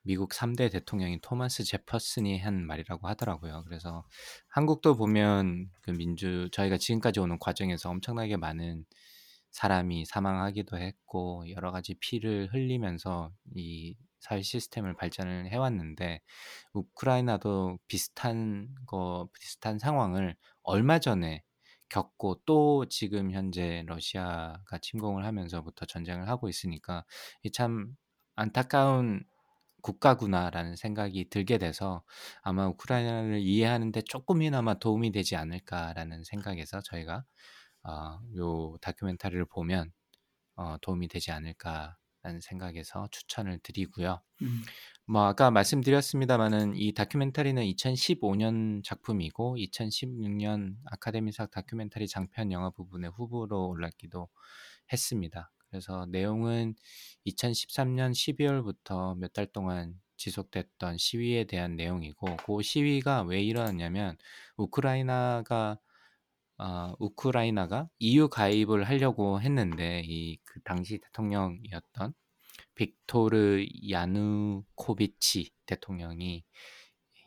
미국 0.03 0.32
3대 0.32 0.70
대통령인 0.70 1.19
토마스 1.23 1.65
제퍼슨이 1.65 2.39
한 2.39 2.66
말이라고 2.66 3.09
하더라고요. 3.09 3.65
그래서 3.65 4.05
한국도 4.49 4.97
보면 4.97 5.70
그 5.82 5.93
민주 5.93 6.49
저희가 6.53 6.77
지금까지 6.77 7.20
오는 7.20 7.39
과정에서 7.39 7.91
엄청나게 7.91 8.36
많은 8.36 8.85
사람이 9.51 10.05
사망하기도 10.05 10.78
했고 10.78 11.45
여러 11.51 11.70
가지 11.70 11.95
피를 11.95 12.53
흘리면서 12.53 13.32
이 13.55 13.97
사회 14.19 14.43
시스템을 14.43 14.95
발전을 14.95 15.51
해왔는데 15.51 16.20
우크라이나도 16.73 17.78
비슷한 17.86 18.69
거 18.86 19.28
비슷한 19.32 19.78
상황을 19.78 20.36
얼마 20.62 20.99
전에 20.99 21.43
겪고 21.94 22.42
또 22.46 22.86
지금 22.88 23.30
현재 23.32 23.84
러시아가 23.86 24.78
침공을 24.82 25.24
하면서부터 25.24 25.86
전쟁을 25.86 26.28
하고 26.28 26.48
있으니까 26.48 27.04
이참 27.44 27.94
안타까운 28.34 29.24
국가구나라는 29.82 30.76
생각이 30.76 31.28
들게 31.30 31.58
돼서 31.58 32.02
아마 32.42 32.66
우크라이나를 32.68 33.38
이해하는데 33.40 34.02
조금이나마 34.02 34.74
도움이 34.74 35.12
되지 35.12 35.36
않을까라는 35.36 36.24
생각에서 36.24 36.80
저희가 36.82 37.24
어, 37.84 38.20
요 38.36 38.76
다큐멘터리를 38.80 39.44
보면 39.46 39.92
어, 40.56 40.76
도움이 40.82 41.08
되지 41.08 41.32
않을까라는 41.32 42.40
생각에서 42.42 43.08
추천을 43.12 43.58
드리고요. 43.60 44.22
음. 44.42 44.62
뭐 45.06 45.26
아까 45.26 45.51
말씀드렸습니다마는 45.51 46.76
이 46.76 46.93
다큐멘터리는 46.94 47.62
2015년 47.62 48.82
작품이고 48.85 49.56
2016년 49.59 50.76
아카데미상 50.86 51.48
다큐멘터리 51.52 52.09
장편 52.09 52.52
영화 52.52 52.70
부분의 52.70 53.10
후보로 53.10 53.68
올랐기도 53.68 54.28
했습니다. 54.93 55.51
그래서 55.70 56.06
내용은 56.10 56.74
2013년 57.26 58.12
12월부터 58.12 59.16
몇 59.18 59.32
달 59.35 59.47
동안 59.47 59.94
지속됐던 60.16 60.97
시위에 60.98 61.44
대한 61.44 61.76
내용이고 61.76 62.36
그 62.47 62.62
시위가 62.62 63.22
왜 63.24 63.43
일어났냐면 63.43 64.16
우크라이나가 64.56 65.78
어, 66.59 66.94
우크라이나가 67.01 67.89
EU 67.98 68.28
가입을 68.28 68.85
하려고 68.85 69.40
했는데 69.40 70.02
이 70.06 70.39
그 70.44 70.60
당시 70.62 70.98
대통령이었던 70.98 72.14
빅토르 72.74 73.66
야누코비치 73.90 75.52
대통령이 75.66 76.44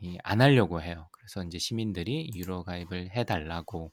이안 0.02 0.41
하려고 0.41 0.82
해요. 0.82 1.10
그래서 1.11 1.44
이제 1.44 1.57
시민들이 1.57 2.30
유로 2.36 2.64
가입을 2.64 3.11
해달라고 3.15 3.91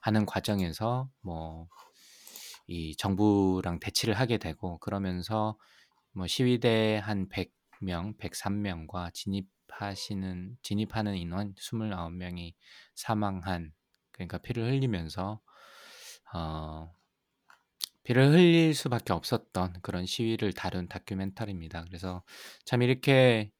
하는 0.00 0.26
과정에서 0.26 1.08
뭐 1.22 1.68
이 2.68 2.96
정부랑 2.96 3.78
대치를 3.80 4.14
하게 4.14 4.38
되고 4.38 4.78
그러면서 4.78 5.56
뭐 6.12 6.26
시위대 6.26 7.00
한 7.02 7.28
100명, 7.28 8.18
103명과 8.18 9.14
진입하시는 9.14 10.56
진입하는 10.62 11.16
인원 11.16 11.54
29명이 11.54 12.54
사망한 12.94 13.72
그러니까 14.12 14.38
피를 14.38 14.64
흘리면서 14.72 15.40
어 16.34 16.92
피를 18.06 18.30
흘릴 18.30 18.72
수밖에 18.72 19.12
없었던 19.12 19.80
그런 19.82 20.06
시위를 20.06 20.52
다룬 20.52 20.86
다큐멘터리입니다. 20.88 21.84
그래서 21.88 22.22
참 22.64 22.82
이렇게 22.82 23.50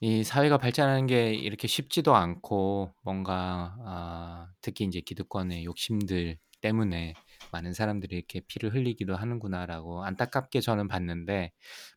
이 0.00 0.24
사회가 0.24 0.58
발전하는 0.58 1.06
게 1.06 1.32
이렇게 1.32 1.68
쉽지도 1.68 2.16
않고 2.16 2.92
뭔가 3.02 3.76
아, 3.86 4.48
특히 4.60 4.84
이제 4.84 5.00
기득권의 5.00 5.64
욕심들 5.64 6.38
때문에 6.60 7.14
많은 7.52 7.72
사람들이 7.72 8.16
이렇게 8.16 8.40
피를 8.48 8.74
흘리기도 8.74 9.14
하는구나라고 9.14 10.04
안타깝게 10.04 10.60
저는 10.60 10.88
봤는데 10.88 11.52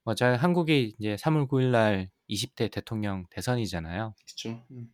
뭐 0.06 0.14
저희 0.14 0.38
한국이 0.38 0.94
이제 1.00 1.16
3월 1.18 1.48
9일 1.48 1.72
날 1.72 2.10
20대 2.28 2.70
대통령 2.70 3.26
대선이잖아요. 3.32 4.14
그렇죠. 4.24 4.64
음. 4.70 4.92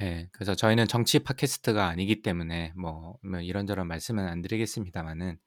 예. 0.00 0.28
그래서 0.32 0.54
저희는 0.54 0.88
정치 0.88 1.18
팟캐스트가 1.18 1.86
아니기 1.88 2.22
때문에 2.22 2.72
뭐, 2.76 3.18
뭐 3.22 3.40
이런저런 3.40 3.86
말씀은 3.86 4.26
안 4.26 4.40
드리겠습니다만은 4.42 5.38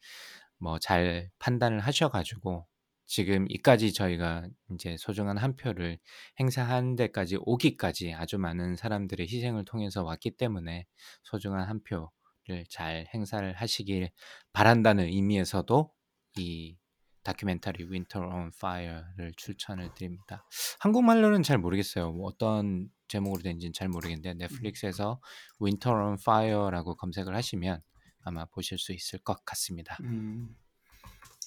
뭐 0.59 0.77
잘 0.79 1.29
판단을 1.39 1.79
하셔 1.79 2.09
가지고 2.09 2.67
지금 3.05 3.45
이까지 3.49 3.93
저희가 3.93 4.47
이제 4.73 4.95
소중한 4.97 5.37
한 5.37 5.55
표를 5.57 5.99
행사하는 6.39 6.95
데까지 6.95 7.37
오기까지 7.41 8.13
아주 8.13 8.37
많은 8.39 8.75
사람들의 8.75 9.27
희생을 9.27 9.65
통해서 9.65 10.03
왔기 10.03 10.37
때문에 10.37 10.85
소중한 11.23 11.67
한 11.67 11.81
표를 11.83 12.65
잘 12.69 13.07
행사를 13.13 13.53
하시길 13.53 14.09
바란다는 14.53 15.05
의미에서도 15.05 15.91
이 16.37 16.77
다큐멘터리 17.23 17.85
Winter 17.85 18.27
on 18.27 18.51
Fire를 18.55 19.33
추천을 19.37 19.93
드립니다. 19.93 20.45
한국말로는 20.79 21.43
잘 21.43 21.57
모르겠어요. 21.57 22.11
뭐 22.11 22.27
어떤 22.27 22.89
제목으로 23.07 23.41
된지는 23.41 23.73
잘 23.73 23.87
모르겠는데 23.89 24.33
넷플릭스에서 24.35 25.19
Winter 25.61 25.97
on 25.97 26.17
Fire라고 26.19 26.95
검색을 26.95 27.35
하시면 27.35 27.81
아마 28.23 28.45
보실 28.45 28.77
수 28.77 28.93
있을 28.93 29.19
것 29.19 29.43
같습니다. 29.45 29.97
음. 30.01 30.55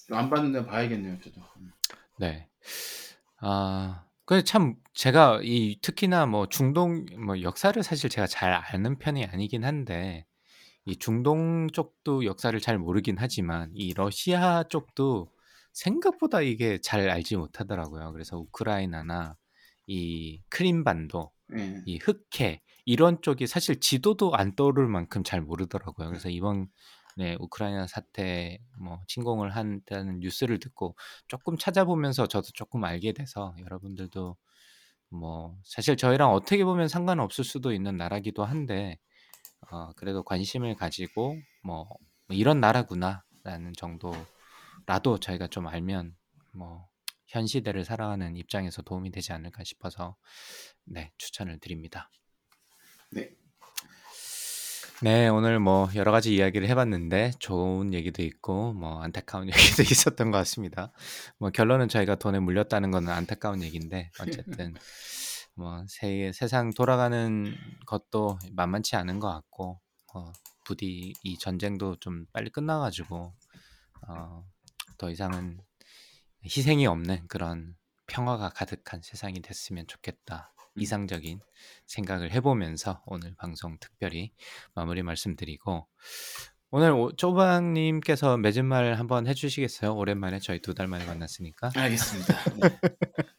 안 0.09 0.29
봤는데 0.29 0.65
봐야겠네요, 0.65 1.19
저도. 1.19 1.41
음. 1.57 1.71
네. 2.17 2.47
아, 3.39 4.05
그참 4.25 4.75
제가 4.93 5.41
이 5.43 5.79
특히나 5.81 6.25
뭐 6.25 6.47
중동 6.47 7.05
뭐 7.17 7.41
역사를 7.41 7.81
사실 7.83 8.09
제가 8.09 8.27
잘 8.27 8.53
아는 8.53 8.97
편이 8.97 9.25
아니긴 9.25 9.63
한데 9.63 10.25
이 10.85 10.95
중동 10.97 11.67
쪽도 11.71 12.25
역사를 12.25 12.57
잘 12.59 12.77
모르긴 12.77 13.17
하지만 13.19 13.71
이 13.73 13.93
러시아 13.93 14.63
쪽도 14.63 15.29
생각보다 15.77 16.41
이게 16.41 16.79
잘 16.79 17.07
알지 17.09 17.37
못하더라고요. 17.37 18.11
그래서 18.11 18.37
우크라이나나 18.37 19.35
이 19.85 20.41
크림반도 20.49 21.31
예. 21.55 21.81
이 21.85 21.97
흑해 21.97 22.61
이런 22.85 23.21
쪽이 23.21 23.45
사실 23.45 23.79
지도도 23.79 24.33
안 24.35 24.55
떠오를 24.55 24.87
만큼 24.87 25.23
잘 25.23 25.41
모르더라고요. 25.41 26.07
그래서 26.07 26.29
이번 26.29 26.67
네, 27.15 27.35
우크라이나 27.39 27.85
사태 27.85 28.59
뭐 28.79 29.01
침공을 29.07 29.55
한다는 29.55 30.19
뉴스를 30.19 30.59
듣고 30.59 30.95
조금 31.27 31.57
찾아보면서 31.57 32.27
저도 32.27 32.49
조금 32.53 32.83
알게 32.83 33.13
돼서 33.13 33.55
여러분들도 33.59 34.35
뭐 35.09 35.57
사실 35.63 35.95
저희랑 35.95 36.31
어떻게 36.31 36.65
보면 36.65 36.87
상관없을 36.87 37.43
수도 37.43 37.71
있는 37.71 37.97
나라기도 37.97 38.43
한데 38.43 38.97
어, 39.71 39.91
그래도 39.95 40.23
관심을 40.23 40.75
가지고 40.75 41.37
뭐 41.63 41.87
이런 42.29 42.59
나라구나라는 42.59 43.73
정도 43.77 44.11
라도 44.87 45.19
저희가 45.19 45.47
좀 45.47 45.67
알면 45.67 46.15
뭐 46.53 46.87
현 47.27 47.45
시대를 47.45 47.83
살아가는 47.83 48.35
입장에서 48.35 48.81
도움이 48.81 49.11
되지 49.11 49.33
않을까 49.33 49.63
싶어서 49.63 50.15
네 50.85 51.11
추천을 51.17 51.59
드립니다. 51.59 52.09
네. 53.11 53.31
네, 55.03 55.27
오늘 55.27 55.59
뭐 55.59 55.89
여러 55.93 56.11
가지 56.11 56.33
이야기를 56.33 56.67
해봤는데 56.69 57.33
좋은 57.37 57.93
얘기도 57.93 58.23
있고 58.23 58.73
뭐 58.73 59.01
안타까운 59.01 59.47
얘기도 59.53 59.83
있었던 59.83 60.31
것 60.31 60.37
같습니다. 60.39 60.91
뭐 61.37 61.51
결론은 61.51 61.87
저희가 61.87 62.15
돈에 62.15 62.39
물렸다는 62.39 62.89
거는 62.91 63.11
안타까운 63.11 63.61
얘기인데 63.61 64.09
어쨌든 64.19 64.73
뭐 65.53 65.83
세, 65.87 66.31
세상 66.33 66.71
돌아가는 66.71 67.55
것도 67.85 68.39
만만치 68.53 68.95
않은 68.95 69.19
것 69.19 69.27
같고 69.27 69.79
어, 70.15 70.31
부디 70.63 71.13
이 71.23 71.37
전쟁도 71.37 71.97
좀 71.99 72.25
빨리 72.31 72.49
끝나가지고 72.49 73.33
어, 74.07 74.43
더 74.97 75.09
이상은 75.09 75.59
희생이 76.45 76.85
없는 76.87 77.27
그런 77.27 77.75
평화가 78.07 78.49
가득한 78.49 79.01
세상이 79.03 79.41
됐으면 79.41 79.85
좋겠다. 79.87 80.53
이상적인 80.75 81.39
생각을 81.87 82.31
해보면서 82.31 83.01
오늘 83.05 83.33
방송 83.35 83.77
특별히 83.79 84.31
마무리 84.75 85.01
말씀드리고 85.03 85.87
오늘 86.69 86.91
오- 86.91 87.11
쪼방님께서 87.15 88.37
맺은 88.37 88.65
말 88.65 88.93
한번 88.95 89.25
해주시겠어요? 89.27 89.95
오랜만에 89.95 90.39
저희 90.39 90.59
두 90.61 90.73
달 90.75 90.87
만에 90.87 91.05
만났으니까. 91.05 91.71
알겠습니다. 91.75 92.35
네. 92.55 92.79